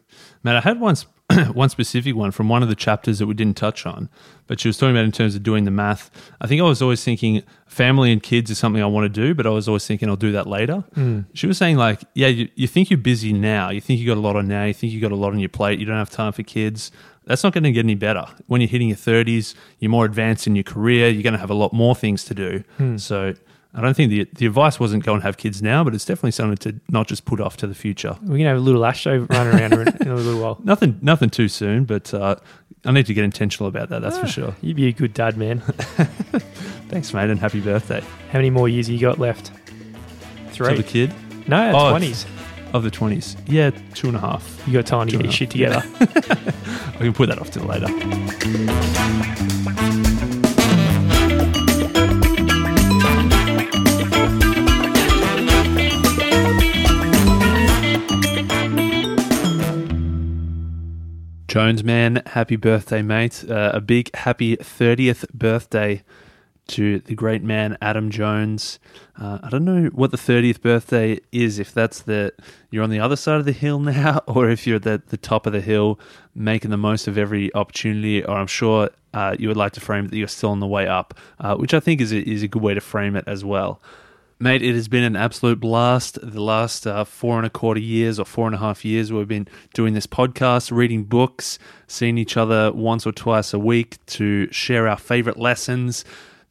Man, 0.44 0.56
I 0.56 0.62
had 0.62 0.80
one, 0.80 0.96
sp- 0.96 1.12
one 1.54 1.70
specific 1.70 2.16
one 2.16 2.32
from 2.32 2.50
one 2.50 2.64
of 2.64 2.70
the 2.70 2.76
chapters 2.76 3.20
that 3.20 3.28
we 3.28 3.34
didn't 3.34 3.58
touch 3.58 3.86
on, 3.86 4.10
but 4.48 4.60
she 4.60 4.68
was 4.68 4.78
talking 4.78 4.96
about 4.96 5.06
in 5.06 5.12
terms 5.12 5.36
of 5.36 5.44
doing 5.44 5.66
the 5.66 5.72
math. 5.72 6.10
I 6.42 6.48
think 6.48 6.62
I 6.62 6.64
was 6.64 6.82
always 6.82 7.04
thinking 7.04 7.44
family 7.68 8.12
and 8.12 8.24
kids 8.24 8.50
is 8.50 8.58
something 8.58 8.82
I 8.82 8.88
want 8.88 9.06
to 9.06 9.10
do, 9.10 9.36
but 9.36 9.46
I 9.46 9.50
was 9.50 9.68
always 9.68 9.86
thinking 9.86 10.10
I'll 10.10 10.16
do 10.16 10.32
that 10.32 10.48
later. 10.48 10.84
Mm. 10.96 11.26
She 11.34 11.46
was 11.46 11.58
saying, 11.58 11.78
like, 11.78 12.02
yeah, 12.14 12.28
you, 12.28 12.50
you 12.56 12.68
think 12.68 12.90
you're 12.90 12.98
busy 12.98 13.34
now. 13.34 13.70
You 13.70 13.82
think 13.82 14.00
you 14.00 14.08
got 14.08 14.18
a 14.18 14.22
lot 14.22 14.36
on 14.36 14.48
now. 14.48 14.66
You 14.66 14.74
think 14.74 14.94
you 14.94 15.02
got 15.02 15.12
a 15.12 15.16
lot 15.16 15.34
on 15.34 15.40
your 15.40 15.50
plate. 15.50 15.80
You 15.80 15.86
don't 15.86 15.98
have 15.98 16.10
time 16.10 16.32
for 16.32 16.44
kids. 16.44 16.92
That's 17.26 17.44
not 17.44 17.54
going 17.54 17.64
to 17.66 17.72
get 17.72 17.86
any 17.86 17.96
better. 17.96 18.26
When 18.48 18.60
you're 18.60 18.70
hitting 18.70 18.88
your 18.88 18.98
30s, 18.98 19.54
you're 19.78 19.92
more 19.92 20.06
advanced 20.06 20.48
in 20.48 20.56
your 20.56 20.64
career. 20.64 21.10
You're 21.10 21.22
going 21.22 21.34
to 21.34 21.40
have 21.40 21.52
a 21.52 21.56
lot 21.56 21.74
more 21.74 21.96
things 21.96 22.24
to 22.26 22.34
do. 22.34 22.64
Hmm. 22.78 22.98
So, 22.98 23.36
I 23.80 23.82
don't 23.82 23.94
think 23.94 24.10
the 24.12 24.28
the 24.36 24.46
advice 24.46 24.78
wasn't 24.80 25.06
go 25.06 25.14
and 25.14 25.24
have 25.24 25.38
kids 25.38 25.62
now, 25.62 25.84
but 25.86 25.96
it's 25.96 26.04
definitely 26.04 26.32
something 26.32 26.58
to 26.58 26.80
not 26.90 27.08
just 27.08 27.24
put 27.24 27.40
off 27.40 27.56
to 27.58 27.68
the 27.68 27.74
future. 27.74 28.18
We're 28.22 28.38
gonna 28.38 28.50
have 28.50 28.58
a 28.58 28.62
little 28.62 28.86
Astro 28.86 29.20
running 29.30 29.54
around 29.60 29.74
in 30.02 30.08
a 30.10 30.16
little 30.16 30.42
while. 30.42 30.60
Nothing, 30.64 31.00
nothing 31.02 31.30
too 31.30 31.48
soon, 31.48 31.86
but 31.86 32.14
uh, 32.14 32.36
I 32.86 32.92
need 32.92 33.06
to 33.06 33.14
get 33.14 33.24
intentional 33.24 33.70
about 33.70 33.88
that. 33.90 34.02
That's 34.02 34.18
Ah. 34.18 34.22
for 34.22 34.28
sure. 34.28 34.56
You'd 34.62 34.76
be 34.76 34.88
a 34.88 34.92
good 34.92 35.14
dad, 35.14 35.38
man. 35.38 35.60
Thanks, 36.90 37.14
mate, 37.14 37.30
and 37.30 37.40
happy 37.40 37.62
birthday 37.62 38.02
How 38.32 38.40
many 38.40 38.50
more 38.50 38.68
years 38.68 38.90
you 38.90 39.00
got 39.00 39.18
left? 39.20 39.52
Three. 40.52 40.72
to 40.76 40.82
the 40.82 40.84
kid 40.84 41.14
No, 41.48 41.72
Oh, 41.74 41.90
twenties. 41.92 42.26
of 42.74 42.84
the 42.84 42.92
twenties. 42.92 43.38
Yeah, 43.48 43.72
two 43.94 44.08
and 44.08 44.18
a 44.18 44.20
half. 44.20 44.62
You 44.68 44.74
got 44.74 44.86
time 44.88 45.08
to 45.08 45.16
get 45.16 45.24
your 45.24 45.32
shit 45.32 45.52
together. 45.52 45.82
I 46.02 46.98
can 46.98 47.14
put 47.14 47.30
that 47.30 47.40
off 47.40 47.50
till 47.52 47.64
later. 47.64 47.88
Jones 61.50 61.84
man, 61.84 62.22
happy 62.28 62.58
birthday, 62.58 63.02
mate. 63.02 63.44
Uh, 63.50 63.72
a 63.74 63.82
big 63.82 64.16
happy 64.16 64.56
30th 64.56 65.28
birthday 65.32 66.04
to 66.68 67.00
the 67.00 67.16
great 67.16 67.42
man 67.42 67.76
Adam 67.82 68.12
Jones. 68.12 68.78
Uh, 69.20 69.40
I 69.42 69.50
don't 69.50 69.66
know 69.66 69.86
what 69.88 70.12
the 70.12 70.18
30th 70.18 70.62
birthday 70.62 71.20
is, 71.32 71.58
if 71.58 71.74
that's 71.74 72.04
the 72.04 72.34
you're 72.70 72.84
on 72.84 72.92
the 72.92 73.00
other 73.00 73.16
side 73.16 73.40
of 73.40 73.46
the 73.46 73.52
hill 73.52 73.80
now, 73.80 74.22
or 74.28 74.48
if 74.48 74.68
you're 74.68 74.76
at 74.76 74.84
the, 74.84 75.02
the 75.08 75.18
top 75.18 75.48
of 75.48 75.54
the 75.54 75.60
hill 75.60 76.00
making 76.36 76.70
the 76.70 76.78
most 76.78 77.08
of 77.08 77.18
every 77.18 77.52
opportunity, 77.56 78.24
or 78.24 78.38
I'm 78.38 78.46
sure 78.46 78.92
uh, 79.16 79.36
you 79.40 79.48
would 79.48 79.58
like 79.58 79.72
to 79.72 79.80
frame 79.80 80.08
that 80.08 80.16
you're 80.16 80.28
still 80.28 80.52
on 80.52 80.60
the 80.60 80.68
way 80.68 80.86
up, 80.86 81.16
uh, 81.40 81.56
which 81.56 81.74
I 81.74 81.80
think 81.80 82.00
is 82.00 82.12
a, 82.12 82.30
is 82.30 82.44
a 82.44 82.48
good 82.48 82.62
way 82.62 82.76
to 82.76 82.82
frame 82.82 83.16
it 83.16 83.24
as 83.26 83.44
well. 83.44 83.82
Mate, 84.42 84.62
it 84.62 84.74
has 84.74 84.88
been 84.88 85.04
an 85.04 85.18
absolute 85.18 85.60
blast. 85.60 86.18
The 86.24 86.42
last 86.42 86.88
uh, 86.88 87.04
four 87.04 87.36
and 87.36 87.46
a 87.46 87.50
quarter 87.50 87.82
years 87.82 88.20
or 88.20 88.26
four 88.26 88.46
and 88.46 88.56
a 88.56 88.60
half 88.60 88.86
years, 88.86 89.12
we've 89.12 89.28
been 89.28 89.50
doing 89.74 89.94
this 89.94 90.08
podcast, 90.08 90.72
reading 90.72 91.04
books, 91.04 91.60
seeing 91.88 92.18
each 92.18 92.38
other 92.38 92.72
once 92.72 93.06
or 93.06 93.12
twice 93.12 93.54
a 93.54 93.60
week 93.60 93.98
to 94.06 94.50
share 94.50 94.88
our 94.88 94.96
favorite 94.96 95.38
lessons, 95.38 96.06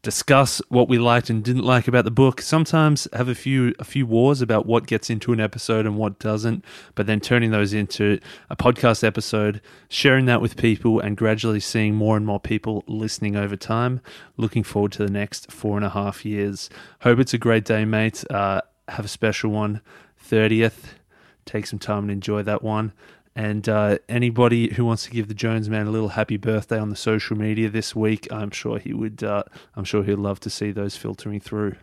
discuss 0.09 0.63
what 0.71 0.89
we 0.89 0.97
liked 0.97 1.29
and 1.29 1.45
didn't 1.45 1.65
like 1.65 1.87
about 1.87 2.07
the 2.07 2.11
book. 2.11 2.41
Sometimes 2.41 3.07
have 3.13 3.29
a 3.29 3.35
few 3.35 3.75
a 3.79 3.85
few 3.85 4.07
wars 4.07 4.41
about 4.41 4.65
what 4.65 4.87
gets 4.87 5.11
into 5.11 5.35
an 5.35 5.39
episode 5.39 5.85
and 5.85 5.99
what 5.99 6.19
doesn't, 6.19 6.65
but 6.95 7.07
then 7.07 7.21
turning 7.21 7.51
those 7.51 7.75
into 7.75 8.19
a 8.49 8.57
podcast 8.57 9.05
episode, 9.05 9.61
sharing 9.91 10.25
that 10.25 10.41
with 10.41 10.57
people, 10.57 10.99
and 10.99 11.15
gradually 11.15 11.61
seeing 11.61 11.95
more 11.95 12.17
and 12.17 12.25
more 12.25 12.41
people 12.41 12.85
listening 12.87 13.37
over 13.37 13.55
time. 13.55 14.01
Looking 14.39 14.63
forward 14.63 14.93
to 14.93 15.05
the 15.05 15.13
next 15.13 15.53
four 15.53 15.77
and 15.77 15.85
a 15.85 15.91
half 15.91 16.25
years. 16.25 16.71
Hope 17.01 17.19
it's 17.19 17.35
a 17.35 17.39
great 17.39 17.67
day, 17.67 17.85
mate. 17.85 18.25
Uh, 18.31 18.63
have 18.89 19.05
a 19.05 19.09
special 19.09 19.51
one, 19.51 19.83
30th. 20.27 20.95
Take 21.45 21.67
some 21.67 21.79
time 21.79 22.05
and 22.05 22.11
enjoy 22.11 22.43
that 22.45 22.63
one. 22.63 22.95
And 23.39 23.69
uh, 23.69 23.99
anybody 24.09 24.75
who 24.75 24.85
wants 24.85 25.05
to 25.05 25.13
give 25.13 25.29
the 25.29 25.35
Jones 25.35 25.69
man 25.69 25.87
a 25.87 25.93
little 25.93 26.09
happy 26.09 26.37
birthday 26.37 26.77
on 26.77 26.91
the 26.91 26.97
social 26.97 27.39
media 27.39 27.71
this 27.71 27.95
week, 27.95 28.27
I'm 28.33 28.51
sure 28.51 28.81
he 28.81 28.93
would. 28.93 29.23
Uh, 29.23 29.45
I'm 29.77 29.85
sure 29.85 30.03
he'd 30.03 30.17
love 30.17 30.41
to 30.41 30.51
see 30.51 30.73
those 30.73 30.97
filtering 30.97 31.39
through. 31.39 31.77